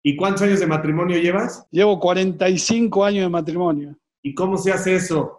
¿Y 0.02 0.16
cuántos 0.16 0.42
años 0.42 0.60
de 0.60 0.66
matrimonio 0.66 1.20
llevas? 1.20 1.64
Llevo 1.70 2.00
45 2.00 3.06
años 3.06 3.26
de 3.26 3.30
matrimonio. 3.30 3.96
¿Y 4.24 4.34
cómo 4.34 4.58
se 4.58 4.72
hace 4.72 4.96
eso? 4.96 5.39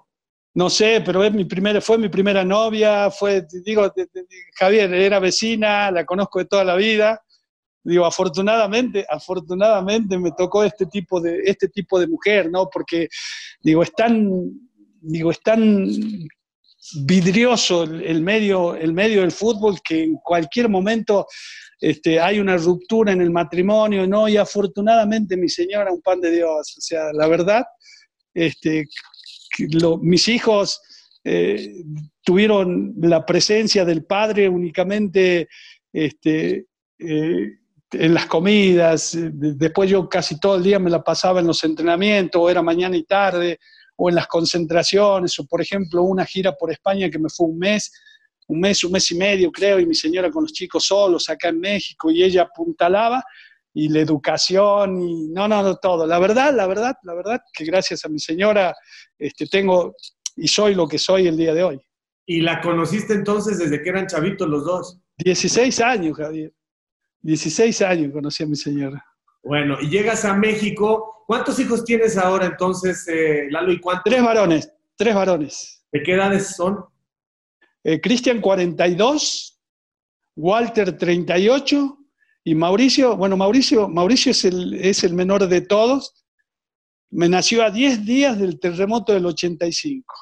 No 0.55 0.69
sé, 0.69 1.03
pero 1.05 1.23
es 1.23 1.33
mi 1.33 1.45
primera, 1.45 1.81
fue 1.81 1.97
mi 1.97 2.09
primera 2.09 2.45
novia, 2.45 3.11
fue, 3.11 3.47
digo, 3.65 3.93
Javier 4.59 4.93
era 4.93 5.21
vecina, 5.21 5.91
la 5.91 6.05
conozco 6.05 6.41
de 6.41 6.47
toda 6.47 6.65
la 6.65 6.75
vida. 6.75 7.21
Digo, 7.83 8.05
afortunadamente, 8.05 9.07
afortunadamente 9.09 10.19
me 10.19 10.33
tocó 10.33 10.65
este 10.65 10.87
tipo 10.87 11.21
de, 11.21 11.41
este 11.45 11.69
tipo 11.69 11.99
de 11.99 12.09
mujer, 12.09 12.51
¿no? 12.51 12.69
Porque, 12.69 13.09
digo, 13.63 13.83
es 13.83 13.93
tan, 13.93 14.29
digo, 15.01 15.31
es 15.31 15.41
tan 15.41 15.89
vidrioso 17.05 17.85
el, 17.85 18.21
medio, 18.23 18.75
el 18.75 18.93
medio 18.93 19.21
del 19.21 19.33
fútbol 19.33 19.79
que 19.83 20.03
en 20.03 20.15
cualquier 20.17 20.69
momento 20.69 21.27
este, 21.81 22.21
hay 22.21 22.41
una 22.41 22.57
ruptura 22.57 23.13
en 23.13 23.21
el 23.23 23.31
matrimonio, 23.31 24.07
¿no? 24.07 24.29
Y 24.29 24.37
afortunadamente 24.37 25.37
mi 25.37 25.49
señora, 25.49 25.93
un 25.93 26.03
pan 26.03 26.21
de 26.21 26.33
Dios, 26.33 26.75
o 26.77 26.81
sea, 26.81 27.13
la 27.13 27.27
verdad, 27.27 27.65
este, 28.35 28.85
mis 30.03 30.29
hijos 30.29 30.81
eh, 31.25 31.85
tuvieron 32.23 32.95
la 33.01 33.25
presencia 33.27 33.85
del 33.85 34.05
padre 34.05 34.49
únicamente 34.49 35.49
este, 35.93 36.67
eh, 36.99 37.61
en 37.93 38.15
las 38.15 38.27
comidas, 38.27 39.17
después 39.17 39.91
yo 39.91 40.09
casi 40.09 40.39
todo 40.39 40.57
el 40.57 40.63
día 40.63 40.79
me 40.79 40.91
la 40.91 41.03
pasaba 41.03 41.41
en 41.41 41.47
los 41.47 41.65
entrenamientos, 41.65 42.41
o 42.41 42.49
era 42.49 42.63
mañana 42.63 42.97
y 42.97 43.03
tarde, 43.03 43.59
o 43.97 44.09
en 44.09 44.15
las 44.15 44.29
concentraciones, 44.29 45.39
o 45.39 45.47
por 45.47 45.61
ejemplo 45.61 46.03
una 46.03 46.25
gira 46.25 46.55
por 46.55 46.71
España 46.71 47.11
que 47.11 47.19
me 47.19 47.29
fue 47.29 47.49
un 47.49 47.59
mes, 47.59 47.93
un 48.47 48.61
mes, 48.61 48.83
un 48.85 48.93
mes 48.93 49.11
y 49.11 49.17
medio 49.17 49.51
creo, 49.51 49.81
y 49.81 49.87
mi 49.87 49.95
señora 49.95 50.31
con 50.31 50.45
los 50.45 50.53
chicos 50.53 50.85
solos 50.87 51.29
acá 51.29 51.49
en 51.49 51.59
México, 51.59 52.11
y 52.11 52.23
ella 52.23 52.43
apuntalaba, 52.43 53.25
y 53.73 53.89
la 53.89 54.01
educación, 54.01 55.01
y 55.01 55.29
no, 55.29 55.47
no, 55.47 55.63
no, 55.63 55.77
todo. 55.77 56.07
La 56.07 56.19
verdad, 56.19 56.55
la 56.55 56.67
verdad, 56.67 56.97
la 57.05 57.15
verdad, 57.15 57.41
que 57.53 57.65
gracias 57.65 58.05
a 58.05 58.09
mi 58.09 58.19
señora 58.19 58.75
este, 59.19 59.47
tengo 59.47 59.95
y 60.37 60.49
soy 60.49 60.75
lo 60.75 60.89
que 60.89 60.99
soy 60.99 61.29
el 61.29 61.37
día 61.37 61.55
de 61.55 61.63
hoy. 61.63 61.81
¿Y 62.27 62.41
la 62.41 62.61
conociste 62.61 63.15
entonces 63.15 63.59
desde 63.59 63.83
que 63.83 63.89
eran 63.89 64.07
chavitos 64.07 64.49
los 64.49 64.65
dos? 64.65 65.01
16 65.19 65.81
años, 65.81 66.17
Javier. 66.17 66.53
16 67.23 67.83
años 67.83 68.13
conocí 68.13 68.43
a 68.43 68.47
mi 68.47 68.57
señora. 68.57 69.05
Bueno, 69.43 69.77
y 69.81 69.89
llegas 69.89 70.25
a 70.25 70.35
México. 70.35 71.25
¿Cuántos 71.27 71.59
hijos 71.61 71.85
tienes 71.85 72.17
ahora 72.17 72.47
entonces, 72.47 73.07
eh, 73.09 73.47
Lalo? 73.51 73.73
¿Y 73.73 73.81
cuántos? 73.81 74.05
Tres 74.05 74.23
varones, 74.23 74.73
tres 74.97 75.15
varones. 75.15 75.85
¿De 75.93 76.03
qué 76.03 76.15
edades 76.15 76.57
son? 76.57 76.85
Eh, 77.85 78.01
Cristian 78.01 78.41
42, 78.41 79.61
Walter 80.37 80.97
38 80.97 82.00
y 82.45 82.55
Mauricio, 82.55 83.17
bueno, 83.17 83.37
Mauricio, 83.37 83.89
Mauricio 83.89 84.33
es 84.33 84.45
el, 84.45 84.75
es 84.75 85.05
el 85.05 85.15
menor 85.15 85.47
de 85.47 85.61
todos. 85.61 86.25
Me 87.11 87.29
nació 87.29 87.63
a 87.65 87.71
10 87.71 88.05
días 88.05 88.39
del 88.39 88.59
terremoto 88.59 89.13
del 89.13 89.27
85, 89.27 90.15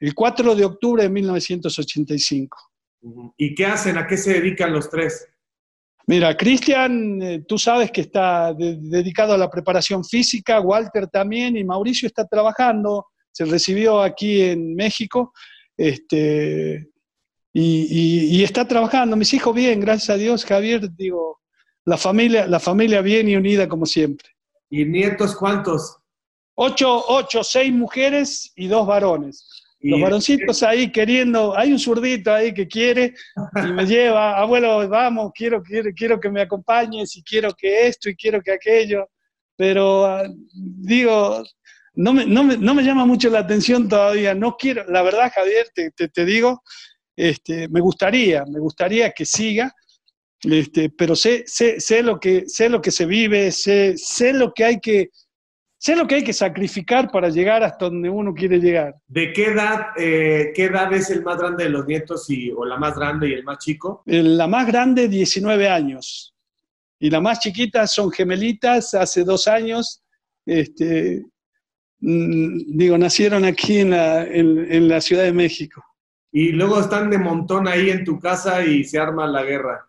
el 0.00 0.14
4 0.14 0.54
de 0.54 0.64
octubre 0.64 1.02
de 1.02 1.08
1985. 1.08 2.58
¿Y 3.36 3.54
qué 3.54 3.66
hacen? 3.66 3.98
¿A 3.98 4.06
qué 4.06 4.16
se 4.16 4.34
dedican 4.34 4.72
los 4.72 4.88
tres? 4.90 5.28
Mira, 6.08 6.36
Cristian, 6.36 7.20
eh, 7.20 7.44
tú 7.46 7.58
sabes 7.58 7.90
que 7.90 8.02
está 8.02 8.54
dedicado 8.54 9.34
a 9.34 9.38
la 9.38 9.50
preparación 9.50 10.04
física, 10.04 10.60
Walter 10.60 11.08
también, 11.08 11.56
y 11.56 11.64
Mauricio 11.64 12.06
está 12.06 12.24
trabajando, 12.26 13.06
se 13.32 13.44
recibió 13.44 14.00
aquí 14.00 14.40
en 14.40 14.76
México, 14.76 15.32
este, 15.76 16.88
y, 17.52 18.42
está 18.44 18.68
trabajando. 18.68 19.16
Mis 19.16 19.34
hijos 19.34 19.54
bien, 19.54 19.80
gracias 19.80 20.10
a 20.10 20.16
Dios, 20.16 20.44
Javier, 20.44 20.88
digo, 20.94 21.40
la 21.86 21.96
familia, 21.96 22.46
la 22.46 22.60
familia 22.60 23.00
bien 23.00 23.28
y 23.28 23.36
unida 23.36 23.68
como 23.68 23.86
siempre. 23.86 24.28
¿Y 24.68 24.84
nietos 24.84 25.34
cuántos? 25.36 25.96
Ocho, 26.56 27.04
ocho, 27.08 27.44
seis 27.44 27.72
mujeres 27.72 28.52
y 28.56 28.66
dos 28.66 28.86
varones. 28.86 29.48
Los 29.78 30.00
varoncitos 30.00 30.64
ahí 30.64 30.90
queriendo, 30.90 31.56
hay 31.56 31.70
un 31.70 31.78
zurdito 31.78 32.34
ahí 32.34 32.52
que 32.52 32.66
quiere 32.66 33.14
y 33.62 33.72
me 33.72 33.86
lleva, 33.86 34.36
abuelo, 34.40 34.88
vamos, 34.88 35.30
quiero, 35.32 35.62
quiero, 35.62 35.90
quiero 35.94 36.18
que 36.18 36.28
me 36.28 36.40
acompañes 36.40 37.14
y 37.16 37.22
quiero 37.22 37.52
que 37.54 37.86
esto 37.86 38.08
y 38.08 38.16
quiero 38.16 38.40
que 38.42 38.52
aquello, 38.52 39.08
pero 39.54 40.06
ah, 40.06 40.24
digo, 40.52 41.44
no 41.94 42.12
me, 42.12 42.26
no, 42.26 42.42
me, 42.42 42.56
no 42.56 42.74
me, 42.74 42.82
llama 42.82 43.06
mucho 43.06 43.30
la 43.30 43.40
atención 43.40 43.88
todavía, 43.88 44.34
no 44.34 44.56
quiero, 44.56 44.82
la 44.90 45.02
verdad 45.02 45.30
Javier, 45.32 45.68
te, 45.72 45.90
te, 45.90 46.24
digo, 46.24 46.62
este, 47.14 47.68
me 47.68 47.80
gustaría, 47.80 48.44
me 48.46 48.58
gustaría 48.58 49.12
que 49.12 49.24
siga, 49.24 49.72
este, 50.42 50.90
pero 50.90 51.16
sé, 51.16 51.44
sé, 51.46 51.80
sé, 51.80 52.02
lo 52.02 52.20
que, 52.20 52.44
sé 52.46 52.68
lo 52.68 52.80
que 52.80 52.90
se 52.90 53.06
vive, 53.06 53.50
sé, 53.52 53.96
sé 53.96 54.32
lo 54.32 54.52
que 54.52 54.64
hay 54.64 54.80
que 54.80 55.10
sé 55.78 55.94
lo 55.94 56.06
que 56.06 56.16
hay 56.16 56.24
que 56.24 56.32
sacrificar 56.32 57.10
para 57.10 57.28
llegar 57.28 57.62
hasta 57.62 57.84
donde 57.84 58.08
uno 58.08 58.34
quiere 58.34 58.58
llegar. 58.58 58.94
¿De 59.06 59.32
qué 59.32 59.46
edad, 59.46 59.88
eh, 59.96 60.52
qué 60.54 60.64
edad 60.64 60.92
es 60.92 61.10
el 61.10 61.22
más 61.22 61.38
grande 61.38 61.64
de 61.64 61.70
los 61.70 61.86
nietos 61.86 62.28
y, 62.30 62.50
o 62.50 62.64
la 62.64 62.76
más 62.76 62.96
grande 62.96 63.28
y 63.28 63.34
el 63.34 63.44
más 63.44 63.58
chico? 63.58 64.02
La 64.06 64.48
más 64.48 64.66
grande, 64.66 65.06
19 65.06 65.68
años. 65.68 66.34
Y 66.98 67.10
la 67.10 67.20
más 67.20 67.40
chiquita 67.40 67.86
son 67.86 68.10
gemelitas, 68.10 68.94
hace 68.94 69.22
dos 69.22 69.46
años. 69.46 70.02
Este, 70.46 71.24
mm, 72.00 72.76
digo, 72.76 72.98
nacieron 72.98 73.44
aquí 73.44 73.78
en 73.80 73.90
la, 73.90 74.24
en 74.24 74.88
la 74.88 75.00
Ciudad 75.00 75.24
de 75.24 75.32
México. 75.32 75.84
Y 76.32 76.52
luego 76.52 76.80
están 76.80 77.10
de 77.10 77.18
montón 77.18 77.68
ahí 77.68 77.90
en 77.90 78.04
tu 78.04 78.18
casa 78.18 78.64
y 78.64 78.82
se 78.84 78.98
arma 78.98 79.26
la 79.26 79.44
guerra. 79.44 79.85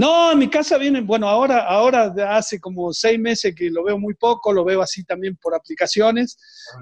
No, 0.00 0.32
en 0.32 0.38
mi 0.38 0.48
casa 0.48 0.78
vienen, 0.78 1.06
bueno, 1.06 1.28
ahora, 1.28 1.66
ahora 1.66 2.14
hace 2.34 2.58
como 2.58 2.90
seis 2.90 3.20
meses 3.20 3.54
que 3.54 3.68
lo 3.68 3.84
veo 3.84 3.98
muy 3.98 4.14
poco, 4.14 4.50
lo 4.50 4.64
veo 4.64 4.80
así 4.80 5.04
también 5.04 5.36
por 5.36 5.54
aplicaciones, 5.54 6.38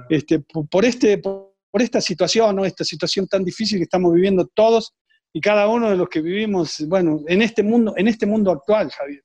este, 0.09 0.39
por, 0.39 0.85
este, 0.85 1.19
por, 1.19 1.51
esta 1.73 2.01
situación, 2.01 2.55
¿no? 2.55 2.65
esta 2.65 2.85
situación 2.85 3.27
tan 3.27 3.43
difícil 3.43 3.79
que 3.79 3.83
estamos 3.83 4.15
viviendo 4.15 4.47
todos 4.47 4.95
y 5.33 5.41
cada 5.41 5.67
uno 5.67 5.91
de 5.91 5.97
los 5.97 6.09
que 6.09 6.21
vivimos, 6.21 6.87
bueno, 6.87 7.19
en 7.27 7.43
este 7.43 7.65
mundo, 7.65 7.93
en 7.97 8.07
este 8.07 8.25
mundo 8.25 8.53
actual, 8.53 8.89
Javier. 8.93 9.25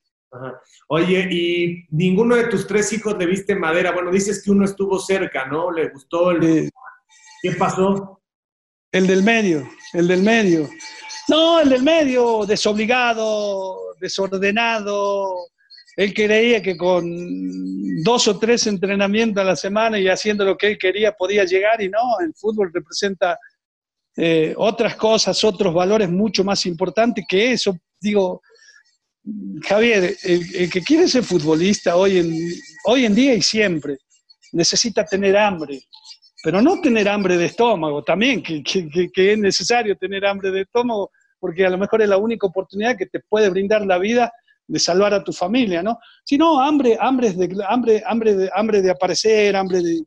Oye, 0.88 1.28
y 1.30 1.86
ninguno 1.92 2.36
de 2.36 2.48
tus 2.48 2.66
tres 2.66 2.92
hijos 2.94 3.16
le 3.20 3.28
viste 3.28 3.54
madera. 3.54 3.92
Bueno, 3.92 4.10
dices 4.10 4.42
que 4.44 4.50
uno 4.50 4.66
estuvo 4.66 4.98
cerca, 4.98 5.46
¿no? 5.46 5.72
¿Le 5.72 5.90
gustó? 5.90 6.32
El... 6.32 6.44
Eh, 6.44 6.70
¿Qué 7.44 7.52
pasó? 7.52 8.24
El 8.92 9.06
del 9.06 9.22
medio, 9.22 9.70
el 9.94 10.08
del 10.08 10.24
medio. 10.24 10.68
No, 11.28 11.60
el 11.60 11.70
del 11.70 11.84
medio, 11.84 12.46
desobligado, 12.46 13.96
desordenado. 14.00 15.48
Él 15.96 16.14
creía 16.14 16.62
que 16.62 16.76
con 16.76 18.04
dos 18.04 18.28
o 18.28 18.38
tres 18.40 18.68
entrenamientos 18.68 19.42
a 19.42 19.46
la 19.46 19.56
semana 19.56 20.00
y 20.00 20.08
haciendo 20.08 20.44
lo 20.44 20.58
que 20.58 20.68
él 20.68 20.78
quería 20.78 21.14
podía 21.14 21.46
llegar 21.46 21.82
y 21.82 21.90
no, 21.90 22.20
el 22.20 22.34
fútbol 22.34 22.72
representa 22.74 23.38
eh, 24.16 24.54
otras 24.58 24.96
cosas, 24.96 25.44
otros 25.44 25.74
valores 25.74 26.10
mucho 26.10 26.44
más 26.44 26.66
importantes 26.66 27.26
que 27.28 27.54
eso. 27.54 27.78
Digo, 28.00 28.42
Javier, 29.62 30.18
el, 30.24 30.70
que 30.70 30.82
quiere 30.82 31.08
ser 31.08 31.24
futbolista 31.24 31.96
hoy 31.96 32.18
en, 32.18 32.52
hoy 32.86 33.06
en 33.06 33.16
día 33.16 33.34
y 33.34 33.42
siempre 33.42 33.98
necesita 34.52 35.06
tener 35.06 35.38
hambre, 35.38 35.82
pero 36.44 36.62
no 36.62 36.82
tener 36.82 37.08
hambre 37.08 37.38
de 37.38 37.46
estómago 37.46 38.04
también, 38.04 38.44
que, 38.44 38.62
es 39.16 39.38
necesario 39.38 39.96
tener 39.96 40.26
hambre 40.26 40.52
de 40.52 40.62
estómago, 40.62 41.10
porque 41.40 41.66
a 41.66 41.70
lo 41.70 41.78
mejor 41.78 42.02
es 42.02 42.10
la 42.10 42.18
única 42.18 42.46
oportunidad 42.46 42.98
que 42.98 43.06
te 43.06 43.22
puede 43.22 43.50
brindar 43.50 43.86
la 43.86 43.98
vida 43.98 44.30
de 44.68 44.78
salvar 44.78 45.14
a 45.14 45.24
tu 45.24 45.32
familia, 45.32 45.82
¿no? 45.82 46.00
Sino 46.26 46.60
hambre, 46.60 46.98
hambre, 47.00 47.32
de, 47.32 47.64
hambre, 47.68 48.04
hambre, 48.06 48.36
de, 48.36 48.50
hambre 48.54 48.82
de 48.82 48.92
aparecer, 48.92 49.56
hambre 49.56 49.80
de, 49.82 50.02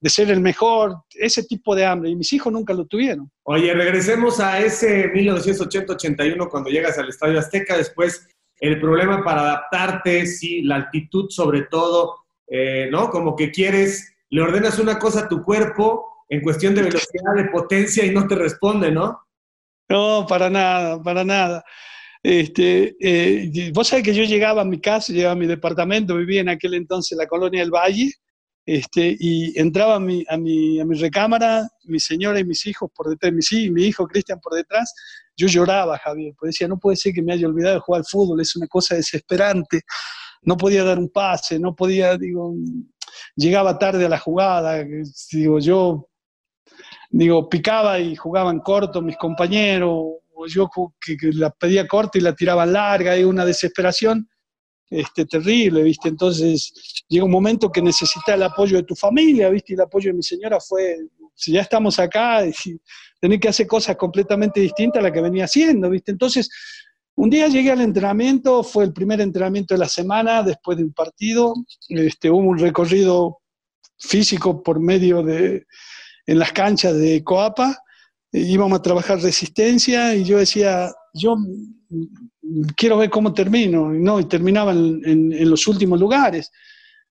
de, 0.00 0.10
ser 0.10 0.30
el 0.30 0.40
mejor, 0.40 0.98
ese 1.14 1.42
tipo 1.42 1.74
de 1.74 1.84
hambre. 1.84 2.10
Y 2.10 2.16
mis 2.16 2.32
hijos 2.32 2.52
nunca 2.52 2.72
lo 2.72 2.86
tuvieron. 2.86 3.28
Oye, 3.42 3.74
regresemos 3.74 4.38
a 4.38 4.60
ese 4.60 5.12
1980-81 5.12 6.48
cuando 6.48 6.70
llegas 6.70 6.96
al 6.98 7.08
Estadio 7.08 7.40
Azteca, 7.40 7.76
después 7.76 8.28
el 8.60 8.78
problema 8.80 9.24
para 9.24 9.40
adaptarte, 9.40 10.26
sí, 10.26 10.62
la 10.62 10.76
altitud 10.76 11.26
sobre 11.30 11.62
todo, 11.62 12.14
eh, 12.46 12.88
¿no? 12.90 13.10
Como 13.10 13.34
que 13.34 13.50
quieres 13.50 14.13
le 14.34 14.42
ordenas 14.42 14.80
una 14.80 14.98
cosa 14.98 15.20
a 15.20 15.28
tu 15.28 15.44
cuerpo 15.44 16.24
en 16.28 16.40
cuestión 16.40 16.74
de 16.74 16.82
velocidad, 16.82 17.34
de 17.36 17.44
potencia 17.44 18.04
y 18.04 18.10
no 18.10 18.26
te 18.26 18.34
responde, 18.34 18.90
¿no? 18.90 19.20
No, 19.88 20.26
para 20.28 20.50
nada, 20.50 21.00
para 21.00 21.22
nada. 21.22 21.64
Este, 22.20 22.96
eh, 22.98 23.70
vos 23.72 23.86
sabés 23.86 24.04
que 24.04 24.12
yo 24.12 24.24
llegaba 24.24 24.62
a 24.62 24.64
mi 24.64 24.80
casa, 24.80 25.12
llegaba 25.12 25.34
a 25.34 25.36
mi 25.36 25.46
departamento, 25.46 26.16
vivía 26.16 26.40
en 26.40 26.48
aquel 26.48 26.74
entonces 26.74 27.12
en 27.12 27.18
la 27.18 27.28
colonia 27.28 27.60
del 27.60 27.70
Valle, 27.70 28.12
este, 28.66 29.16
y 29.20 29.56
entraba 29.56 29.96
a 29.96 30.00
mi, 30.00 30.24
a, 30.28 30.36
mi, 30.36 30.80
a 30.80 30.84
mi 30.84 30.98
recámara, 30.98 31.68
mi 31.84 32.00
señora 32.00 32.40
y 32.40 32.44
mis 32.44 32.66
hijos 32.66 32.90
por 32.92 33.10
detrás, 33.10 33.32
mi, 33.32 33.70
mi 33.70 33.84
hijo 33.84 34.04
Cristian 34.04 34.40
por 34.40 34.54
detrás, 34.54 34.92
yo 35.36 35.46
lloraba, 35.46 35.96
Javier, 35.98 36.34
porque 36.36 36.48
decía, 36.48 36.66
no 36.66 36.80
puede 36.80 36.96
ser 36.96 37.12
que 37.12 37.22
me 37.22 37.34
haya 37.34 37.46
olvidado 37.46 37.74
de 37.76 37.80
jugar 37.82 38.00
al 38.00 38.06
fútbol, 38.06 38.40
es 38.40 38.56
una 38.56 38.66
cosa 38.66 38.96
desesperante, 38.96 39.82
no 40.44 40.56
podía 40.56 40.84
dar 40.84 40.98
un 40.98 41.08
pase, 41.08 41.58
no 41.58 41.74
podía, 41.74 42.16
digo, 42.16 42.54
llegaba 43.36 43.78
tarde 43.78 44.06
a 44.06 44.08
la 44.08 44.18
jugada, 44.18 44.84
digo, 45.30 45.58
yo, 45.58 46.08
digo, 47.10 47.48
picaba 47.48 47.98
y 48.00 48.16
jugaban 48.16 48.60
corto 48.60 49.02
mis 49.02 49.16
compañeros, 49.16 49.92
o 50.34 50.46
yo 50.46 50.68
que, 51.00 51.16
la 51.32 51.50
pedía 51.50 51.86
corta 51.86 52.18
y 52.18 52.20
la 52.20 52.34
tiraban 52.34 52.72
larga, 52.72 53.12
hay 53.12 53.24
una 53.24 53.44
desesperación 53.44 54.28
este, 54.90 55.26
terrible, 55.26 55.82
¿viste? 55.82 56.08
Entonces 56.08 57.04
llega 57.08 57.24
un 57.24 57.30
momento 57.30 57.70
que 57.70 57.82
necesita 57.82 58.34
el 58.34 58.42
apoyo 58.42 58.76
de 58.76 58.82
tu 58.82 58.94
familia, 58.94 59.48
¿viste? 59.48 59.72
Y 59.72 59.74
el 59.74 59.82
apoyo 59.82 60.10
de 60.10 60.16
mi 60.16 60.22
señora 60.22 60.60
fue, 60.60 60.96
si 61.34 61.52
ya 61.52 61.62
estamos 61.62 61.98
acá, 61.98 62.46
y, 62.46 62.52
tener 63.20 63.40
que 63.40 63.48
hacer 63.48 63.66
cosas 63.66 63.96
completamente 63.96 64.60
distintas 64.60 65.00
a 65.00 65.04
las 65.04 65.12
que 65.12 65.22
venía 65.22 65.44
haciendo, 65.44 65.88
¿viste? 65.88 66.12
Entonces 66.12 66.50
un 67.16 67.30
día 67.30 67.48
llegué 67.48 67.70
al 67.70 67.80
entrenamiento, 67.80 68.62
fue 68.64 68.84
el 68.84 68.92
primer 68.92 69.20
entrenamiento 69.20 69.74
de 69.74 69.78
la 69.78 69.88
semana 69.88 70.42
después 70.42 70.76
de 70.76 70.84
un 70.84 70.92
partido. 70.92 71.54
Este, 71.88 72.28
hubo 72.30 72.40
un 72.40 72.58
recorrido 72.58 73.38
físico 73.98 74.62
por 74.62 74.80
medio 74.80 75.22
de, 75.22 75.64
en 76.26 76.38
las 76.38 76.52
canchas 76.52 76.96
de 76.96 77.22
Coapa. 77.22 77.78
E 78.32 78.40
íbamos 78.40 78.78
a 78.78 78.82
trabajar 78.82 79.20
resistencia 79.20 80.14
y 80.14 80.24
yo 80.24 80.38
decía, 80.38 80.92
yo 81.12 81.36
quiero 82.76 82.98
ver 82.98 83.10
cómo 83.10 83.32
termino. 83.32 83.94
Y 83.94 84.00
no, 84.00 84.18
y 84.18 84.24
terminaba 84.24 84.72
en, 84.72 85.48
los 85.48 85.68
últimos 85.68 86.00
lugares. 86.00 86.50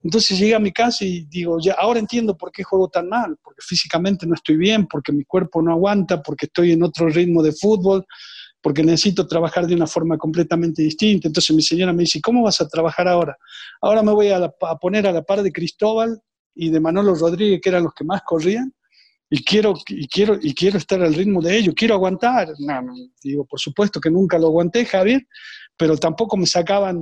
Entonces 0.04 0.38
llegué 0.38 0.54
a 0.54 0.60
mi 0.60 0.74
casa 0.74 1.06
y 1.06 1.24
digo, 1.28 1.60
ya, 1.62 1.76
ahora 1.80 2.02
entiendo 2.02 2.36
por 2.36 2.52
qué 2.52 2.62
juego 2.64 2.90
tan 2.90 3.08
mal, 3.08 3.38
porque 3.42 3.62
físicamente 3.66 4.28
no 4.28 4.36
estoy 4.36 4.58
bien, 4.58 4.86
porque 4.86 5.14
mi 5.14 5.24
cuerpo 5.24 5.62
no 5.62 5.72
aguanta, 5.72 6.22
porque 6.22 6.48
estoy 6.48 6.74
en 6.74 6.84
otro 6.84 7.08
ritmo 7.08 7.42
de 7.42 7.54
fútbol, 7.54 8.06
porque 8.64 8.82
necesito 8.82 9.28
trabajar 9.28 9.68
de 9.68 9.76
una 9.76 9.86
forma 9.86 10.18
completamente 10.18 10.82
distinta. 10.82 11.28
Entonces 11.28 11.54
mi 11.54 11.62
señora 11.62 11.92
me 11.92 12.04
dice, 12.04 12.22
¿cómo 12.22 12.44
vas 12.44 12.62
a 12.62 12.68
trabajar 12.68 13.10
ahora? 13.10 13.38
Ahora 13.82 14.02
me 14.02 14.14
voy 14.14 14.30
a, 14.30 14.50
poner 14.80 15.06
a 15.06 15.12
la 15.12 15.22
par 15.22 15.44
de 15.44 15.52
Cristóbal 15.52 16.22
y 16.56 16.70
de 16.70 16.80
Manolo 16.80 17.14
Rodríguez, 17.14 17.60
que 17.62 17.68
eran 17.68 17.84
los 17.84 17.94
que 17.94 18.06
más 18.06 18.22
corrían, 18.26 18.74
y 19.30 19.44
quiero, 19.44 19.74
y 19.90 20.08
quiero, 20.08 20.38
y 20.42 20.54
quiero 20.54 20.78
estar 20.78 21.02
al 21.02 21.14
ritmo 21.14 21.42
de 21.42 21.58
ellos, 21.58 21.76
quiero 21.76 21.96
aguantar. 21.96 22.54
No, 22.58 22.94
digo, 23.22 23.46
por 23.46 23.60
supuesto 23.60 24.00
que 24.00 24.10
nunca 24.10 24.40
lo 24.40 24.48
aguanté, 24.48 24.86
Javier, 24.86 25.28
pero 25.76 25.98
tampoco 25.98 26.38
me 26.38 26.46
sacaban, 26.46 27.02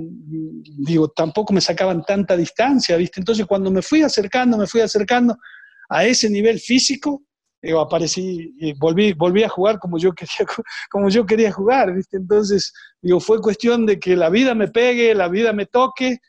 digo, 0.79 1.09
tampoco 1.09 1.53
me 1.53 1.61
sacaban 1.61 2.03
tanta 2.03 2.35
distancia, 2.35 2.97
¿viste? 2.97 3.19
Entonces 3.19 3.45
cuando 3.45 3.69
me 3.69 3.83
fui 3.83 4.01
acercando, 4.01 4.57
me 4.57 4.65
fui 4.65 4.81
acercando 4.81 5.37
a 5.89 6.05
ese 6.05 6.27
nivel 6.27 6.59
físico, 6.59 7.21
digo, 7.61 7.79
aparecí 7.79 8.55
y 8.59 8.73
volví, 8.73 9.13
volví 9.13 9.43
a 9.43 9.49
jugar 9.49 9.79
como 9.79 9.97
yo 9.97 10.13
quería, 10.13 10.45
como 10.89 11.09
yo 11.09 11.25
quería 11.25 11.51
jugar, 11.51 11.93
¿viste? 11.93 12.17
Entonces, 12.17 12.73
digo, 13.01 13.19
fue 13.19 13.41
cuestión 13.41 13.85
de 13.85 13.99
que 13.99 14.15
la 14.15 14.29
vida 14.29 14.55
me 14.55 14.67
pegue, 14.67 15.13
la 15.13 15.27
vida 15.27 15.53
me 15.53 15.65
toque, 15.65 16.19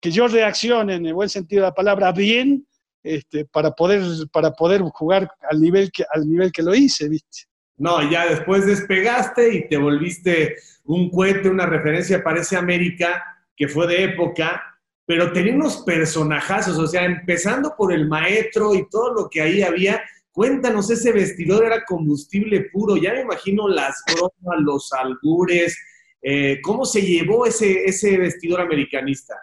que 0.00 0.10
yo 0.10 0.28
reaccione 0.28 0.94
en 0.94 1.06
el 1.06 1.14
buen 1.14 1.28
sentido 1.28 1.62
de 1.62 1.68
la 1.68 1.74
palabra 1.74 2.12
bien, 2.12 2.66
este, 3.02 3.44
para, 3.44 3.70
poder, 3.70 4.02
para 4.32 4.52
poder 4.52 4.82
jugar 4.82 5.30
al 5.48 5.60
nivel, 5.60 5.90
que, 5.92 6.04
al 6.12 6.28
nivel 6.28 6.50
que 6.50 6.62
lo 6.62 6.74
hice, 6.74 7.08
¿viste? 7.08 7.44
No, 7.78 8.10
ya 8.10 8.26
después 8.26 8.66
despegaste 8.66 9.54
y 9.54 9.68
te 9.68 9.76
volviste 9.76 10.56
un 10.84 11.10
cohete, 11.10 11.48
una 11.48 11.66
referencia 11.66 12.22
para 12.22 12.40
ese 12.40 12.56
América 12.56 13.22
que 13.54 13.68
fue 13.68 13.86
de 13.86 14.04
época, 14.04 14.62
pero 15.04 15.32
tenía 15.32 15.54
unos 15.54 15.78
personajazos, 15.78 16.78
o 16.78 16.86
sea, 16.86 17.04
empezando 17.04 17.74
por 17.76 17.92
el 17.92 18.08
maestro 18.08 18.74
y 18.74 18.88
todo 18.88 19.14
lo 19.14 19.28
que 19.30 19.42
ahí 19.42 19.62
había. 19.62 20.02
Cuéntanos, 20.36 20.90
ese 20.90 21.12
vestidor 21.12 21.64
era 21.64 21.82
combustible 21.86 22.66
puro, 22.70 22.98
ya 22.98 23.14
me 23.14 23.22
imagino 23.22 23.68
las 23.68 24.02
bromas, 24.12 24.60
los 24.60 24.92
albures, 24.92 25.74
eh, 26.20 26.60
¿cómo 26.60 26.84
se 26.84 27.00
llevó 27.00 27.46
ese, 27.46 27.86
ese 27.86 28.18
vestidor 28.18 28.60
americanista? 28.60 29.34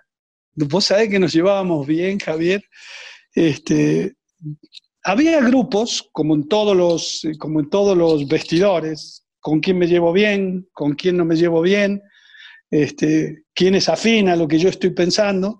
Vos 0.53 0.85
sabés 0.85 1.09
que 1.09 1.17
nos 1.17 1.33
llevábamos 1.33 1.87
bien, 1.87 2.19
Javier. 2.19 2.63
Este, 3.33 4.13
había 5.03 5.41
grupos, 5.41 6.07
como 6.11 6.35
en, 6.35 6.47
todos 6.47 6.77
los, 6.77 7.27
como 7.39 7.61
en 7.61 7.71
todos 7.71 7.97
los 7.97 8.27
vestidores, 8.27 9.25
con 9.39 9.61
quién 9.61 9.79
me 9.79 9.87
llevo 9.87 10.13
bien, 10.13 10.69
con 10.73 10.93
quién 10.93 11.17
no 11.17 11.25
me 11.25 11.35
llevo 11.35 11.63
bien, 11.63 12.03
este, 12.69 13.45
quién 13.55 13.73
es 13.73 13.89
afín 13.89 14.29
a 14.29 14.35
lo 14.35 14.47
que 14.47 14.59
yo 14.59 14.69
estoy 14.69 14.91
pensando, 14.91 15.59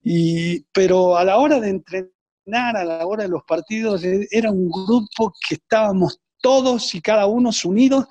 y, 0.00 0.60
pero 0.72 1.16
a 1.16 1.24
la 1.24 1.38
hora 1.38 1.58
de 1.58 1.70
entrenar, 1.70 2.10
a 2.54 2.84
la 2.84 3.06
hora 3.06 3.24
de 3.24 3.30
los 3.30 3.42
partidos, 3.44 4.04
e, 4.04 4.26
era 4.30 4.50
un 4.50 4.68
grupo 4.68 5.32
que 5.48 5.56
estábamos 5.56 6.18
todos 6.40 6.94
y 6.94 7.00
cada 7.00 7.26
uno 7.26 7.50
unidos 7.64 8.06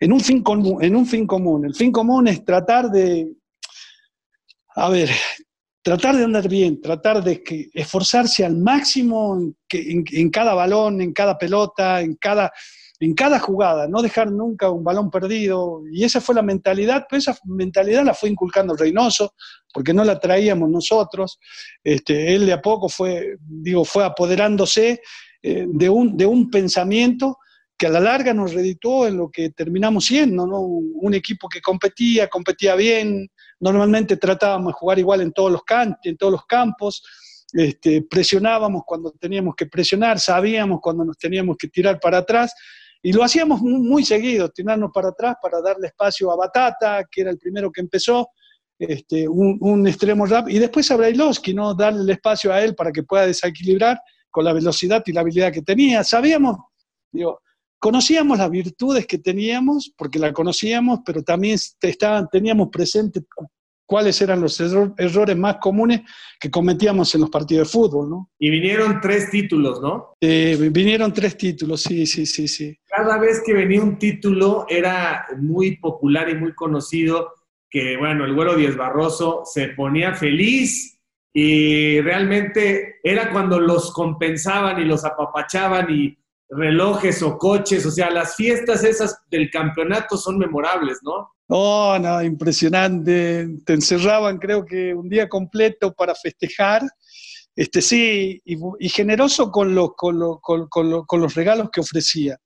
en 0.00 0.12
un 0.12 0.20
fin 0.20 0.42
común. 0.42 0.82
En 0.82 0.96
un 0.96 1.06
fin 1.06 1.26
común. 1.26 1.64
El 1.64 1.74
fin 1.74 1.92
común 1.92 2.28
es 2.28 2.44
tratar 2.44 2.90
de, 2.90 3.28
a 4.74 4.88
ver, 4.90 5.10
tratar 5.82 6.16
de 6.16 6.24
andar 6.24 6.48
bien, 6.48 6.80
tratar 6.80 7.22
de 7.22 7.42
que, 7.42 7.68
esforzarse 7.72 8.44
al 8.44 8.56
máximo 8.56 9.38
en, 9.70 10.30
cada 10.30 10.54
balón, 10.54 11.00
en 11.00 11.12
cada 11.12 11.38
pelota, 11.38 12.00
en 12.00 12.16
cada, 12.16 12.52
en 13.00 13.14
cada 13.14 13.38
jugada, 13.38 13.86
no 13.88 14.02
dejar 14.02 14.30
nunca 14.30 14.70
un 14.70 14.84
balón 14.84 15.10
perdido. 15.10 15.82
Y 15.90 16.04
esa 16.04 16.20
fue 16.20 16.34
la 16.34 16.42
mentalidad, 16.42 17.06
pero 17.08 17.18
esa 17.18 17.36
mentalidad 17.44 18.04
la 18.04 18.14
fue 18.14 18.30
inculcando 18.30 18.74
Reynoso, 18.74 19.34
porque 19.72 19.92
no 19.92 20.04
la 20.04 20.18
traíamos 20.18 20.70
nosotros. 20.70 21.38
Este, 21.82 22.34
él 22.34 22.46
de 22.46 22.52
a 22.52 22.62
poco 22.62 22.88
fue, 22.88 23.36
digo, 23.40 23.84
fue 23.84 24.04
apoderándose 24.04 25.00
eh, 25.42 25.66
de, 25.68 25.88
un, 25.88 26.16
de 26.16 26.26
un 26.26 26.50
pensamiento 26.50 27.38
que 27.78 27.86
a 27.86 27.90
la 27.90 28.00
larga 28.00 28.32
nos 28.32 28.54
redituó 28.54 29.06
en 29.06 29.18
lo 29.18 29.30
que 29.30 29.50
terminamos 29.50 30.06
siendo, 30.06 30.46
¿no? 30.46 30.60
un 30.62 31.12
equipo 31.12 31.46
que 31.46 31.60
competía, 31.60 32.26
competía 32.26 32.74
bien, 32.74 33.28
Normalmente 33.58 34.16
tratábamos 34.16 34.68
de 34.68 34.72
jugar 34.74 34.98
igual 34.98 35.22
en 35.22 35.32
todos 35.32 35.50
los, 35.50 35.62
en 36.04 36.16
todos 36.16 36.32
los 36.32 36.46
campos, 36.46 37.02
este, 37.52 38.02
presionábamos 38.02 38.82
cuando 38.86 39.12
teníamos 39.12 39.54
que 39.54 39.66
presionar, 39.66 40.20
sabíamos 40.20 40.80
cuando 40.82 41.04
nos 41.04 41.16
teníamos 41.16 41.56
que 41.56 41.68
tirar 41.68 41.98
para 42.00 42.18
atrás 42.18 42.54
y 43.02 43.12
lo 43.12 43.22
hacíamos 43.22 43.60
muy, 43.60 44.04
seguido, 44.04 44.48
tirarnos 44.48 44.90
para 44.92 45.08
atrás 45.08 45.36
para 45.40 45.60
darle 45.60 45.88
espacio 45.88 46.30
a 46.30 46.36
Batata, 46.36 47.04
que 47.10 47.20
era 47.20 47.30
el 47.30 47.38
primero 47.38 47.70
que 47.70 47.80
empezó, 47.80 48.30
este, 48.78 49.28
un, 49.28 49.86
extremo 49.86 50.26
rap, 50.26 50.48
y 50.48 50.58
después 50.58 50.90
a 50.90 50.96
Brailovsky, 50.96 51.54
¿no? 51.54 51.74
darle 51.74 52.12
espacio 52.12 52.52
a 52.52 52.60
él 52.62 52.74
para 52.74 52.92
que 52.92 53.02
pueda 53.02 53.26
desequilibrar 53.26 53.98
con 54.30 54.44
la 54.44 54.52
velocidad 54.52 55.02
y 55.06 55.12
la 55.12 55.22
habilidad 55.22 55.52
que 55.52 55.62
tenía. 55.62 56.04
Sabíamos, 56.04 56.58
digo, 57.10 57.40
conocíamos 57.78 58.38
las 58.38 58.50
virtudes 58.50 59.06
que 59.06 59.18
teníamos, 59.18 59.92
porque 59.96 60.18
la 60.18 60.32
conocíamos, 60.32 61.00
pero 61.06 61.22
también 61.22 61.58
estaban, 61.80 62.28
teníamos 62.28 62.68
presente 62.68 63.22
cuáles 63.86 64.20
eran 64.20 64.40
los 64.40 64.60
errores 64.60 65.36
más 65.36 65.56
comunes 65.56 66.02
que 66.38 66.50
cometíamos 66.50 67.14
en 67.14 67.22
los 67.22 67.30
partidos 67.30 67.68
de 67.68 67.72
fútbol, 67.72 68.10
¿no? 68.10 68.30
Y 68.38 68.50
vinieron 68.50 69.00
tres 69.00 69.30
títulos, 69.30 69.80
¿no? 69.80 70.14
Eh, 70.20 70.56
vinieron 70.70 71.12
tres 71.12 71.38
títulos, 71.38 71.82
sí, 71.82 72.04
sí, 72.04 72.26
sí, 72.26 72.48
sí. 72.48 72.76
Cada 72.88 73.18
vez 73.18 73.42
que 73.44 73.54
venía 73.54 73.82
un 73.82 73.98
título 73.98 74.66
era 74.68 75.26
muy 75.38 75.76
popular 75.76 76.28
y 76.28 76.34
muy 76.34 76.54
conocido, 76.54 77.32
que 77.70 77.96
bueno, 77.96 78.24
el 78.24 78.34
güero 78.34 78.56
Díez 78.56 78.76
Barroso 78.76 79.42
se 79.44 79.68
ponía 79.68 80.14
feliz 80.14 80.98
y 81.32 82.00
realmente 82.00 82.96
era 83.02 83.30
cuando 83.30 83.60
los 83.60 83.92
compensaban 83.92 84.80
y 84.80 84.84
los 84.84 85.04
apapachaban 85.04 85.86
y 85.90 86.18
relojes 86.48 87.22
o 87.22 87.36
coches, 87.38 87.84
o 87.86 87.90
sea, 87.90 88.10
las 88.10 88.36
fiestas 88.36 88.84
esas 88.84 89.20
del 89.30 89.50
campeonato 89.50 90.16
son 90.16 90.38
memorables, 90.38 91.00
¿no? 91.02 91.35
Oh, 91.48 91.96
no, 92.00 92.22
impresionante. 92.22 93.48
Te 93.64 93.74
encerraban, 93.74 94.38
creo 94.38 94.64
que 94.64 94.94
un 94.94 95.08
día 95.08 95.28
completo 95.28 95.92
para 95.94 96.14
festejar. 96.14 96.82
Este, 97.54 97.80
sí, 97.80 98.42
y, 98.44 98.88
generoso 98.88 99.50
con 99.50 99.74
los, 99.74 99.90
con, 99.96 100.38
con, 100.38 101.20
los 101.20 101.34
regalos 101.34 101.70
que 101.72 101.80
ofrecía. 101.80 102.36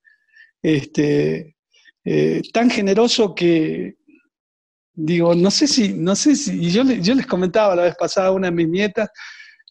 Este, 0.62 1.56
eh, 2.04 2.42
tan 2.52 2.70
generoso 2.70 3.34
que, 3.34 3.96
digo, 4.92 5.34
no 5.34 5.50
sé 5.50 5.66
si, 5.66 5.94
no 5.94 6.14
sé 6.14 6.36
si, 6.36 6.66
y 6.66 6.70
yo, 6.70 6.84
yo 6.84 7.14
les 7.14 7.26
comentaba 7.26 7.74
la 7.74 7.84
vez 7.84 7.96
pasada 7.96 8.28
a 8.28 8.32
una 8.32 8.48
de 8.48 8.56
mis 8.56 8.68
nietas, 8.68 9.08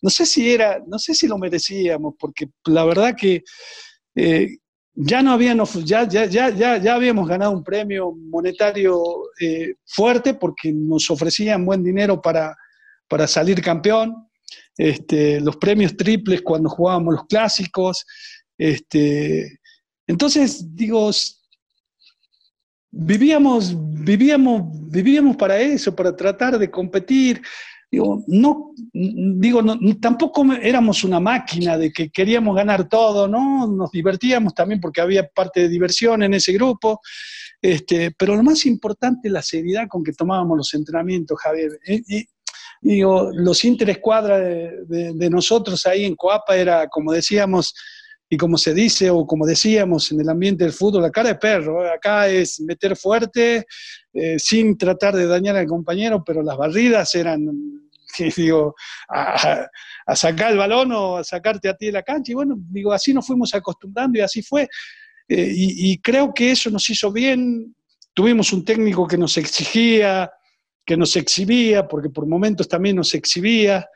no 0.02 0.10
sé 0.10 0.26
si 0.26 0.52
era, 0.52 0.82
no 0.88 1.00
sé 1.00 1.14
si 1.14 1.28
lo 1.28 1.38
merecíamos, 1.38 2.16
porque 2.20 2.48
la 2.66 2.86
verdad 2.86 3.16
que 3.16 3.44
eh, 4.16 4.58
ya 5.02 5.24
no 5.24 5.32
habíamos, 5.32 5.86
ya, 5.86 6.06
ya, 6.06 6.26
ya, 6.26 6.50
ya, 6.50 6.94
habíamos 6.94 7.26
ganado 7.26 7.52
un 7.52 7.64
premio 7.64 8.12
monetario 8.12 9.02
eh, 9.40 9.76
fuerte 9.86 10.34
porque 10.34 10.74
nos 10.74 11.10
ofrecían 11.10 11.66
buen 11.66 11.82
dinero 11.82 12.22
para, 12.22 12.54
para 13.08 13.26
salir 13.26 13.62
campeón, 13.62 14.28
este, 14.78 15.40
los 15.40 15.56
premios 15.56 15.96
triples 15.96 16.42
cuando 16.42 16.68
jugábamos 16.68 17.14
los 17.14 17.28
clásicos. 17.28 18.06
Este, 18.58 19.60
entonces, 20.06 20.76
digo, 20.76 21.10
vivíamos, 22.92 23.74
vivíamos, 24.04 24.64
vivíamos 24.92 25.38
para 25.38 25.62
eso, 25.62 25.96
para 25.96 26.14
tratar 26.14 26.60
de 26.60 26.70
competir. 26.70 27.42
Digo, 27.92 28.24
no, 28.28 28.72
digo, 28.94 29.64
tampoco 30.00 30.46
éramos 30.62 31.04
una 31.04 31.20
máquina 31.20 31.76
de 31.76 31.92
que 31.92 32.12
queríamos 32.12 32.56
ganar 32.56 32.88
todo, 32.88 33.28
¿no? 33.28 33.66
Nos 33.66 33.92
divertíamos 33.92 34.54
también 34.54 34.80
porque 34.80 35.02
había 35.02 35.28
parte 35.28 35.62
de 35.62 35.70
diversión 35.70 36.22
en 36.22 36.36
ese 36.36 36.54
grupo, 36.54 37.02
este, 37.60 38.12
pero 38.12 38.36
lo 38.36 38.44
más 38.44 38.68
importante 38.68 39.30
la 39.30 39.42
seriedad 39.42 39.88
con 39.88 40.04
que 40.04 40.14
tomábamos 40.14 40.58
los 40.58 40.74
entrenamientos, 40.76 41.40
Javier. 41.42 41.72
Y, 41.88 42.28
digo, 42.82 43.32
los 43.34 43.66
interescuadras 43.66 44.40
de, 44.88 45.14
de, 45.16 45.30
nosotros 45.32 45.84
ahí 45.88 46.06
en 46.06 46.16
Coapa 46.16 46.56
era, 46.56 46.88
como 46.88 47.12
decíamos, 47.12 47.74
y 48.30 48.38
como 48.38 48.58
se 48.58 48.74
dice 48.76 49.10
o 49.10 49.26
como 49.26 49.46
decíamos 49.46 50.12
en 50.12 50.22
el 50.22 50.30
ambiente 50.30 50.64
del 50.64 50.74
fútbol, 50.74 51.02
la 51.02 51.10
cara 51.10 51.30
de 51.30 51.36
perro. 51.36 51.84
¿eh? 51.84 51.90
Acá 51.90 52.28
es 52.28 52.62
meter 52.62 52.96
fuerte 52.96 53.66
eh, 54.14 54.38
sin 54.38 54.78
tratar 54.78 55.16
de 55.16 55.26
dañar 55.26 55.56
al 55.56 55.66
compañero, 55.66 56.24
pero 56.24 56.44
las 56.44 56.56
barridas 56.56 57.16
eran, 57.16 57.48
digo, 58.36 58.76
a, 59.10 59.68
sacar 60.16 60.52
el 60.52 60.58
balón 60.58 60.92
o 60.92 61.18
a 61.18 61.24
sacarte 61.24 61.70
a 61.70 61.76
ti 61.76 61.88
de 61.88 61.92
la 61.94 62.04
cancha. 62.04 62.32
Y 62.32 62.36
bueno, 62.36 62.56
digo, 62.58 62.92
así 62.92 63.14
nos 63.14 63.28
fuimos 63.28 63.54
acostumbrando 63.54 64.20
y 64.20 64.22
así 64.22 64.42
fue. 64.42 64.68
Eh, 65.28 65.52
y, 65.56 66.00
creo 66.00 66.34
que 66.34 66.52
eso 66.52 66.70
nos 66.70 66.90
hizo 66.90 67.12
bien. 67.12 67.76
Tuvimos 68.14 68.52
un 68.52 68.66
técnico 68.66 69.08
que 69.08 69.18
nos 69.18 69.38
exigía, 69.38 70.32
que 70.86 70.98
nos 70.98 71.16
exhibía, 71.16 71.88
porque 71.88 72.10
por 72.10 72.26
momentos 72.26 72.68
también 72.68 72.96
nos 72.96 73.14
exhibía 73.14 73.88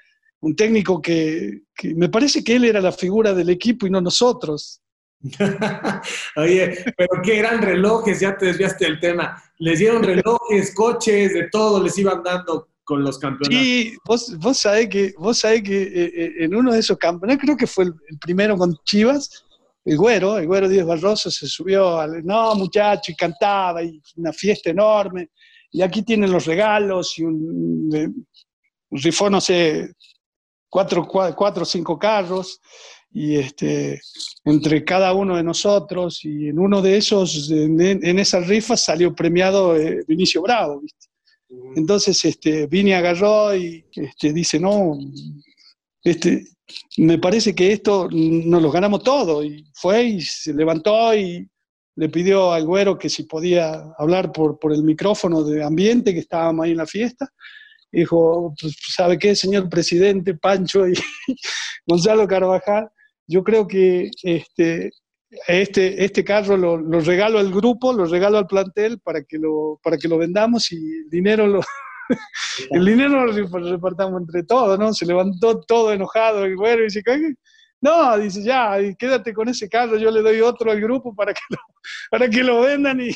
un 0.43 0.55
técnico 0.55 1.01
que, 1.01 1.61
me 1.95 2.09
parece 2.09 2.43
que 2.43 2.55
él 2.55 2.65
era 2.65 2.81
la 2.81 2.91
figura 2.91 3.33
del 3.33 3.49
equipo 3.49 3.87
y 3.87 3.89
no 3.89 4.01
nosotros. 4.01 4.81
Oye, 6.35 6.83
pero 6.97 7.21
qué 7.23 7.39
eran 7.39 7.61
relojes, 7.61 8.19
ya 8.19 8.37
te 8.37 8.47
desviaste 8.47 8.85
del 8.85 8.99
tema. 8.99 9.41
Les 9.59 9.79
dieron 9.79 10.03
relojes, 10.03 10.75
coches, 10.75 11.33
de 11.33 11.47
todo, 11.49 11.81
les 11.81 11.97
iban 11.97 12.21
dando. 12.21 12.72
Con 12.83 13.03
los 13.03 13.17
campeonatos. 13.17 13.65
Sí, 13.65 13.95
vos, 14.05 14.37
vos 14.39 14.57
sabés 14.57 14.89
que, 14.89 15.13
vos 15.17 15.37
sabés 15.37 15.63
que 15.63 15.83
eh, 15.83 16.11
eh, 16.15 16.33
en 16.39 16.55
uno 16.55 16.73
de 16.73 16.79
esos 16.79 16.97
campeonatos, 16.97 17.43
creo 17.43 17.57
que 17.57 17.67
fue 17.67 17.85
el, 17.85 17.93
primero 18.19 18.57
con 18.57 18.75
Chivas, 18.83 19.45
el 19.85 19.97
güero, 19.97 20.37
el 20.37 20.47
güero 20.47 20.69
Díaz 20.69 20.87
Barroso 20.87 21.29
se 21.29 21.47
subió 21.47 21.99
al, 21.99 22.25
no 22.25 22.55
muchacho, 22.55 23.11
y 23.11 23.15
cantaba, 23.15 23.83
y 23.83 24.01
una 24.17 24.33
fiesta 24.33 24.69
enorme, 24.69 25.29
y 25.71 25.81
aquí 25.81 26.03
tienen 26.03 26.31
los 26.31 26.45
regalos, 26.45 27.17
y 27.17 27.23
un, 27.23 27.89
un 28.89 28.99
rifó, 29.01 29.29
no 29.29 29.41
sé, 29.41 29.93
cuatro, 30.69 31.07
cuatro 31.07 31.63
o 31.63 31.65
cinco 31.65 31.99
carros, 31.99 32.59
y 33.11 33.35
este, 33.35 34.01
entre 34.43 34.83
cada 34.83 35.13
uno 35.13 35.37
de 35.37 35.43
nosotros, 35.43 36.25
y 36.25 36.49
en 36.49 36.57
uno 36.57 36.81
de 36.81 36.97
esos, 36.97 37.51
en, 37.51 38.19
esas 38.19 38.47
rifas 38.47 38.81
salió 38.81 39.13
premiado 39.13 39.75
eh, 39.75 40.03
Vinicio 40.07 40.41
Bravo, 40.41 40.81
¿viste? 40.81 41.12
Entonces 41.75 42.23
este, 42.25 42.67
Vini 42.67 42.93
agarró 42.93 43.55
y 43.55 43.85
este, 43.91 44.31
dice, 44.33 44.59
no, 44.59 44.97
este, 46.03 46.45
me 46.97 47.17
parece 47.17 47.55
que 47.55 47.71
esto 47.71 48.07
nos 48.11 48.61
lo 48.61 48.71
ganamos 48.71 49.03
todo, 49.03 49.43
y 49.43 49.65
fue 49.73 50.03
y 50.03 50.21
se 50.21 50.53
levantó 50.53 51.15
y 51.15 51.47
le 51.95 52.09
pidió 52.09 52.51
al 52.51 52.65
güero 52.65 52.97
que 52.97 53.09
si 53.09 53.23
podía 53.23 53.83
hablar 53.97 54.31
por, 54.31 54.59
por 54.59 54.73
el 54.73 54.83
micrófono 54.83 55.43
de 55.43 55.63
ambiente, 55.63 56.13
que 56.13 56.19
estábamos 56.19 56.65
ahí 56.65 56.71
en 56.71 56.77
la 56.77 56.87
fiesta, 56.87 57.29
dijo, 57.91 58.53
pues, 58.59 58.75
¿sabe 58.95 59.17
qué, 59.19 59.35
señor 59.35 59.69
presidente, 59.69 60.33
Pancho 60.35 60.87
y 60.87 60.93
Gonzalo 61.87 62.27
Carvajal? 62.27 62.89
yo 63.27 63.43
creo 63.43 63.67
que 63.67 64.11
este, 64.21 64.91
este, 65.47 66.03
este 66.03 66.23
carro 66.23 66.57
lo, 66.57 66.99
regalo 66.99 67.39
al 67.39 67.51
grupo, 67.51 67.93
lo 67.93 68.05
regalo 68.05 68.37
al 68.37 68.47
plantel 68.47 68.99
para 68.99 69.23
que 69.23 69.37
lo, 69.37 69.79
para 69.83 69.97
que 69.97 70.07
lo 70.07 70.17
vendamos 70.17 70.71
y 70.71 70.75
el 70.75 71.09
dinero 71.09 71.47
lo, 71.47 71.61
el 72.71 72.85
dinero 72.85 73.25
lo 73.25 73.33
repartamos 73.71 74.21
entre 74.21 74.43
todos, 74.43 74.77
¿no? 74.77 74.93
Se 74.93 75.05
levantó 75.05 75.61
todo 75.61 75.91
enojado 75.93 76.47
y 76.47 76.55
bueno, 76.55 76.81
y 76.81 76.85
dice, 76.85 77.03
no, 77.81 78.17
dice, 78.17 78.41
ya, 78.43 78.77
quédate 78.97 79.33
con 79.33 79.49
ese 79.49 79.67
carro, 79.67 79.97
yo 79.97 80.09
le 80.09 80.21
doy 80.21 80.39
otro 80.39 80.71
al 80.71 80.79
grupo 80.79 81.13
para 81.13 81.33
que 81.33 81.41
lo, 81.49 81.57
para 82.11 82.29
que 82.29 82.43
lo 82.43 82.61
vendan 82.61 83.01
y, 83.01 83.09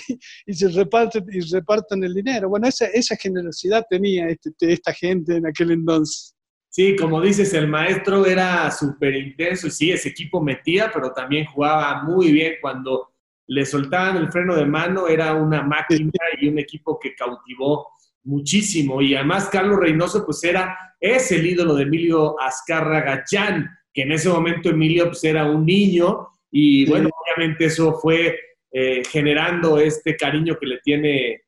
y 0.46 0.54
se 0.54 0.68
reparten, 0.68 1.26
y 1.32 1.40
repartan 1.40 2.04
el 2.04 2.14
dinero. 2.14 2.50
Bueno, 2.50 2.68
esa, 2.68 2.86
esa 2.88 3.16
generosidad 3.16 3.86
tenía 3.90 4.28
este, 4.28 4.52
esta 4.60 4.92
gente 4.94 5.38
en 5.38 5.48
aquel 5.48 5.72
entonces. 5.72 6.37
Sí, 6.78 6.96
como 6.96 7.20
dices, 7.22 7.56
el 7.56 7.68
maestro 7.68 8.24
era 8.28 8.70
súper 8.70 9.16
intenso 9.16 9.66
y 9.66 9.72
sí, 9.72 9.92
ese 9.92 10.10
equipo 10.10 10.44
metía, 10.44 10.92
pero 10.94 11.12
también 11.12 11.48
jugaba 11.48 12.04
muy 12.04 12.32
bien 12.32 12.54
cuando 12.62 13.14
le 13.48 13.66
soltaban 13.66 14.18
el 14.18 14.32
freno 14.32 14.56
de 14.56 14.68
mano, 14.68 15.08
era 15.08 15.34
una 15.34 15.64
máquina 15.64 16.12
y 16.40 16.48
un 16.50 16.60
equipo 16.60 17.00
que 17.00 17.16
cautivó 17.16 17.88
muchísimo. 18.26 19.02
Y 19.02 19.16
además 19.16 19.50
Carlos 19.52 19.80
Reynoso 19.80 20.24
pues 20.24 20.44
era, 20.44 20.78
es 21.00 21.32
el 21.32 21.48
ídolo 21.48 21.74
de 21.74 21.82
Emilio 21.82 22.40
Azcárraga 22.40 23.24
Chan, 23.26 23.68
que 23.92 24.04
en 24.04 24.12
ese 24.12 24.30
momento 24.30 24.70
Emilio 24.70 25.08
pues 25.08 25.24
era 25.24 25.50
un 25.50 25.66
niño 25.66 26.28
y 26.52 26.86
bueno, 26.86 27.10
obviamente 27.10 27.66
eso 27.66 27.98
fue 28.00 28.38
eh, 28.72 29.02
generando 29.10 29.80
este 29.80 30.16
cariño 30.16 30.56
que 30.60 30.68
le 30.68 30.78
tiene 30.84 31.28
eh, 31.32 31.42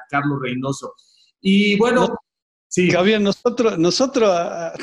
a 0.00 0.06
Carlos 0.08 0.38
Reynoso. 0.40 0.94
Y 1.40 1.76
bueno, 1.76 2.06
Sí. 2.68 2.90
Javier, 2.90 3.20
nosotros, 3.20 3.78
nosotros 3.78 4.30
a, 4.32 4.74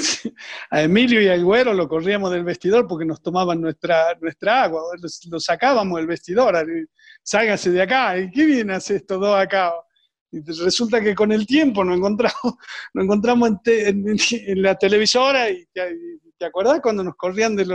Emilio 0.71 1.21
y 1.21 1.27
al 1.27 1.43
Güero 1.43 1.73
lo 1.73 1.87
corríamos 1.87 2.31
del 2.31 2.43
vestidor 2.43 2.87
porque 2.87 3.05
nos 3.05 3.21
tomaban 3.21 3.61
nuestra, 3.61 4.15
nuestra 4.19 4.63
agua, 4.63 4.81
lo, 5.29 5.39
sacábamos 5.39 5.97
del 5.97 6.07
vestidor, 6.07 6.55
ságase 7.21 7.71
de 7.71 7.81
acá, 7.81 8.17
¿y 8.17 8.31
qué 8.31 8.45
viene 8.45 8.73
hacer 8.73 8.97
estos 8.97 9.19
dos 9.19 9.37
acá? 9.37 9.73
Y 10.31 10.39
resulta 10.41 11.01
que 11.01 11.13
con 11.13 11.31
el 11.31 11.45
tiempo 11.45 11.83
nos 11.83 11.97
encontramos, 11.97 12.55
nos 12.93 13.03
encontramos 13.03 13.51
en, 13.65 14.61
la 14.61 14.75
televisora 14.75 15.49
y 15.49 15.65
te, 15.71 16.45
acuerdas 16.45 16.79
cuando 16.81 17.03
nos 17.03 17.15
corrían 17.15 17.55
de 17.55 17.65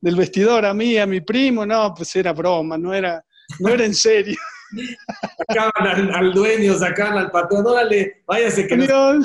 del 0.00 0.16
vestidor 0.16 0.66
a 0.66 0.74
mí, 0.74 0.98
a 0.98 1.06
mi 1.06 1.20
primo? 1.20 1.64
No, 1.64 1.94
pues 1.94 2.16
era 2.16 2.32
broma, 2.32 2.76
no 2.76 2.92
era, 2.92 3.24
no 3.60 3.68
era 3.68 3.84
en 3.84 3.94
serio. 3.94 4.36
Sacaban 5.48 6.14
al, 6.14 6.32
dueño, 6.32 6.74
sacaban 6.74 7.18
al 7.18 7.30
patrón, 7.30 7.66
órale, 7.66 8.22
váyase 8.26 8.66
que 8.66 8.76
no... 8.76 9.20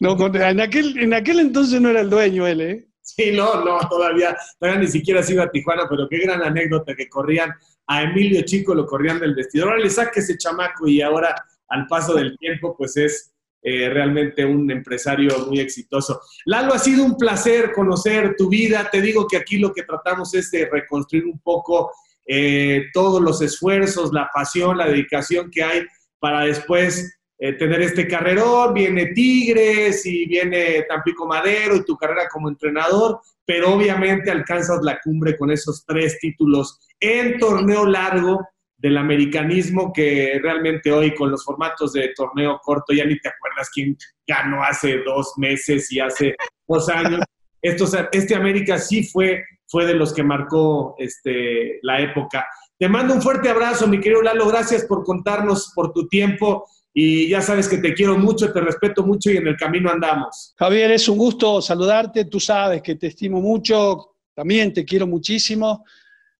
no 0.00 0.26
en, 0.34 0.60
aquel, 0.60 0.98
en 0.98 1.14
aquel 1.14 1.40
entonces 1.40 1.80
no 1.80 1.90
era 1.90 2.00
el 2.00 2.10
dueño 2.10 2.46
él, 2.46 2.60
¿eh? 2.60 2.88
Sí, 3.02 3.30
no, 3.32 3.64
no, 3.64 3.78
todavía, 3.88 4.36
todavía 4.58 4.80
ni 4.80 4.88
siquiera 4.88 5.20
ha 5.20 5.30
ido 5.30 5.42
a 5.42 5.50
Tijuana, 5.50 5.86
pero 5.88 6.08
qué 6.08 6.18
gran 6.18 6.42
anécdota 6.42 6.94
que 6.94 7.08
corrían 7.08 7.54
a 7.86 8.02
Emilio 8.02 8.42
Chico, 8.42 8.74
lo 8.74 8.84
corrían 8.84 9.20
del 9.20 9.34
vestidor. 9.34 9.68
Ahora 9.68 9.82
le 9.82 9.90
saque 9.90 10.20
ese 10.20 10.36
chamaco 10.36 10.88
y 10.88 11.00
ahora, 11.00 11.34
al 11.68 11.86
paso 11.86 12.14
del 12.14 12.36
tiempo, 12.36 12.74
pues 12.76 12.96
es 12.96 13.32
eh, 13.62 13.88
realmente 13.88 14.44
un 14.44 14.70
empresario 14.70 15.46
muy 15.46 15.60
exitoso. 15.60 16.20
Lalo, 16.44 16.74
ha 16.74 16.78
sido 16.78 17.04
un 17.04 17.16
placer 17.16 17.72
conocer 17.72 18.34
tu 18.36 18.48
vida. 18.48 18.88
Te 18.90 19.00
digo 19.00 19.26
que 19.26 19.36
aquí 19.36 19.58
lo 19.58 19.72
que 19.72 19.84
tratamos 19.84 20.34
es 20.34 20.50
de 20.50 20.68
reconstruir 20.70 21.26
un 21.26 21.38
poco 21.40 21.92
eh, 22.26 22.86
todos 22.92 23.22
los 23.22 23.40
esfuerzos, 23.42 24.12
la 24.12 24.28
pasión, 24.34 24.78
la 24.78 24.88
dedicación 24.88 25.50
que 25.50 25.62
hay 25.62 25.82
para 26.18 26.44
después 26.44 27.18
eh, 27.38 27.52
tener 27.52 27.82
este 27.82 28.08
carrerón. 28.08 28.74
Viene 28.74 29.06
Tigres 29.06 30.04
y 30.06 30.26
viene 30.26 30.84
Tampico 30.88 31.26
Madero 31.26 31.76
y 31.76 31.84
tu 31.84 31.96
carrera 31.96 32.28
como 32.32 32.48
entrenador, 32.48 33.20
pero 33.44 33.74
obviamente 33.74 34.30
alcanzas 34.30 34.80
la 34.82 34.98
cumbre 35.02 35.36
con 35.36 35.50
esos 35.50 35.84
tres 35.86 36.18
títulos 36.18 36.80
en 36.98 37.38
torneo 37.38 37.86
largo 37.86 38.40
del 38.78 38.98
americanismo 38.98 39.92
que 39.92 40.38
realmente 40.42 40.92
hoy 40.92 41.14
con 41.14 41.30
los 41.30 41.44
formatos 41.44 41.92
de 41.92 42.12
torneo 42.14 42.60
corto 42.62 42.92
ya 42.92 43.04
ni 43.04 43.18
te 43.18 43.28
acuerdas 43.28 43.70
quién 43.72 43.96
ganó 44.26 44.62
hace 44.62 44.98
dos 44.98 45.32
meses 45.36 45.90
y 45.92 46.00
hace 46.00 46.34
dos 46.66 46.88
años. 46.88 47.20
este 47.62 48.34
América 48.34 48.78
sí 48.78 49.04
fue 49.04 49.42
fue 49.66 49.86
de 49.86 49.94
los 49.94 50.12
que 50.12 50.22
marcó 50.22 50.94
este, 50.98 51.78
la 51.82 52.00
época. 52.00 52.46
Te 52.78 52.88
mando 52.88 53.14
un 53.14 53.22
fuerte 53.22 53.48
abrazo, 53.48 53.86
mi 53.86 54.00
querido 54.00 54.22
Lalo. 54.22 54.46
Gracias 54.48 54.84
por 54.84 55.04
contarnos, 55.04 55.72
por 55.74 55.92
tu 55.92 56.06
tiempo. 56.08 56.66
Y 56.92 57.28
ya 57.28 57.42
sabes 57.42 57.68
que 57.68 57.78
te 57.78 57.92
quiero 57.92 58.16
mucho, 58.16 58.52
te 58.52 58.60
respeto 58.60 59.02
mucho 59.02 59.30
y 59.30 59.36
en 59.36 59.46
el 59.46 59.56
camino 59.56 59.90
andamos. 59.90 60.54
Javier, 60.56 60.92
es 60.92 61.08
un 61.08 61.18
gusto 61.18 61.60
saludarte. 61.60 62.24
Tú 62.24 62.40
sabes 62.40 62.80
que 62.82 62.94
te 62.94 63.08
estimo 63.08 63.40
mucho, 63.40 64.16
también 64.34 64.72
te 64.72 64.84
quiero 64.84 65.06
muchísimo 65.06 65.84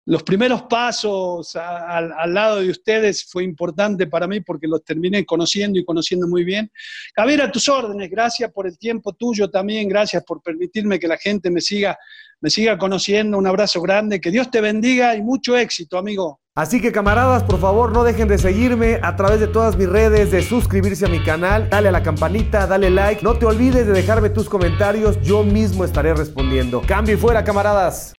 los 0.06 0.22
primeros 0.22 0.62
pasos 0.62 1.56
al 1.56 2.32
lado 2.32 2.60
de 2.60 2.70
ustedes 2.70 3.24
fue 3.24 3.42
importante 3.42 4.06
para 4.06 4.28
mí 4.28 4.40
porque 4.40 4.68
los 4.68 4.84
terminé 4.84 5.26
conociendo 5.26 5.80
y 5.80 5.84
conociendo 5.84 6.28
muy 6.28 6.44
bien. 6.44 6.70
Javier, 7.14 7.42
a 7.42 7.50
tus 7.50 7.68
órdenes, 7.68 8.08
gracias 8.08 8.52
por 8.52 8.68
el 8.68 8.78
tiempo 8.78 9.12
tuyo 9.14 9.50
también, 9.50 9.88
gracias 9.88 10.22
por 10.22 10.40
permitirme 10.42 11.00
que 11.00 11.08
la 11.08 11.16
gente 11.16 11.50
me 11.50 11.60
siga, 11.60 11.98
me 12.40 12.50
siga 12.50 12.78
conociendo. 12.78 13.36
Un 13.36 13.48
abrazo 13.48 13.82
grande, 13.82 14.20
que 14.20 14.30
Dios 14.30 14.48
te 14.48 14.60
bendiga 14.60 15.16
y 15.16 15.22
mucho 15.22 15.56
éxito, 15.56 15.98
amigo. 15.98 16.40
Así 16.54 16.80
que 16.80 16.92
camaradas, 16.92 17.42
por 17.42 17.60
favor 17.60 17.92
no 17.92 18.04
dejen 18.04 18.28
de 18.28 18.38
seguirme 18.38 19.00
a 19.02 19.16
través 19.16 19.40
de 19.40 19.48
todas 19.48 19.76
mis 19.76 19.88
redes, 19.88 20.30
de 20.30 20.40
suscribirse 20.40 21.06
a 21.06 21.08
mi 21.08 21.22
canal, 21.22 21.68
dale 21.68 21.88
a 21.88 21.92
la 21.92 22.04
campanita, 22.04 22.68
dale 22.68 22.90
like, 22.90 23.22
no 23.24 23.34
te 23.34 23.44
olvides 23.44 23.86
de 23.88 23.92
dejarme 23.92 24.30
tus 24.30 24.48
comentarios, 24.48 25.20
yo 25.20 25.42
mismo 25.42 25.84
estaré 25.84 26.14
respondiendo. 26.14 26.80
Cambio 26.86 27.16
y 27.16 27.18
fuera, 27.18 27.42
camaradas. 27.42 28.14